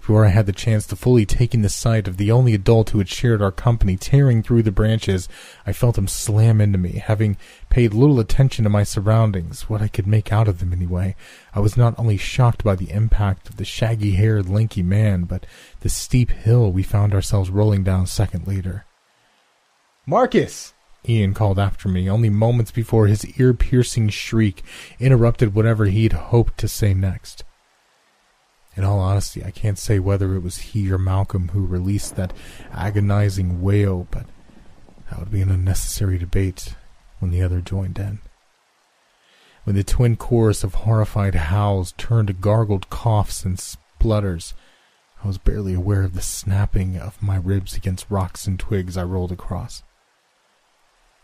Before 0.00 0.24
I 0.24 0.30
had 0.30 0.46
the 0.46 0.52
chance 0.52 0.86
to 0.86 0.96
fully 0.96 1.26
take 1.26 1.54
in 1.54 1.60
the 1.60 1.68
sight 1.68 2.08
of 2.08 2.16
the 2.16 2.32
only 2.32 2.54
adult 2.54 2.90
who 2.90 2.98
had 2.98 3.08
shared 3.08 3.42
our 3.42 3.52
company 3.52 3.98
tearing 3.98 4.42
through 4.42 4.62
the 4.62 4.72
branches, 4.72 5.28
I 5.66 5.74
felt 5.74 5.98
him 5.98 6.08
slam 6.08 6.58
into 6.58 6.78
me, 6.78 7.02
having 7.04 7.36
paid 7.68 7.92
little 7.92 8.18
attention 8.18 8.64
to 8.64 8.70
my 8.70 8.82
surroundings, 8.82 9.68
what 9.68 9.82
I 9.82 9.88
could 9.88 10.06
make 10.06 10.32
out 10.32 10.48
of 10.48 10.58
them 10.58 10.72
anyway. 10.72 11.16
I 11.54 11.60
was 11.60 11.76
not 11.76 11.96
only 11.98 12.16
shocked 12.16 12.64
by 12.64 12.76
the 12.76 12.90
impact 12.90 13.50
of 13.50 13.56
the 13.58 13.64
shaggy 13.64 14.12
haired, 14.12 14.48
lanky 14.48 14.82
man, 14.82 15.24
but 15.24 15.44
the 15.80 15.90
steep 15.90 16.30
hill 16.30 16.72
we 16.72 16.82
found 16.82 17.12
ourselves 17.12 17.50
rolling 17.50 17.84
down 17.84 18.04
a 18.04 18.08
second 18.08 18.48
later. 18.48 18.86
Marcus! 20.06 20.72
Ian 21.06 21.34
called 21.34 21.58
after 21.58 21.90
me, 21.90 22.08
only 22.08 22.30
moments 22.30 22.70
before 22.70 23.06
his 23.06 23.26
ear 23.38 23.52
piercing 23.52 24.08
shriek 24.08 24.64
interrupted 24.98 25.54
whatever 25.54 25.84
he'd 25.84 26.14
hoped 26.14 26.56
to 26.58 26.68
say 26.68 26.94
next. 26.94 27.44
In 28.80 28.86
all 28.86 28.98
honesty, 28.98 29.44
I 29.44 29.50
can't 29.50 29.78
say 29.78 29.98
whether 29.98 30.34
it 30.34 30.42
was 30.42 30.56
he 30.56 30.90
or 30.90 30.96
Malcolm 30.96 31.48
who 31.48 31.66
released 31.66 32.16
that 32.16 32.32
agonizing 32.72 33.60
wail, 33.60 34.08
but 34.10 34.24
that 35.10 35.18
would 35.18 35.30
be 35.30 35.42
an 35.42 35.50
unnecessary 35.50 36.16
debate 36.16 36.76
when 37.18 37.30
the 37.30 37.42
other 37.42 37.60
joined 37.60 37.98
in. 37.98 38.20
When 39.64 39.76
the 39.76 39.84
twin 39.84 40.16
chorus 40.16 40.64
of 40.64 40.76
horrified 40.76 41.34
howls 41.34 41.92
turned 41.98 42.28
to 42.28 42.32
gargled 42.32 42.88
coughs 42.88 43.44
and 43.44 43.60
splutters, 43.60 44.54
I 45.22 45.26
was 45.26 45.36
barely 45.36 45.74
aware 45.74 46.04
of 46.04 46.14
the 46.14 46.22
snapping 46.22 46.96
of 46.96 47.22
my 47.22 47.36
ribs 47.36 47.76
against 47.76 48.10
rocks 48.10 48.46
and 48.46 48.58
twigs 48.58 48.96
I 48.96 49.04
rolled 49.04 49.30
across. 49.30 49.82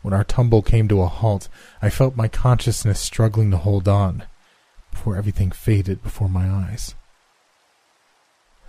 When 0.02 0.12
our 0.12 0.24
tumble 0.24 0.60
came 0.60 0.88
to 0.88 1.00
a 1.00 1.06
halt, 1.06 1.48
I 1.80 1.88
felt 1.88 2.16
my 2.16 2.28
consciousness 2.28 3.00
struggling 3.00 3.50
to 3.52 3.56
hold 3.56 3.88
on 3.88 4.24
before 4.90 5.16
everything 5.16 5.52
faded 5.52 6.02
before 6.02 6.28
my 6.28 6.50
eyes. 6.50 6.94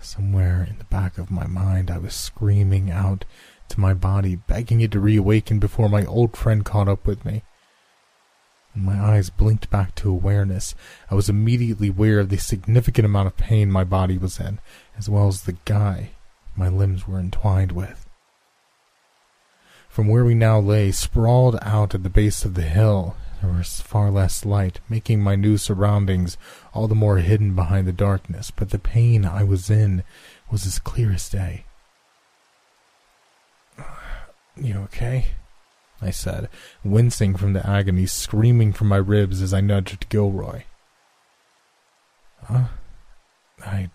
Somewhere 0.08 0.66
in 0.66 0.78
the 0.78 0.84
back 0.84 1.18
of 1.18 1.30
my 1.30 1.46
mind, 1.46 1.90
I 1.90 1.98
was 1.98 2.14
screaming 2.14 2.90
out 2.90 3.26
to 3.68 3.78
my 3.78 3.92
body, 3.92 4.36
begging 4.36 4.80
it 4.80 4.92
to 4.92 5.00
reawaken 5.00 5.58
before 5.58 5.90
my 5.90 6.06
old 6.06 6.34
friend 6.34 6.64
caught 6.64 6.88
up 6.88 7.06
with 7.06 7.26
me. 7.26 7.42
When 8.72 8.86
my 8.86 8.98
eyes 8.98 9.28
blinked 9.28 9.68
back 9.68 9.94
to 9.96 10.08
awareness, 10.08 10.74
I 11.10 11.14
was 11.14 11.28
immediately 11.28 11.88
aware 11.88 12.20
of 12.20 12.30
the 12.30 12.38
significant 12.38 13.04
amount 13.04 13.26
of 13.26 13.36
pain 13.36 13.70
my 13.70 13.84
body 13.84 14.16
was 14.16 14.40
in, 14.40 14.60
as 14.96 15.10
well 15.10 15.28
as 15.28 15.42
the 15.42 15.58
guy 15.66 16.12
my 16.56 16.70
limbs 16.70 17.06
were 17.06 17.20
entwined 17.20 17.72
with. 17.72 18.08
From 19.90 20.08
where 20.08 20.24
we 20.24 20.34
now 20.34 20.58
lay, 20.58 20.90
sprawled 20.90 21.58
out 21.60 21.94
at 21.94 22.02
the 22.02 22.08
base 22.08 22.46
of 22.46 22.54
the 22.54 22.62
hill, 22.62 23.14
there 23.40 23.52
was 23.52 23.80
far 23.80 24.10
less 24.10 24.44
light, 24.44 24.80
making 24.88 25.20
my 25.20 25.36
new 25.36 25.56
surroundings 25.58 26.36
all 26.72 26.88
the 26.88 26.94
more 26.94 27.18
hidden 27.18 27.54
behind 27.54 27.86
the 27.86 27.92
darkness, 27.92 28.50
but 28.50 28.70
the 28.70 28.78
pain 28.78 29.24
I 29.24 29.44
was 29.44 29.70
in 29.70 30.02
was 30.50 30.66
as 30.66 30.78
clear 30.78 31.12
as 31.12 31.28
day. 31.28 31.64
You 34.60 34.74
okay? 34.86 35.26
I 36.02 36.10
said, 36.10 36.48
wincing 36.82 37.36
from 37.36 37.52
the 37.52 37.64
agony 37.64 38.06
screaming 38.06 38.72
from 38.72 38.88
my 38.88 38.96
ribs 38.96 39.40
as 39.40 39.54
I 39.54 39.60
nudged 39.60 40.08
Gilroy. 40.08 40.64
Huh? 42.42 42.64
I. 43.64 43.90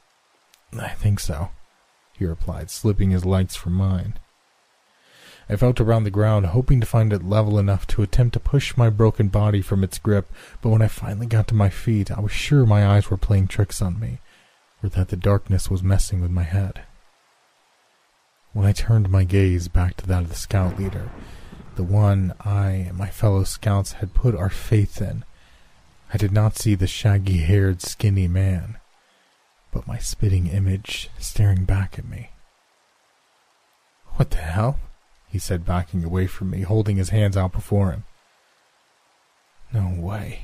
I 0.77 0.89
think 0.89 1.19
so, 1.19 1.49
he 2.17 2.25
replied, 2.25 2.71
slipping 2.71 3.11
his 3.11 3.25
lights 3.25 3.55
from 3.55 3.73
mine. 3.73 4.15
I 5.49 5.55
felt 5.57 5.81
around 5.81 6.03
the 6.03 6.09
ground, 6.09 6.47
hoping 6.47 6.79
to 6.79 6.87
find 6.87 7.11
it 7.11 7.23
level 7.23 7.59
enough 7.59 7.85
to 7.87 8.01
attempt 8.01 8.33
to 8.33 8.39
push 8.39 8.77
my 8.77 8.89
broken 8.89 9.27
body 9.27 9.61
from 9.61 9.83
its 9.83 9.99
grip, 9.99 10.31
but 10.61 10.69
when 10.69 10.81
I 10.81 10.87
finally 10.87 11.25
got 11.25 11.47
to 11.49 11.55
my 11.55 11.69
feet, 11.69 12.09
I 12.11 12.21
was 12.21 12.31
sure 12.31 12.65
my 12.65 12.87
eyes 12.87 13.09
were 13.09 13.17
playing 13.17 13.47
tricks 13.47 13.81
on 13.81 13.99
me, 13.99 14.19
or 14.81 14.89
that 14.89 15.09
the 15.09 15.17
darkness 15.17 15.69
was 15.69 15.83
messing 15.83 16.21
with 16.21 16.31
my 16.31 16.43
head. 16.43 16.83
When 18.53 18.65
I 18.65 18.71
turned 18.71 19.09
my 19.09 19.23
gaze 19.23 19.67
back 19.67 19.97
to 19.97 20.07
that 20.07 20.23
of 20.23 20.29
the 20.29 20.35
scout 20.35 20.79
leader, 20.79 21.09
the 21.75 21.83
one 21.83 22.33
I 22.39 22.69
and 22.69 22.97
my 22.97 23.09
fellow 23.09 23.43
scouts 23.43 23.93
had 23.93 24.13
put 24.13 24.35
our 24.35 24.49
faith 24.49 25.01
in, 25.01 25.25
I 26.13 26.17
did 26.17 26.31
not 26.31 26.57
see 26.57 26.75
the 26.75 26.87
shaggy 26.87 27.37
haired, 27.37 27.81
skinny 27.81 28.27
man, 28.27 28.77
but 29.71 29.87
my 29.87 29.97
spitting 29.97 30.47
image 30.47 31.09
staring 31.17 31.65
back 31.65 31.97
at 31.97 32.07
me. 32.07 32.29
What 34.15 34.29
the 34.29 34.37
hell? 34.37 34.79
He 35.33 35.39
said, 35.39 35.65
backing 35.65 36.03
away 36.03 36.27
from 36.27 36.51
me, 36.51 36.61
holding 36.61 36.97
his 36.97 37.09
hands 37.09 37.35
out 37.35 37.51
before 37.51 37.91
him. 37.91 38.03
No 39.73 39.91
way. 39.97 40.41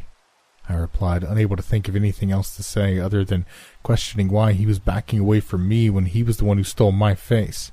I 0.68 0.74
replied, 0.74 1.24
unable 1.24 1.56
to 1.56 1.62
think 1.62 1.88
of 1.88 1.96
anything 1.96 2.32
else 2.32 2.56
to 2.56 2.64
say 2.64 2.98
other 2.98 3.24
than 3.24 3.46
questioning 3.84 4.30
why 4.30 4.54
he 4.54 4.66
was 4.66 4.80
backing 4.80 5.20
away 5.20 5.42
from 5.42 5.70
me 5.70 5.92
when 5.92 6.08
he 6.08 6.24
was 6.24 6.38
the 6.38 6.46
one 6.46 6.58
who 6.58 6.64
stole 6.64 6.92
my 6.92 7.14
face. 7.14 7.72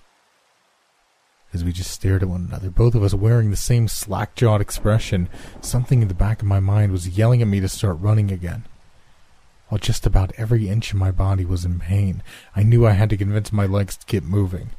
As 1.55 1.65
we 1.65 1.73
just 1.73 1.91
stared 1.91 2.23
at 2.23 2.29
one 2.29 2.49
another, 2.51 2.69
both 2.69 2.95
of 2.95 3.03
us 3.03 3.15
wearing 3.15 3.51
the 3.51 3.57
same 3.57 3.89
slack 3.89 4.35
jawed 4.35 4.61
expression, 4.61 5.31
something 5.63 6.03
in 6.03 6.09
the 6.09 6.15
back 6.15 6.43
of 6.43 6.49
my 6.49 6.61
mind 6.61 6.93
was 6.93 7.17
yelling 7.17 7.41
at 7.41 7.49
me 7.49 7.61
to 7.61 7.69
start 7.71 7.99
running 7.99 8.31
again. 8.31 8.67
While 9.69 9.79
just 9.79 10.05
about 10.05 10.33
every 10.37 10.69
inch 10.69 10.93
of 10.93 10.99
my 10.99 11.13
body 11.13 11.47
was 11.47 11.65
in 11.65 11.81
pain, 11.81 12.23
I 12.55 12.63
knew 12.63 12.87
I 12.87 12.93
had 12.93 13.09
to 13.09 13.17
convince 13.17 13.55
my 13.55 13.65
legs 13.65 13.97
to 13.97 14.05
get 14.05 14.23
moving. 14.23 14.73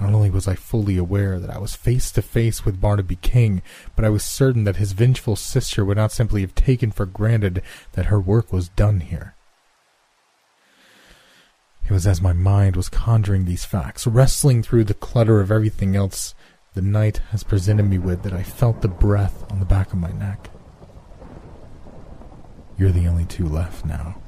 Not 0.00 0.12
only 0.12 0.30
was 0.30 0.48
I 0.48 0.56
fully 0.56 0.96
aware 0.96 1.38
that 1.38 1.54
I 1.54 1.58
was 1.58 1.76
face 1.76 2.10
to 2.12 2.22
face 2.22 2.64
with 2.64 2.80
Barnaby 2.80 3.16
King, 3.16 3.62
but 3.94 4.04
I 4.04 4.08
was 4.08 4.24
certain 4.24 4.64
that 4.64 4.76
his 4.76 4.92
vengeful 4.92 5.36
sister 5.36 5.84
would 5.84 5.96
not 5.96 6.10
simply 6.10 6.40
have 6.40 6.54
taken 6.54 6.90
for 6.90 7.06
granted 7.06 7.62
that 7.92 8.06
her 8.06 8.20
work 8.20 8.52
was 8.52 8.68
done 8.70 9.00
here. 9.00 9.34
It 11.84 11.92
was 11.92 12.06
as 12.06 12.20
my 12.20 12.32
mind 12.32 12.76
was 12.76 12.88
conjuring 12.88 13.44
these 13.44 13.64
facts, 13.64 14.06
wrestling 14.06 14.62
through 14.62 14.84
the 14.84 14.94
clutter 14.94 15.40
of 15.40 15.52
everything 15.52 15.94
else 15.94 16.34
the 16.72 16.82
night 16.82 17.18
has 17.30 17.44
presented 17.44 17.84
me 17.84 17.98
with, 17.98 18.22
that 18.22 18.32
I 18.32 18.42
felt 18.42 18.80
the 18.80 18.88
breath 18.88 19.44
on 19.52 19.60
the 19.60 19.64
back 19.64 19.92
of 19.92 19.98
my 19.98 20.10
neck. 20.10 20.50
You're 22.76 22.90
the 22.90 23.06
only 23.06 23.26
two 23.26 23.46
left 23.46 23.84
now. 23.84 24.20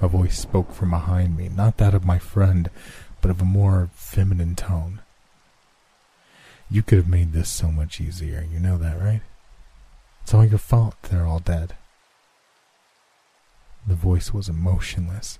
A 0.00 0.06
voice 0.06 0.38
spoke 0.38 0.72
from 0.72 0.90
behind 0.90 1.36
me, 1.36 1.48
not 1.48 1.78
that 1.78 1.94
of 1.94 2.04
my 2.04 2.18
friend, 2.18 2.70
but 3.22 3.30
of 3.30 3.40
a 3.40 3.46
more 3.46 3.88
feminine 3.94 4.54
tone. 4.54 5.00
You 6.70 6.82
could 6.82 6.98
have 6.98 7.08
made 7.08 7.32
this 7.32 7.48
so 7.48 7.68
much 7.68 8.00
easier, 8.00 8.46
you 8.52 8.60
know 8.60 8.76
that, 8.76 9.00
right? 9.00 9.22
It's 10.22 10.34
all 10.34 10.44
your 10.44 10.58
fault 10.58 10.96
they're 11.04 11.26
all 11.26 11.38
dead. 11.38 11.74
The 13.86 13.94
voice 13.94 14.32
was 14.32 14.48
emotionless, 14.48 15.38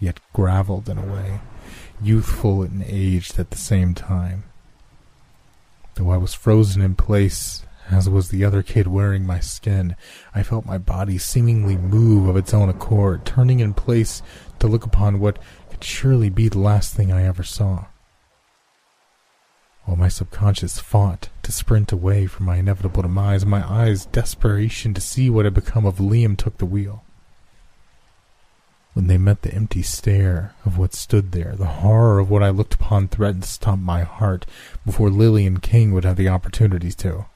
yet 0.00 0.20
graveled 0.32 0.88
in 0.88 0.96
a 0.98 1.06
way, 1.06 1.40
youthful 2.02 2.62
and 2.62 2.82
aged 2.84 3.38
at 3.38 3.50
the 3.50 3.58
same 3.58 3.94
time. 3.94 4.44
Though 5.94 6.10
I 6.10 6.16
was 6.16 6.34
frozen 6.34 6.82
in 6.82 6.96
place, 6.96 7.64
as 7.90 8.08
was 8.08 8.30
the 8.30 8.44
other 8.44 8.62
kid 8.62 8.86
wearing 8.86 9.26
my 9.26 9.40
skin, 9.40 9.94
I 10.34 10.42
felt 10.42 10.66
my 10.66 10.78
body 10.78 11.18
seemingly 11.18 11.76
move 11.76 12.28
of 12.28 12.36
its 12.36 12.54
own 12.54 12.68
accord, 12.68 13.24
turning 13.24 13.60
in 13.60 13.74
place 13.74 14.22
to 14.58 14.66
look 14.66 14.84
upon 14.84 15.20
what 15.20 15.38
could 15.74 15.82
surely 15.82 16.30
be 16.30 16.48
the 16.48 16.60
last 16.60 16.94
thing 16.94 17.12
I 17.12 17.24
ever 17.24 17.42
saw. 17.42 17.86
While 19.84 19.96
my 19.96 20.08
subconscious 20.08 20.78
fought 20.78 21.30
to 21.42 21.50
sprint 21.50 21.90
away 21.90 22.26
from 22.26 22.46
my 22.46 22.58
inevitable 22.58 23.02
demise, 23.02 23.44
my 23.44 23.68
eyes' 23.68 24.06
desperation 24.06 24.94
to 24.94 25.00
see 25.00 25.28
what 25.28 25.44
had 25.46 25.52
become 25.52 25.84
of 25.84 25.98
Liam 25.98 26.36
took 26.36 26.58
the 26.58 26.64
wheel. 26.64 27.02
When 28.92 29.08
they 29.08 29.18
met 29.18 29.42
the 29.42 29.52
empty 29.52 29.82
stare 29.82 30.54
of 30.64 30.78
what 30.78 30.94
stood 30.94 31.32
there, 31.32 31.56
the 31.56 31.82
horror 31.82 32.20
of 32.20 32.30
what 32.30 32.44
I 32.44 32.50
looked 32.50 32.74
upon 32.74 33.08
threatened 33.08 33.42
to 33.42 33.48
stop 33.48 33.80
my 33.80 34.04
heart 34.04 34.46
before 34.86 35.10
Lilian 35.10 35.58
King 35.58 35.90
would 35.90 36.04
have 36.04 36.16
the 36.16 36.28
opportunity 36.28 36.92
to. 36.92 37.26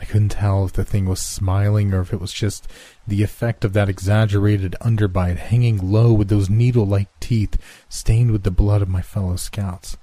I 0.00 0.04
couldn't 0.04 0.30
tell 0.30 0.64
if 0.64 0.72
the 0.72 0.84
thing 0.84 1.06
was 1.06 1.20
smiling 1.20 1.92
or 1.92 2.00
if 2.02 2.12
it 2.12 2.20
was 2.20 2.32
just 2.32 2.68
the 3.06 3.22
effect 3.22 3.64
of 3.64 3.72
that 3.72 3.88
exaggerated 3.88 4.76
underbite 4.80 5.36
hanging 5.36 5.90
low 5.92 6.12
with 6.12 6.28
those 6.28 6.48
needle 6.48 6.86
like 6.86 7.08
teeth 7.20 7.58
stained 7.88 8.30
with 8.30 8.42
the 8.42 8.50
blood 8.50 8.82
of 8.82 8.88
my 8.88 9.02
fellow 9.02 9.36
scouts. 9.36 9.96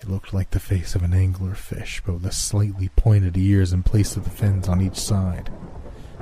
It 0.00 0.08
looked 0.08 0.34
like 0.34 0.50
the 0.50 0.60
face 0.60 0.94
of 0.94 1.02
an 1.02 1.14
angler 1.14 1.54
fish, 1.54 2.02
but 2.04 2.14
with 2.14 2.22
the 2.22 2.32
slightly 2.32 2.90
pointed 2.96 3.36
ears 3.36 3.72
in 3.72 3.82
place 3.82 4.16
of 4.16 4.24
the 4.24 4.30
fins 4.30 4.68
on 4.68 4.80
each 4.80 4.96
side. 4.96 5.50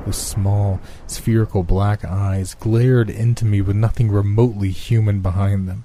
Those 0.05 0.17
small, 0.17 0.81
spherical 1.07 1.63
black 1.63 2.05
eyes 2.05 2.55
glared 2.55 3.11
into 3.11 3.45
me 3.45 3.61
with 3.61 3.77
nothing 3.77 4.11
remotely 4.11 4.71
human 4.71 5.21
behind 5.21 5.69
them 5.69 5.85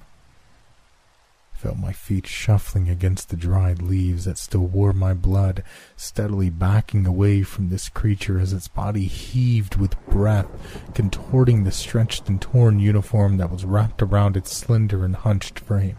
felt 1.65 1.77
my 1.79 1.91
feet 1.91 2.27
shuffling 2.27 2.91
against 2.91 3.29
the 3.29 3.35
dried 3.35 3.81
leaves 3.81 4.25
that 4.25 4.37
still 4.37 4.67
wore 4.67 4.93
my 4.93 5.15
blood, 5.15 5.63
steadily 5.95 6.47
backing 6.47 7.07
away 7.07 7.41
from 7.41 7.69
this 7.69 7.89
creature 7.89 8.37
as 8.37 8.53
its 8.53 8.67
body 8.67 9.05
heaved 9.05 9.75
with 9.75 9.99
breath, 10.05 10.45
contorting 10.93 11.63
the 11.63 11.71
stretched 11.71 12.29
and 12.29 12.39
torn 12.39 12.77
uniform 12.77 13.37
that 13.37 13.49
was 13.49 13.65
wrapped 13.65 14.03
around 14.03 14.37
its 14.37 14.55
slender 14.55 15.03
and 15.03 15.15
hunched 15.15 15.57
frame. 15.57 15.95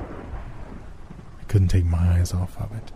I 1.41 1.45
couldn't 1.49 1.67
take 1.67 1.85
my 1.85 2.13
eyes 2.13 2.33
off 2.33 2.57
of 2.61 2.73
it, 2.73 2.93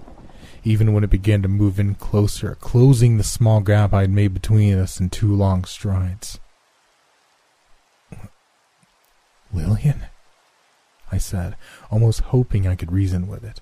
even 0.63 0.93
when 0.93 1.03
it 1.03 1.11
began 1.11 1.43
to 1.43 1.49
move 1.49 1.81
in 1.81 1.97
closer, 1.97 2.55
closing 2.55 3.17
the 3.17 3.25
small 3.25 3.63
gap 3.63 3.93
I 3.93 4.03
had 4.03 4.11
made 4.11 4.33
between 4.33 4.79
us 4.79 5.01
in 5.01 5.11
two 5.11 5.35
long 5.35 5.65
strides. 5.65 6.39
Lilian? 9.53 10.05
I 11.13 11.19
said, 11.19 11.57
almost 11.91 12.21
hoping 12.21 12.67
I 12.67 12.77
could 12.77 12.93
reason 12.93 13.27
with 13.27 13.45
it. 13.45 13.61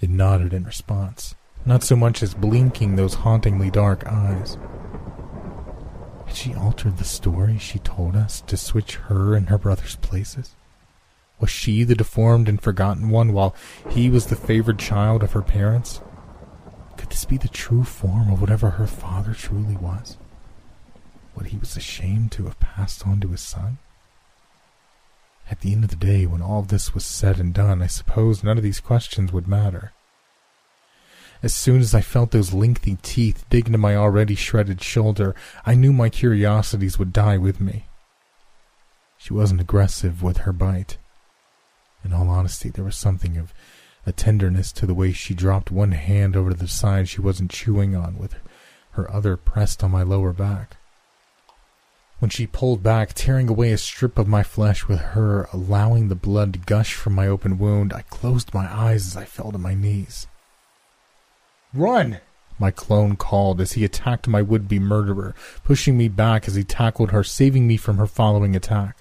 It 0.00 0.10
nodded 0.10 0.52
in 0.52 0.64
response, 0.64 1.34
not 1.64 1.82
so 1.82 1.96
much 1.96 2.22
as 2.22 2.34
blinking 2.34 2.96
those 2.96 3.14
hauntingly 3.14 3.70
dark 3.70 4.06
eyes. 4.06 4.58
Had 6.26 6.34
she 6.34 6.54
altered 6.54 6.98
the 6.98 7.04
story 7.04 7.56
she 7.58 7.78
told 7.78 8.16
us 8.16 8.40
to 8.42 8.56
switch 8.56 8.96
her 8.96 9.34
and 9.34 9.48
her 9.48 9.58
brother's 9.58 9.96
places? 9.96 10.54
Was 11.38 11.50
she 11.50 11.84
the 11.84 11.94
deformed 11.94 12.48
and 12.48 12.60
forgotten 12.60 13.10
one, 13.10 13.32
while 13.32 13.54
he 13.90 14.10
was 14.10 14.26
the 14.26 14.36
favored 14.36 14.78
child 14.78 15.22
of 15.22 15.32
her 15.32 15.42
parents? 15.42 16.00
Could 16.96 17.10
this 17.10 17.24
be 17.24 17.36
the 17.36 17.48
true 17.48 17.84
form 17.84 18.30
of 18.32 18.40
whatever 18.40 18.70
her 18.70 18.86
father 18.86 19.34
truly 19.34 19.76
was? 19.76 20.16
What 21.34 21.46
he 21.46 21.58
was 21.58 21.76
ashamed 21.76 22.32
to 22.32 22.44
have 22.44 22.58
passed 22.58 23.06
on 23.06 23.20
to 23.20 23.28
his 23.28 23.42
son? 23.42 23.78
At 25.50 25.60
the 25.60 25.72
end 25.72 25.84
of 25.84 25.90
the 25.90 25.96
day, 25.96 26.26
when 26.26 26.42
all 26.42 26.62
this 26.62 26.94
was 26.94 27.04
said 27.04 27.38
and 27.38 27.54
done, 27.54 27.82
I 27.82 27.86
suppose 27.86 28.42
none 28.42 28.56
of 28.58 28.64
these 28.64 28.80
questions 28.80 29.32
would 29.32 29.46
matter. 29.46 29.92
As 31.42 31.54
soon 31.54 31.80
as 31.80 31.94
I 31.94 32.00
felt 32.00 32.30
those 32.30 32.52
lengthy 32.52 32.98
teeth 33.02 33.44
dig 33.50 33.66
into 33.66 33.78
my 33.78 33.94
already 33.94 34.34
shredded 34.34 34.82
shoulder, 34.82 35.34
I 35.64 35.74
knew 35.74 35.92
my 35.92 36.08
curiosities 36.08 36.98
would 36.98 37.12
die 37.12 37.36
with 37.36 37.60
me. 37.60 37.86
She 39.18 39.32
wasn't 39.32 39.60
aggressive 39.60 40.22
with 40.22 40.38
her 40.38 40.52
bite. 40.52 40.98
In 42.04 42.12
all 42.12 42.28
honesty, 42.28 42.70
there 42.70 42.84
was 42.84 42.96
something 42.96 43.36
of 43.36 43.52
a 44.04 44.12
tenderness 44.12 44.72
to 44.72 44.86
the 44.86 44.94
way 44.94 45.12
she 45.12 45.34
dropped 45.34 45.70
one 45.70 45.92
hand 45.92 46.36
over 46.36 46.50
to 46.50 46.56
the 46.56 46.68
side 46.68 47.08
she 47.08 47.20
wasn't 47.20 47.50
chewing 47.50 47.94
on, 47.94 48.18
with 48.18 48.36
her 48.92 49.10
other 49.10 49.36
pressed 49.36 49.82
on 49.84 49.90
my 49.90 50.02
lower 50.02 50.32
back. 50.32 50.75
When 52.18 52.30
she 52.30 52.46
pulled 52.46 52.82
back, 52.82 53.12
tearing 53.12 53.48
away 53.48 53.72
a 53.72 53.78
strip 53.78 54.18
of 54.18 54.26
my 54.26 54.42
flesh 54.42 54.88
with 54.88 55.00
her, 55.00 55.48
allowing 55.52 56.08
the 56.08 56.14
blood 56.14 56.54
to 56.54 56.58
gush 56.58 56.94
from 56.94 57.12
my 57.12 57.28
open 57.28 57.58
wound, 57.58 57.92
I 57.92 58.02
closed 58.02 58.54
my 58.54 58.72
eyes 58.72 59.06
as 59.06 59.16
I 59.18 59.26
fell 59.26 59.52
to 59.52 59.58
my 59.58 59.74
knees. 59.74 60.26
Run! 61.74 62.20
My 62.58 62.70
clone 62.70 63.16
called 63.16 63.60
as 63.60 63.72
he 63.72 63.84
attacked 63.84 64.26
my 64.26 64.40
would 64.40 64.66
be 64.66 64.78
murderer, 64.78 65.34
pushing 65.62 65.98
me 65.98 66.08
back 66.08 66.48
as 66.48 66.54
he 66.54 66.64
tackled 66.64 67.10
her, 67.10 67.22
saving 67.22 67.66
me 67.66 67.76
from 67.76 67.98
her 67.98 68.06
following 68.06 68.56
attack. 68.56 68.96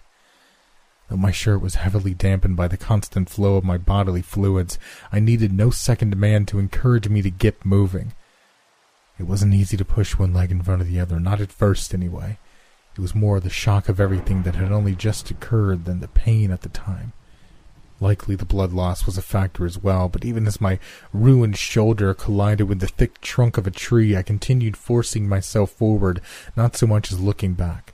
Though 1.08 1.16
my 1.16 1.32
shirt 1.32 1.62
was 1.62 1.76
heavily 1.76 2.14
dampened 2.14 2.58
by 2.58 2.68
the 2.68 2.76
constant 2.76 3.30
flow 3.30 3.56
of 3.56 3.64
my 3.64 3.78
bodily 3.78 4.24
fluids, 4.24 4.78
I 5.10 5.22
needed 5.22 5.54
no 5.54 5.70
second 5.70 6.18
man 6.18 6.46
to 6.48 6.60
encourage 6.60 7.08
me 7.08 7.22
to 7.22 7.30
get 7.30 7.66
moving. 7.66 8.12
It 9.18 9.24
wasn't 9.24 9.54
easy 9.54 9.78
to 9.78 9.86
push 9.86 10.18
one 10.18 10.34
leg 10.34 10.52
in 10.52 10.62
front 10.62 10.82
of 10.82 10.90
the 10.90 11.00
other, 11.00 11.18
not 11.18 11.40
at 11.40 11.54
first 11.54 11.94
anyway. 11.94 12.40
It 12.98 13.02
was 13.02 13.14
more 13.14 13.42
the 13.42 13.50
shock 13.50 13.90
of 13.90 14.00
everything 14.00 14.44
that 14.44 14.56
had 14.56 14.72
only 14.72 14.96
just 14.96 15.30
occurred 15.30 15.84
than 15.84 16.00
the 16.00 16.08
pain 16.08 16.50
at 16.50 16.62
the 16.62 16.70
time. 16.70 17.12
Likely 18.00 18.36
the 18.36 18.46
blood 18.46 18.72
loss 18.72 19.06
was 19.06 19.18
a 19.18 19.22
factor 19.22 19.66
as 19.66 19.78
well, 19.78 20.08
but 20.08 20.24
even 20.24 20.48
as 20.48 20.62
my 20.62 20.80
ruined 21.14 21.58
shoulder 21.58 22.14
collided 22.14 22.70
with 22.70 22.80
the 22.80 22.88
thick 22.88 23.20
trunk 23.20 23.58
of 23.58 23.68
a 23.68 23.72
tree, 23.72 24.16
I 24.16 24.22
continued 24.22 24.78
forcing 24.78 25.28
myself 25.28 25.72
forward, 25.72 26.22
not 26.56 26.76
so 26.78 26.88
much 26.88 27.12
as 27.12 27.20
looking 27.20 27.54
back. 27.54 27.94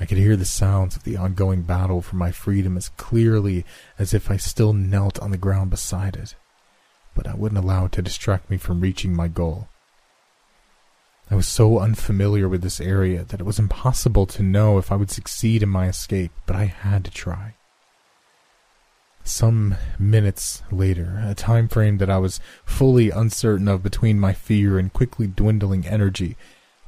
I 0.00 0.06
could 0.06 0.18
hear 0.18 0.36
the 0.36 0.44
sounds 0.44 0.96
of 0.96 1.04
the 1.04 1.16
ongoing 1.16 1.62
battle 1.62 2.00
for 2.00 2.16
my 2.16 2.30
freedom 2.30 2.76
as 2.76 2.88
clearly 2.90 3.64
as 3.98 4.12
if 4.12 4.30
I 4.30 4.38
still 4.38 4.72
knelt 4.72 5.18
on 5.20 5.30
the 5.30 5.38
ground 5.38 5.70
beside 5.70 6.16
it, 6.16 6.34
but 7.14 7.26
I 7.26 7.34
wouldn't 7.34 7.62
allow 7.62 7.84
it 7.84 7.92
to 7.92 8.02
distract 8.02 8.50
me 8.50 8.56
from 8.56 8.80
reaching 8.80 9.14
my 9.14 9.28
goal. 9.28 9.68
I 11.30 11.34
was 11.34 11.48
so 11.48 11.78
unfamiliar 11.78 12.48
with 12.48 12.62
this 12.62 12.80
area 12.80 13.24
that 13.24 13.40
it 13.40 13.46
was 13.46 13.58
impossible 13.58 14.26
to 14.26 14.42
know 14.42 14.78
if 14.78 14.92
I 14.92 14.96
would 14.96 15.10
succeed 15.10 15.62
in 15.62 15.68
my 15.68 15.88
escape, 15.88 16.32
but 16.46 16.54
I 16.54 16.64
had 16.66 17.04
to 17.06 17.10
try. 17.10 17.54
Some 19.26 19.76
minutes 19.98 20.62
later, 20.70 21.22
a 21.24 21.34
time 21.34 21.66
frame 21.66 21.96
that 21.98 22.10
I 22.10 22.18
was 22.18 22.40
fully 22.66 23.08
uncertain 23.08 23.68
of 23.68 23.82
between 23.82 24.20
my 24.20 24.34
fear 24.34 24.78
and 24.78 24.92
quickly 24.92 25.26
dwindling 25.26 25.86
energy, 25.86 26.36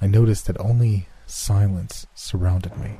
I 0.02 0.06
noticed 0.06 0.46
that 0.46 0.60
only 0.60 1.08
silence 1.24 2.06
surrounded 2.14 2.76
me. 2.76 2.98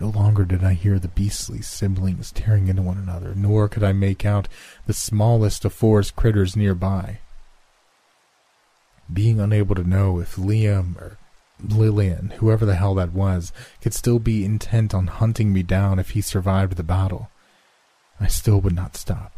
No 0.00 0.08
longer 0.08 0.44
did 0.44 0.64
I 0.64 0.72
hear 0.72 0.98
the 0.98 1.08
beastly 1.08 1.62
siblings 1.62 2.32
tearing 2.32 2.66
into 2.66 2.82
one 2.82 2.98
another, 2.98 3.32
nor 3.36 3.68
could 3.68 3.84
I 3.84 3.92
make 3.92 4.24
out 4.24 4.48
the 4.86 4.92
smallest 4.92 5.64
of 5.64 5.72
forest 5.72 6.16
critters 6.16 6.56
nearby. 6.56 7.20
Being 9.12 9.40
unable 9.40 9.74
to 9.74 9.88
know 9.88 10.18
if 10.20 10.36
Liam 10.36 10.96
or 10.96 11.18
Lilian, 11.62 12.30
whoever 12.38 12.64
the 12.64 12.76
hell 12.76 12.94
that 12.94 13.12
was, 13.12 13.52
could 13.80 13.94
still 13.94 14.18
be 14.18 14.44
intent 14.44 14.94
on 14.94 15.06
hunting 15.06 15.52
me 15.52 15.62
down 15.62 15.98
if 15.98 16.10
he 16.10 16.20
survived 16.20 16.76
the 16.76 16.82
battle. 16.82 17.30
I 18.18 18.26
still 18.28 18.60
would 18.60 18.74
not 18.74 18.96
stop. 18.96 19.32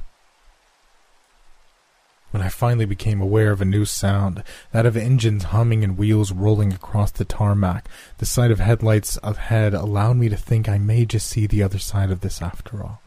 When 2.33 2.43
I 2.43 2.49
finally 2.49 2.87
became 2.87 3.21
aware 3.21 3.51
of 3.51 3.61
a 3.61 3.67
new 3.67 3.85
sound, 3.85 4.43
that 4.73 4.87
of 4.87 4.97
engines 4.97 5.45
humming 5.45 5.85
and 5.85 5.99
wheels 5.99 6.33
rolling 6.33 6.73
across 6.73 7.11
the 7.11 7.27
tarmac, 7.27 7.89
the 8.19 8.27
sight 8.27 8.51
of 8.51 8.59
headlights 8.59 9.19
ahead 9.23 9.75
allowed 9.75 10.17
me 10.17 10.31
to 10.31 10.37
think 10.37 10.67
I 10.67 10.79
may 10.79 11.05
just 11.05 11.27
see 11.27 11.47
the 11.47 11.63
other 11.63 11.79
side 11.79 12.11
of 12.11 12.21
this 12.21 12.41
after 12.41 12.83
all. 12.83 13.03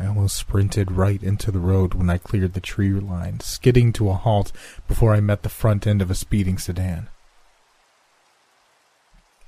I 0.00 0.06
almost 0.06 0.36
sprinted 0.36 0.92
right 0.92 1.22
into 1.22 1.50
the 1.50 1.58
road 1.58 1.92
when 1.92 2.08
I 2.08 2.16
cleared 2.16 2.54
the 2.54 2.60
tree 2.60 2.92
line, 2.92 3.40
skidding 3.40 3.92
to 3.94 4.08
a 4.08 4.14
halt 4.14 4.50
before 4.88 5.14
I 5.14 5.20
met 5.20 5.42
the 5.42 5.50
front 5.50 5.86
end 5.86 6.00
of 6.00 6.10
a 6.10 6.14
speeding 6.14 6.56
sedan. 6.56 7.08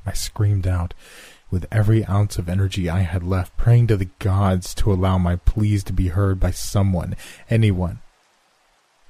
I 0.04 0.12
screamed 0.12 0.66
out 0.66 0.92
with 1.50 1.66
every 1.72 2.04
ounce 2.04 2.36
of 2.36 2.50
energy 2.50 2.90
I 2.90 3.00
had 3.00 3.22
left, 3.22 3.56
praying 3.56 3.86
to 3.86 3.96
the 3.96 4.10
gods 4.18 4.74
to 4.74 4.92
allow 4.92 5.16
my 5.16 5.36
pleas 5.36 5.82
to 5.84 5.92
be 5.94 6.08
heard 6.08 6.38
by 6.38 6.50
someone, 6.50 7.16
anyone. 7.48 8.00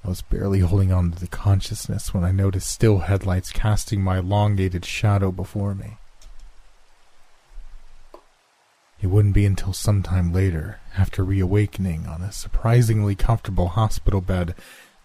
I 0.04 0.08
was 0.08 0.22
barely 0.22 0.60
holding 0.60 0.92
on 0.92 1.10
to 1.10 1.18
the 1.18 1.26
consciousness 1.26 2.14
when 2.14 2.22
I 2.22 2.30
noticed 2.30 2.70
still 2.70 2.98
headlights 2.98 3.50
casting 3.50 4.00
my 4.00 4.18
elongated 4.18 4.84
shadow 4.84 5.32
before 5.32 5.74
me. 5.74 5.96
It 9.02 9.10
wouldn't 9.10 9.34
be 9.34 9.44
until 9.44 9.72
some 9.72 10.04
time 10.04 10.32
later, 10.32 10.78
after 10.96 11.24
reawakening 11.24 12.06
on 12.06 12.22
a 12.22 12.30
surprisingly 12.30 13.16
comfortable 13.16 13.68
hospital 13.68 14.20
bed, 14.20 14.54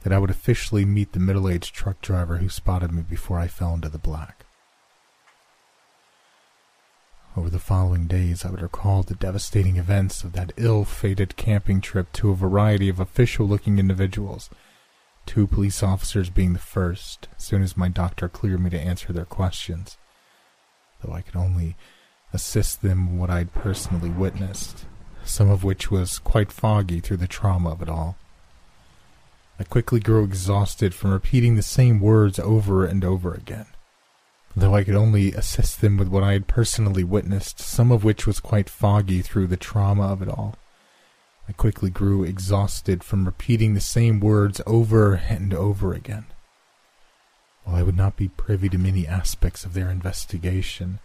that 0.04 0.14
I 0.14 0.20
would 0.20 0.30
officially 0.30 0.86
meet 0.86 1.14
the 1.14 1.20
middle 1.20 1.50
aged 1.50 1.74
truck 1.74 2.00
driver 2.00 2.38
who 2.38 2.48
spotted 2.48 2.92
me 2.92 3.02
before 3.02 3.40
I 3.40 3.48
fell 3.48 3.74
into 3.74 3.90
the 3.90 3.98
black. 3.98 4.46
Over 7.36 7.50
the 7.50 7.58
following 7.58 8.06
days, 8.06 8.46
I 8.46 8.52
would 8.52 8.62
recall 8.62 9.02
the 9.02 9.16
devastating 9.16 9.78
events 9.78 10.24
of 10.24 10.34
that 10.34 10.54
ill 10.58 10.86
fated 10.86 11.36
camping 11.36 11.82
trip 11.82 12.12
to 12.14 12.30
a 12.30 12.36
variety 12.36 12.90
of 12.90 13.00
official 13.00 13.48
looking 13.48 13.80
individuals, 13.80 14.52
two 15.26 15.48
police 15.48 15.82
officers 15.82 16.30
being 16.30 16.54
the 16.54 16.60
first, 16.60 17.28
as 17.36 17.44
soon 17.44 17.64
as 17.64 17.76
my 17.76 17.90
doctor 17.90 18.30
cleared 18.30 18.60
me 18.60 18.70
to 18.70 18.80
answer 18.80 19.12
their 19.12 19.26
questions, 19.26 19.98
though 21.02 21.14
I 21.14 21.22
could 21.22 21.36
only 21.36 21.76
assist 22.38 22.84
them 22.84 23.18
what 23.18 23.32
I'd 23.32 23.52
personally 23.52 24.12
witnessed, 24.12 24.86
some 25.26 25.50
of 25.50 25.64
which 25.64 25.90
was 25.90 26.20
quite 26.20 26.52
foggy 26.52 27.00
through 27.00 27.18
the 27.18 27.28
trauma 27.28 27.72
of 27.72 27.82
it 27.82 27.90
all. 27.90 28.16
I 29.60 29.64
quickly 29.64 30.00
grew 30.00 30.24
exhausted 30.24 30.94
from 30.94 31.14
repeating 31.14 31.56
the 31.56 31.64
same 31.64 32.00
words 32.00 32.38
over 32.38 32.86
and 32.86 33.04
over 33.04 33.34
again. 33.34 33.66
Though 34.56 34.76
I 34.76 34.84
could 34.84 34.94
only 34.94 35.34
assist 35.34 35.82
them 35.82 35.98
with 35.98 36.10
what 36.10 36.24
I 36.24 36.34
had 36.34 36.46
personally 36.46 37.04
witnessed, 37.04 37.60
some 37.60 37.92
of 37.92 38.04
which 38.04 38.28
was 38.28 38.40
quite 38.40 38.70
foggy 38.70 39.24
through 39.24 39.48
the 39.48 39.58
trauma 39.58 40.04
of 40.04 40.22
it 40.22 40.30
all. 40.30 40.58
I 41.50 41.54
quickly 41.54 41.90
grew 41.90 42.24
exhausted 42.24 43.04
from 43.04 43.26
repeating 43.26 43.74
the 43.74 43.82
same 43.82 44.20
words 44.20 44.62
over 44.68 45.16
and 45.16 45.56
over 45.56 45.92
again. 45.92 46.26
While 47.64 47.78
I 47.78 47.82
would 47.82 47.98
not 47.98 48.16
be 48.16 48.28
privy 48.28 48.70
to 48.70 48.78
many 48.78 49.08
aspects 49.08 49.66
of 49.66 49.74
their 49.74 49.90
investigation, 49.90 51.00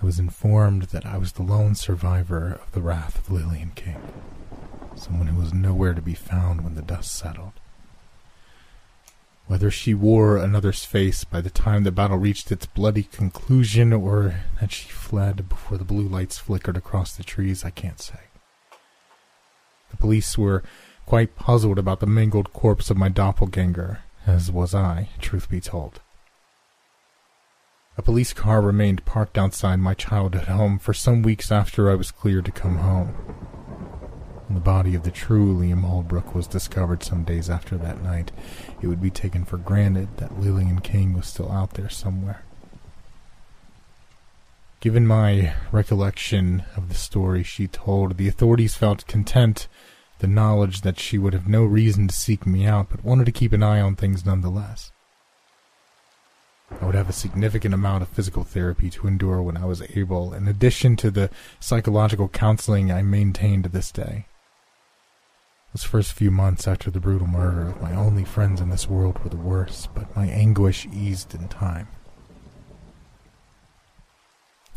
I 0.00 0.04
was 0.04 0.18
informed 0.18 0.82
that 0.84 1.06
I 1.06 1.16
was 1.16 1.32
the 1.32 1.42
lone 1.42 1.74
survivor 1.74 2.60
of 2.62 2.72
the 2.72 2.82
wrath 2.82 3.18
of 3.18 3.30
Lilian 3.30 3.72
King, 3.74 3.96
someone 4.94 5.28
who 5.28 5.40
was 5.40 5.54
nowhere 5.54 5.94
to 5.94 6.02
be 6.02 6.14
found 6.14 6.62
when 6.62 6.74
the 6.74 6.82
dust 6.82 7.14
settled. 7.14 7.52
Whether 9.46 9.70
she 9.70 9.94
wore 9.94 10.36
another's 10.36 10.84
face 10.84 11.24
by 11.24 11.40
the 11.40 11.50
time 11.50 11.84
the 11.84 11.92
battle 11.92 12.18
reached 12.18 12.52
its 12.52 12.66
bloody 12.66 13.04
conclusion 13.04 13.92
or 13.92 14.42
that 14.60 14.72
she 14.72 14.88
fled 14.90 15.48
before 15.48 15.78
the 15.78 15.84
blue 15.84 16.08
lights 16.08 16.36
flickered 16.36 16.76
across 16.76 17.16
the 17.16 17.24
trees, 17.24 17.64
I 17.64 17.70
can't 17.70 18.00
say. 18.00 18.20
The 19.90 19.96
police 19.96 20.36
were 20.36 20.62
quite 21.06 21.36
puzzled 21.36 21.78
about 21.78 22.00
the 22.00 22.06
mangled 22.06 22.52
corpse 22.52 22.90
of 22.90 22.96
my 22.96 23.08
doppelganger, 23.08 24.00
as 24.26 24.50
was 24.50 24.74
I, 24.74 25.08
truth 25.20 25.48
be 25.48 25.60
told. 25.60 26.00
A 27.98 28.02
police 28.02 28.34
car 28.34 28.60
remained 28.60 29.06
parked 29.06 29.38
outside 29.38 29.76
my 29.76 29.94
childhood 29.94 30.48
home 30.48 30.78
for 30.78 30.92
some 30.92 31.22
weeks 31.22 31.50
after 31.50 31.90
I 31.90 31.94
was 31.94 32.10
cleared 32.10 32.44
to 32.44 32.52
come 32.52 32.78
home. 32.78 33.14
The 34.50 34.60
body 34.60 34.94
of 34.94 35.02
the 35.02 35.10
true 35.10 35.54
Liam 35.54 35.82
Holbrook 35.82 36.34
was 36.34 36.46
discovered 36.46 37.02
some 37.02 37.24
days 37.24 37.48
after 37.48 37.76
that 37.78 38.02
night, 38.02 38.32
it 38.80 38.86
would 38.86 39.00
be 39.00 39.10
taken 39.10 39.44
for 39.44 39.56
granted 39.56 40.18
that 40.18 40.38
Lilian 40.38 40.80
King 40.80 41.14
was 41.14 41.26
still 41.26 41.50
out 41.50 41.72
there 41.72 41.88
somewhere. 41.88 42.42
Given 44.80 45.06
my 45.06 45.54
recollection 45.72 46.64
of 46.76 46.88
the 46.90 46.94
story 46.94 47.42
she 47.42 47.66
told, 47.66 48.18
the 48.18 48.28
authorities 48.28 48.76
felt 48.76 49.06
content 49.06 49.68
the 50.18 50.26
knowledge 50.26 50.82
that 50.82 51.00
she 51.00 51.18
would 51.18 51.32
have 51.32 51.48
no 51.48 51.64
reason 51.64 52.08
to 52.08 52.14
seek 52.14 52.46
me 52.46 52.66
out, 52.66 52.90
but 52.90 53.04
wanted 53.04 53.24
to 53.24 53.32
keep 53.32 53.52
an 53.52 53.62
eye 53.62 53.80
on 53.80 53.96
things 53.96 54.24
nonetheless. 54.24 54.92
I 56.70 56.84
would 56.84 56.94
have 56.94 57.08
a 57.08 57.12
significant 57.12 57.74
amount 57.74 58.02
of 58.02 58.08
physical 58.08 58.42
therapy 58.42 58.90
to 58.90 59.06
endure 59.06 59.40
when 59.40 59.56
I 59.56 59.64
was 59.64 59.82
able, 59.96 60.34
in 60.34 60.48
addition 60.48 60.96
to 60.96 61.10
the 61.10 61.30
psychological 61.60 62.28
counseling 62.28 62.90
I 62.90 63.02
maintain 63.02 63.62
to 63.62 63.68
this 63.68 63.92
day. 63.92 64.26
Those 65.72 65.84
first 65.84 66.12
few 66.12 66.30
months 66.30 66.66
after 66.66 66.90
the 66.90 67.00
brutal 67.00 67.26
murder 67.26 67.74
my 67.80 67.94
only 67.94 68.24
friends 68.24 68.60
in 68.60 68.70
this 68.70 68.88
world 68.88 69.18
were 69.18 69.30
the 69.30 69.36
worst, 69.36 69.90
but 69.94 70.14
my 70.16 70.26
anguish 70.26 70.86
eased 70.92 71.34
in 71.34 71.48
time. 71.48 71.88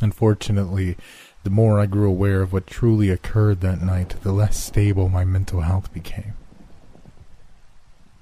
Unfortunately, 0.01 0.95
the 1.43 1.49
more 1.49 1.79
I 1.79 1.85
grew 1.85 2.09
aware 2.09 2.41
of 2.41 2.53
what 2.53 2.67
truly 2.67 3.09
occurred 3.09 3.61
that 3.61 3.81
night, 3.81 4.15
the 4.21 4.31
less 4.31 4.61
stable 4.63 5.09
my 5.09 5.25
mental 5.25 5.61
health 5.61 5.91
became. 5.93 6.33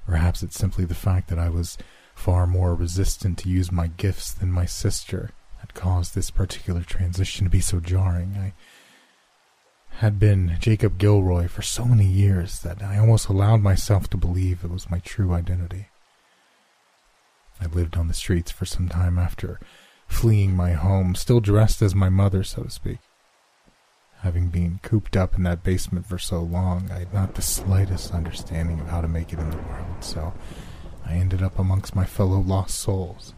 Perhaps 0.05 0.41
it's 0.41 0.55
simply 0.55 0.85
the 0.85 0.95
fact 0.95 1.27
that 1.29 1.39
I 1.39 1.49
was 1.49 1.77
far 2.17 2.47
more 2.47 2.73
resistant 2.73 3.37
to 3.37 3.47
use 3.47 3.71
my 3.71 3.87
gifts 3.87 4.33
than 4.33 4.51
my 4.51 4.65
sister 4.65 5.29
that 5.61 5.75
caused 5.75 6.15
this 6.15 6.31
particular 6.31 6.81
transition 6.81 7.45
to 7.45 7.49
be 7.49 7.61
so 7.61 7.79
jarring. 7.79 8.35
I 8.35 8.53
had 9.97 10.17
been 10.17 10.57
Jacob 10.59 10.97
Gilroy 10.97 11.47
for 11.47 11.61
so 11.61 11.85
many 11.85 12.05
years 12.05 12.61
that 12.61 12.81
I 12.81 12.97
almost 12.97 13.27
allowed 13.27 13.61
myself 13.61 14.09
to 14.09 14.17
believe 14.17 14.63
it 14.63 14.71
was 14.71 14.89
my 14.89 14.97
true 14.99 15.31
identity. 15.31 15.89
I 17.61 17.67
lived 17.67 17.95
on 17.95 18.07
the 18.07 18.15
streets 18.15 18.49
for 18.49 18.65
some 18.65 18.89
time 18.89 19.19
after 19.19 19.59
fleeing 20.07 20.55
my 20.55 20.71
home, 20.71 21.13
still 21.13 21.39
dressed 21.39 21.83
as 21.83 21.93
my 21.93 22.09
mother, 22.09 22.43
so 22.43 22.63
to 22.63 22.71
speak. 22.71 22.97
Having 24.21 24.47
been 24.47 24.79
cooped 24.81 25.15
up 25.15 25.35
in 25.35 25.43
that 25.43 25.63
basement 25.63 26.07
for 26.07 26.17
so 26.17 26.41
long, 26.41 26.89
I 26.91 26.99
had 26.99 27.13
not 27.13 27.35
the 27.35 27.43
slightest 27.43 28.11
understanding 28.11 28.79
of 28.79 28.87
how 28.87 29.01
to 29.01 29.07
make 29.07 29.31
it 29.33 29.39
in 29.39 29.51
the 29.51 29.57
world, 29.57 30.03
so 30.03 30.33
I 31.07 31.13
ended 31.13 31.41
up 31.41 31.57
amongst 31.57 31.95
my 31.95 32.05
fellow 32.05 32.39
lost 32.39 32.77
souls. 32.77 33.33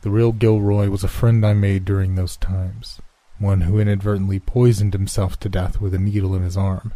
The 0.00 0.10
real 0.10 0.32
Gilroy 0.32 0.88
was 0.88 1.04
a 1.04 1.08
friend 1.08 1.46
I 1.46 1.54
made 1.54 1.84
during 1.84 2.16
those 2.16 2.36
times, 2.36 3.00
one 3.38 3.60
who 3.60 3.78
inadvertently 3.78 4.40
poisoned 4.40 4.92
himself 4.92 5.38
to 5.40 5.48
death 5.48 5.80
with 5.80 5.94
a 5.94 5.98
needle 5.98 6.34
in 6.34 6.42
his 6.42 6.56
arm. 6.56 6.94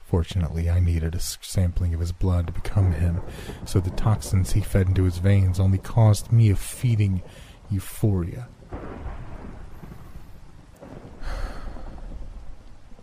Fortunately, 0.00 0.70
I 0.70 0.80
needed 0.80 1.14
a 1.14 1.20
sampling 1.20 1.92
of 1.92 2.00
his 2.00 2.12
blood 2.12 2.46
to 2.46 2.52
become 2.52 2.92
him, 2.92 3.20
so 3.66 3.80
the 3.80 3.90
toxins 3.90 4.52
he 4.52 4.62
fed 4.62 4.88
into 4.88 5.02
his 5.02 5.18
veins 5.18 5.60
only 5.60 5.78
caused 5.78 6.32
me 6.32 6.48
a 6.48 6.56
feeding 6.56 7.22
euphoria. 7.70 8.48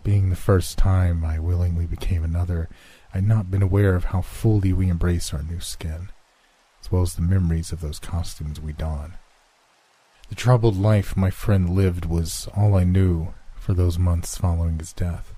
Being 0.02 0.30
the 0.30 0.36
first 0.36 0.76
time 0.76 1.24
I 1.24 1.38
willingly 1.38 1.86
became 1.86 2.24
another, 2.24 2.68
I'd 3.14 3.28
not 3.28 3.48
been 3.48 3.62
aware 3.62 3.94
of 3.94 4.06
how 4.06 4.22
fully 4.22 4.72
we 4.72 4.88
embrace 4.88 5.32
our 5.32 5.42
new 5.42 5.60
skin, 5.60 6.10
as 6.82 6.90
well 6.90 7.02
as 7.02 7.14
the 7.14 7.22
memories 7.22 7.70
of 7.70 7.80
those 7.80 8.00
costumes 8.00 8.60
we 8.60 8.72
don. 8.72 9.14
The 10.30 10.34
troubled 10.34 10.76
life 10.76 11.16
my 11.16 11.30
friend 11.30 11.70
lived 11.70 12.06
was 12.06 12.48
all 12.56 12.74
I 12.74 12.82
knew 12.82 13.32
for 13.54 13.72
those 13.72 14.00
months 14.00 14.36
following 14.36 14.80
his 14.80 14.92
death. 14.92 15.32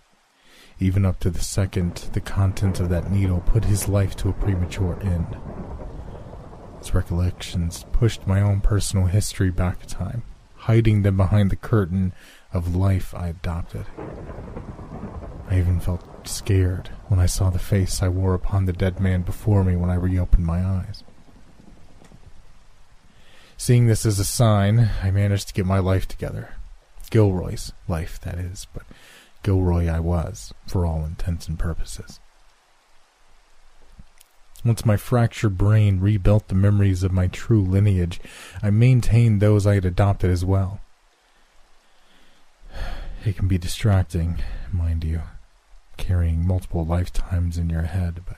Even 0.81 1.05
up 1.05 1.21
to 1.21 1.29
the 1.29 1.45
second 1.45 2.09
the 2.15 2.21
content 2.21 2.81
of 2.81 2.89
that 2.89 3.11
needle 3.11 3.41
put 3.41 3.67
his 3.67 3.89
life 3.89 4.17
to 4.17 4.31
a 4.31 4.33
premature 4.33 4.99
end. 5.03 5.37
His 6.79 6.95
recollections 6.95 7.85
pushed 7.93 8.27
my 8.27 8.41
own 8.41 8.63
personal 8.63 9.07
history 9.07 9.51
back 9.51 9.83
in 9.83 9.89
time, 9.89 10.23
hiding 10.55 11.03
them 11.03 11.19
behind 11.19 11.51
the 11.51 11.57
curtain 11.57 12.15
of 12.53 12.75
life 12.75 13.15
I 13.15 13.29
adopted. 13.29 13.87
I 15.49 15.59
even 15.59 15.81
felt 15.81 16.29
scared 16.29 16.91
when 17.09 17.21
I 17.21 17.27
saw 17.27 17.51
the 17.51 17.59
face 17.59 18.03
I 18.03 18.09
wore 18.09 18.35
upon 18.35 18.65
the 18.65 18.73
dead 18.73 19.01
man 19.01 19.23
before 19.23 19.65
me 19.65 19.77
when 19.77 19.91
I 19.91 19.95
reopened 19.95 20.45
my 20.45 20.65
eyes. 20.65 21.05
Seeing 23.57 23.87
this 23.87 24.05
as 24.05 24.19
a 24.19 24.25
sign, 24.25 24.91
I 25.03 25.11
managed 25.11 25.49
to 25.49 25.55
get 25.55 25.67
my 25.67 25.79
life 25.79 26.07
together. 26.07 26.55
Gilroy's 27.11 27.73
life, 27.89 28.21
that 28.21 28.39
is, 28.39 28.67
but 28.75 28.83
Gilroy 29.43 29.89
I 29.89 30.01
was, 30.01 30.53
for 30.67 30.85
all 30.85 31.05
intents 31.05 31.49
and 31.49 31.59
purposes. 31.59 32.21
Once 34.65 34.85
my 34.85 34.97
fractured 34.97 35.57
brain 35.57 36.01
rebuilt 36.01 36.49
the 36.49 36.55
memories 36.55 37.05
of 37.05 37.13
my 37.13 37.29
true 37.29 37.63
lineage, 37.63 38.21
I 38.63 38.71
maintained 38.71 39.41
those 39.41 39.67
I 39.67 39.75
had 39.75 39.85
adopted 39.85 40.31
as 40.31 40.45
well. 40.45 40.81
It 43.27 43.37
can 43.37 43.49
be 43.49 43.59
distracting, 43.59 44.39
mind 44.71 45.03
you, 45.03 45.23
carrying 45.97 46.47
multiple 46.47 46.87
lifetimes 46.87 47.59
in 47.59 47.69
your 47.69 47.83
head, 47.83 48.21
but 48.25 48.37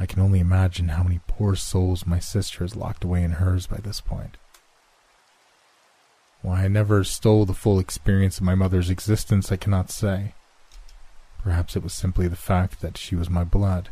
I 0.00 0.06
can 0.06 0.20
only 0.20 0.40
imagine 0.40 0.88
how 0.88 1.04
many 1.04 1.20
poor 1.28 1.54
souls 1.54 2.04
my 2.04 2.18
sister 2.18 2.64
has 2.64 2.74
locked 2.74 3.04
away 3.04 3.22
in 3.22 3.32
hers 3.32 3.68
by 3.68 3.76
this 3.76 4.00
point. 4.00 4.36
Why 6.42 6.64
I 6.64 6.68
never 6.68 7.04
stole 7.04 7.46
the 7.46 7.54
full 7.54 7.78
experience 7.78 8.38
of 8.38 8.42
my 8.42 8.56
mother's 8.56 8.90
existence, 8.90 9.52
I 9.52 9.56
cannot 9.56 9.92
say. 9.92 10.34
Perhaps 11.44 11.76
it 11.76 11.84
was 11.84 11.94
simply 11.94 12.26
the 12.26 12.34
fact 12.34 12.80
that 12.80 12.98
she 12.98 13.14
was 13.14 13.30
my 13.30 13.44
blood. 13.44 13.90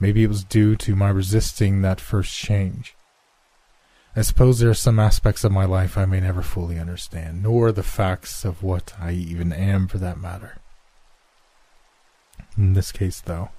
Maybe 0.00 0.24
it 0.24 0.28
was 0.28 0.42
due 0.42 0.74
to 0.74 0.96
my 0.96 1.10
resisting 1.10 1.82
that 1.82 2.00
first 2.00 2.34
change. 2.34 2.96
I 4.18 4.22
suppose 4.22 4.58
there 4.58 4.70
are 4.70 4.74
some 4.74 4.98
aspects 4.98 5.44
of 5.44 5.52
my 5.52 5.66
life 5.66 5.98
I 5.98 6.06
may 6.06 6.20
never 6.20 6.40
fully 6.40 6.78
understand, 6.78 7.42
nor 7.42 7.70
the 7.70 7.82
facts 7.82 8.46
of 8.46 8.62
what 8.62 8.94
I 8.98 9.12
even 9.12 9.52
am 9.52 9.88
for 9.88 9.98
that 9.98 10.18
matter. 10.18 10.56
In 12.56 12.72
this 12.72 12.92
case, 12.92 13.20
though, 13.20 13.50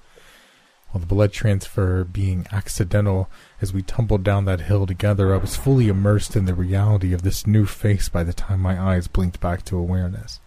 while 0.90 1.00
the 1.00 1.06
blood 1.06 1.32
transfer 1.32 2.02
being 2.02 2.44
accidental 2.50 3.30
as 3.60 3.72
we 3.72 3.82
tumbled 3.82 4.24
down 4.24 4.46
that 4.46 4.62
hill 4.62 4.84
together, 4.84 5.32
I 5.32 5.38
was 5.38 5.54
fully 5.54 5.86
immersed 5.86 6.34
in 6.34 6.46
the 6.46 6.54
reality 6.54 7.12
of 7.12 7.22
this 7.22 7.46
new 7.46 7.64
face 7.64 8.08
by 8.08 8.24
the 8.24 8.32
time 8.32 8.58
my 8.58 8.80
eyes 8.80 9.06
blinked 9.06 9.38
back 9.38 9.64
to 9.66 9.78
awareness. 9.78 10.40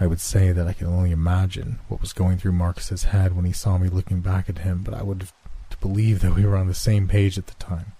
I 0.00 0.06
would 0.06 0.20
say 0.20 0.52
that 0.52 0.66
I 0.68 0.74
can 0.74 0.86
only 0.86 1.12
imagine 1.12 1.78
what 1.88 2.00
was 2.00 2.12
going 2.12 2.36
through 2.36 2.52
Marcus's 2.52 3.04
head 3.04 3.34
when 3.34 3.44
he 3.46 3.52
saw 3.52 3.78
me 3.78 3.88
looking 3.88 4.20
back 4.20 4.48
at 4.50 4.58
him, 4.58 4.82
but 4.84 4.94
I 4.94 5.02
would 5.02 5.20
to 5.20 5.32
believe 5.80 6.20
that 6.20 6.34
we 6.34 6.44
were 6.44 6.56
on 6.56 6.68
the 6.68 6.74
same 6.74 7.08
page 7.08 7.38
at 7.38 7.46
the 7.46 7.54
time. 7.54 7.92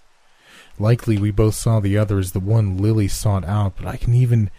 Likely 0.77 1.17
we 1.17 1.31
both 1.31 1.55
saw 1.55 1.79
the 1.79 1.97
other 1.97 2.19
as 2.19 2.31
the 2.31 2.39
one 2.39 2.77
Lily 2.77 3.07
sought 3.07 3.43
out, 3.45 3.75
but 3.75 3.85
I 3.85 3.97
can 3.97 4.13
even 4.13 4.49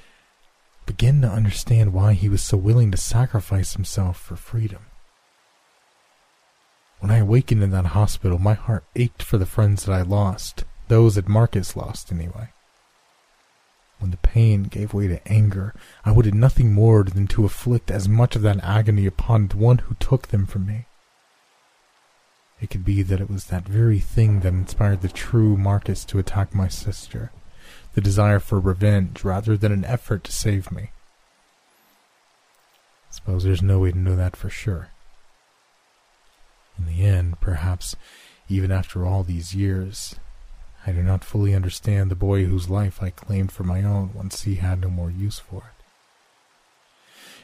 begin 0.86 1.22
to 1.22 1.28
understand 1.28 1.92
why 1.92 2.12
he 2.14 2.28
was 2.28 2.42
so 2.42 2.56
willing 2.56 2.90
to 2.90 2.96
sacrifice 2.96 3.74
himself 3.74 4.20
for 4.20 4.36
freedom. 4.36 4.82
When 6.98 7.10
I 7.10 7.18
awakened 7.18 7.62
in 7.62 7.70
that 7.70 7.86
hospital, 7.86 8.38
my 8.38 8.54
heart 8.54 8.84
ached 8.94 9.22
for 9.22 9.38
the 9.38 9.46
friends 9.46 9.84
that 9.84 9.92
I 9.92 10.02
lost, 10.02 10.64
those 10.88 11.14
that 11.14 11.28
Marcus 11.28 11.74
lost 11.74 12.12
anyway. 12.12 12.50
When 14.00 14.10
the 14.10 14.18
pain 14.18 14.64
gave 14.64 14.92
way 14.92 15.08
to 15.08 15.26
anger, 15.28 15.74
I 16.04 16.12
wanted 16.12 16.34
nothing 16.34 16.72
more 16.72 17.04
than 17.04 17.26
to 17.28 17.42
inflict 17.42 17.90
as 17.90 18.08
much 18.08 18.36
of 18.36 18.42
that 18.42 18.62
agony 18.64 19.06
upon 19.06 19.48
the 19.48 19.56
one 19.56 19.78
who 19.78 19.94
took 19.94 20.28
them 20.28 20.46
from 20.46 20.66
me. 20.66 20.86
It 22.60 22.68
could 22.68 22.84
be 22.84 23.02
that 23.02 23.20
it 23.20 23.30
was 23.30 23.46
that 23.46 23.66
very 23.66 23.98
thing 23.98 24.40
that 24.40 24.52
inspired 24.52 25.00
the 25.00 25.08
true 25.08 25.56
Marcus 25.56 26.04
to 26.06 26.18
attack 26.18 26.54
my 26.54 26.68
sister, 26.68 27.32
the 27.94 28.00
desire 28.00 28.38
for 28.38 28.60
revenge 28.60 29.24
rather 29.24 29.56
than 29.56 29.72
an 29.72 29.84
effort 29.84 30.24
to 30.24 30.32
save 30.32 30.70
me. 30.70 30.90
I 33.10 33.12
Suppose 33.12 33.44
there's 33.44 33.62
no 33.62 33.80
way 33.80 33.92
to 33.92 33.98
know 33.98 34.14
that 34.14 34.36
for 34.36 34.50
sure. 34.50 34.88
In 36.78 36.86
the 36.86 37.04
end, 37.04 37.40
perhaps, 37.40 37.96
even 38.48 38.70
after 38.70 39.06
all 39.06 39.22
these 39.22 39.54
years, 39.54 40.16
I 40.86 40.92
do 40.92 41.02
not 41.02 41.24
fully 41.24 41.54
understand 41.54 42.10
the 42.10 42.14
boy 42.14 42.44
whose 42.44 42.70
life 42.70 43.02
I 43.02 43.10
claimed 43.10 43.52
for 43.52 43.64
my 43.64 43.82
own 43.82 44.12
once 44.14 44.42
he 44.42 44.56
had 44.56 44.80
no 44.80 44.88
more 44.88 45.10
use 45.10 45.38
for 45.38 45.58
it. 45.58 45.79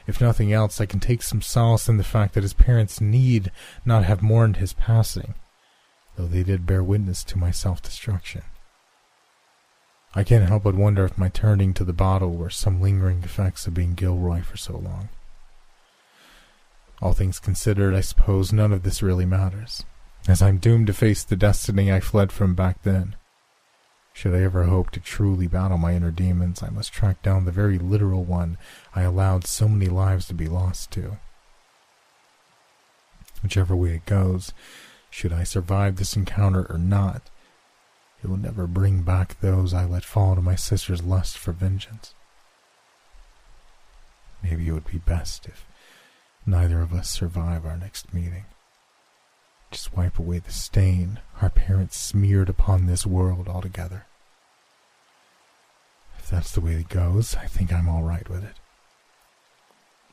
If 0.07 0.21
nothing 0.21 0.53
else, 0.53 0.79
I 0.79 0.85
can 0.85 1.01
take 1.01 1.21
some 1.21 1.41
solace 1.41 1.89
in 1.89 1.97
the 1.97 2.03
fact 2.03 2.33
that 2.33 2.43
his 2.43 2.53
parents 2.53 3.01
need 3.01 3.51
not 3.83 4.05
have 4.05 4.23
mourned 4.23 4.57
his 4.57 4.71
passing, 4.71 5.35
though 6.15 6.27
they 6.27 6.43
did 6.43 6.65
bear 6.65 6.81
witness 6.81 7.25
to 7.25 7.37
my 7.37 7.51
self 7.51 7.81
destruction. 7.81 8.43
I 10.15 10.23
can't 10.23 10.47
help 10.47 10.63
but 10.63 10.75
wonder 10.75 11.03
if 11.03 11.17
my 11.17 11.27
turning 11.27 11.73
to 11.73 11.83
the 11.83 11.93
bottle 11.93 12.31
were 12.31 12.49
some 12.49 12.81
lingering 12.81 13.21
effects 13.23 13.67
of 13.67 13.73
being 13.73 13.93
Gilroy 13.93 14.41
for 14.41 14.55
so 14.55 14.77
long. 14.77 15.09
All 17.01 17.13
things 17.13 17.37
considered, 17.37 17.93
I 17.93 18.01
suppose 18.01 18.53
none 18.53 18.71
of 18.71 18.83
this 18.83 19.03
really 19.03 19.25
matters, 19.25 19.83
as 20.27 20.41
I'm 20.41 20.57
doomed 20.57 20.87
to 20.87 20.93
face 20.93 21.23
the 21.23 21.35
destiny 21.35 21.91
I 21.91 21.99
fled 21.99 22.31
from 22.31 22.55
back 22.55 22.81
then. 22.83 23.15
Should 24.17 24.33
I 24.33 24.41
ever 24.41 24.63
hope 24.63 24.89
to 24.91 24.99
truly 24.99 25.45
battle 25.45 25.77
my 25.77 25.93
inner 25.93 26.09
demons, 26.09 26.63
I 26.63 26.71
must 26.71 26.91
track 26.91 27.21
down 27.21 27.45
the 27.45 27.51
very 27.51 27.77
literal 27.77 28.23
one 28.23 28.57
I 28.95 29.03
allowed 29.03 29.45
so 29.45 29.67
many 29.67 29.91
lives 29.91 30.25
to 30.25 30.33
be 30.33 30.47
lost 30.47 30.89
to. 30.93 31.19
Whichever 33.43 33.75
way 33.75 33.91
it 33.93 34.07
goes, 34.07 34.53
should 35.11 35.31
I 35.31 35.43
survive 35.43 35.97
this 35.97 36.15
encounter 36.15 36.65
or 36.67 36.79
not, 36.79 37.29
it 38.23 38.27
will 38.27 38.37
never 38.37 38.65
bring 38.65 39.03
back 39.03 39.39
those 39.39 39.71
I 39.71 39.85
let 39.85 40.03
fall 40.03 40.33
to 40.33 40.41
my 40.41 40.55
sister's 40.55 41.03
lust 41.03 41.37
for 41.37 41.51
vengeance. 41.51 42.15
Maybe 44.41 44.67
it 44.67 44.71
would 44.71 44.87
be 44.87 44.97
best 44.97 45.45
if 45.45 45.63
neither 46.43 46.81
of 46.81 46.91
us 46.91 47.07
survive 47.07 47.67
our 47.67 47.77
next 47.77 48.11
meeting. 48.15 48.45
Just 49.71 49.95
wipe 49.95 50.17
away 50.17 50.39
the 50.39 50.51
stain 50.51 51.19
our 51.41 51.49
parents 51.49 51.97
smeared 51.97 52.49
upon 52.49 52.85
this 52.85 53.05
world 53.05 53.47
altogether. 53.47 54.05
If 56.17 56.29
that's 56.29 56.51
the 56.51 56.61
way 56.61 56.73
it 56.73 56.89
goes, 56.89 57.35
I 57.35 57.45
think 57.45 57.71
I'm 57.71 57.87
all 57.87 58.03
right 58.03 58.27
with 58.29 58.43
it. 58.43 58.55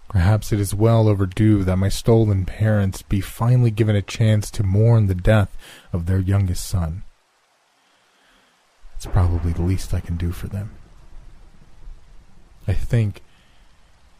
Perhaps 0.08 0.52
it 0.52 0.60
is 0.60 0.74
well 0.74 1.08
overdue 1.08 1.64
that 1.64 1.76
my 1.76 1.88
stolen 1.88 2.44
parents 2.44 3.02
be 3.02 3.20
finally 3.20 3.72
given 3.72 3.96
a 3.96 4.02
chance 4.02 4.48
to 4.52 4.62
mourn 4.62 5.06
the 5.06 5.14
death 5.14 5.56
of 5.92 6.06
their 6.06 6.20
youngest 6.20 6.68
son. 6.68 7.02
It's 8.94 9.06
probably 9.06 9.52
the 9.52 9.62
least 9.62 9.92
I 9.92 10.00
can 10.00 10.16
do 10.16 10.30
for 10.30 10.46
them. 10.46 10.70
I 12.68 12.74
think 12.74 13.22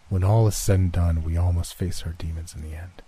when 0.08 0.24
all 0.24 0.48
is 0.48 0.56
said 0.56 0.80
and 0.80 0.92
done, 0.92 1.22
we 1.22 1.36
all 1.36 1.52
must 1.52 1.74
face 1.74 2.02
our 2.04 2.12
demons 2.12 2.54
in 2.56 2.62
the 2.62 2.76
end. 2.76 3.03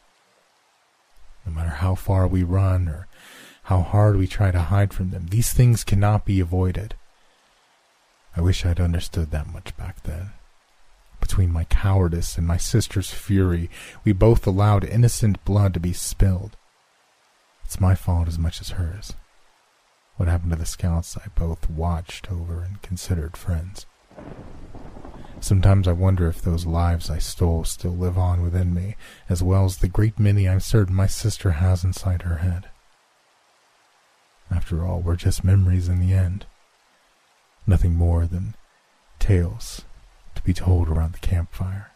No 1.47 1.53
matter 1.53 1.71
how 1.71 1.95
far 1.95 2.27
we 2.27 2.43
run 2.43 2.89
or 2.89 3.07
how 3.65 3.81
hard 3.81 4.17
we 4.17 4.27
try 4.27 4.51
to 4.51 4.61
hide 4.61 4.93
from 4.93 5.11
them, 5.11 5.29
these 5.29 5.53
things 5.53 5.85
cannot 5.85 6.25
be 6.25 6.41
avoided. 6.41 6.95
I 8.37 8.41
wish 8.41 8.67
I'd 8.67 8.81
understood 8.81 9.31
that 9.31 9.47
much 9.47 9.77
back 9.77 10.03
then. 10.03 10.33
Between 11.21 11.53
my 11.53 11.65
cowardice 11.65 12.37
and 12.37 12.47
my 12.47 12.59
sister's 12.59 13.11
fury, 13.11 13.71
we 14.05 14.13
both 14.13 14.47
allowed 14.47 14.85
innocent 14.85 15.43
blood 15.45 15.73
to 15.75 15.81
be 15.81 15.93
spilled. 15.93 16.57
It's 17.65 17.81
my 17.81 17.95
fault 17.95 18.29
as 18.29 18.39
much 18.39 18.61
as 18.61 18.71
hers. 18.71 19.15
What 20.17 20.29
happened 20.29 20.51
to 20.51 20.57
the 20.57 20.67
scouts 20.67 21.17
I 21.17 21.29
both 21.35 21.69
watched 21.69 22.31
over 22.31 22.63
and 22.63 22.81
considered 22.83 23.37
friends? 23.37 23.87
Sometimes 25.41 25.87
I 25.87 25.93
wonder 25.93 26.29
if 26.29 26.43
those 26.43 26.67
lives 26.67 27.11
I 27.11 27.19
stole 27.19 27.65
still 27.65 27.95
live 27.95 28.19
on 28.19 28.43
within 28.43 28.75
me, 28.75 28.97
as 29.29 29.43
well 29.43 29.65
as 29.65 29.77
the 29.77 29.89
great 29.89 30.19
many 30.19 30.49
I'm 30.49 30.61
certain 30.61 30.95
my 30.95 31.07
sister 31.07 31.53
has 31.53 31.85
inside 31.85 32.23
her 32.23 32.39
head. 32.39 32.69
After 34.51 34.85
all, 34.85 35.01
we're 35.01 35.17
just 35.17 35.45
memories 35.45 35.89
in 35.89 36.01
the 36.01 36.15
end. 36.15 36.47
Nothing 37.67 37.95
more 37.95 38.27
than 38.27 38.55
tales 39.19 39.85
to 40.35 40.43
be 40.43 40.53
told 40.53 40.89
around 40.89 41.13
the 41.13 41.19
campfire. 41.19 41.91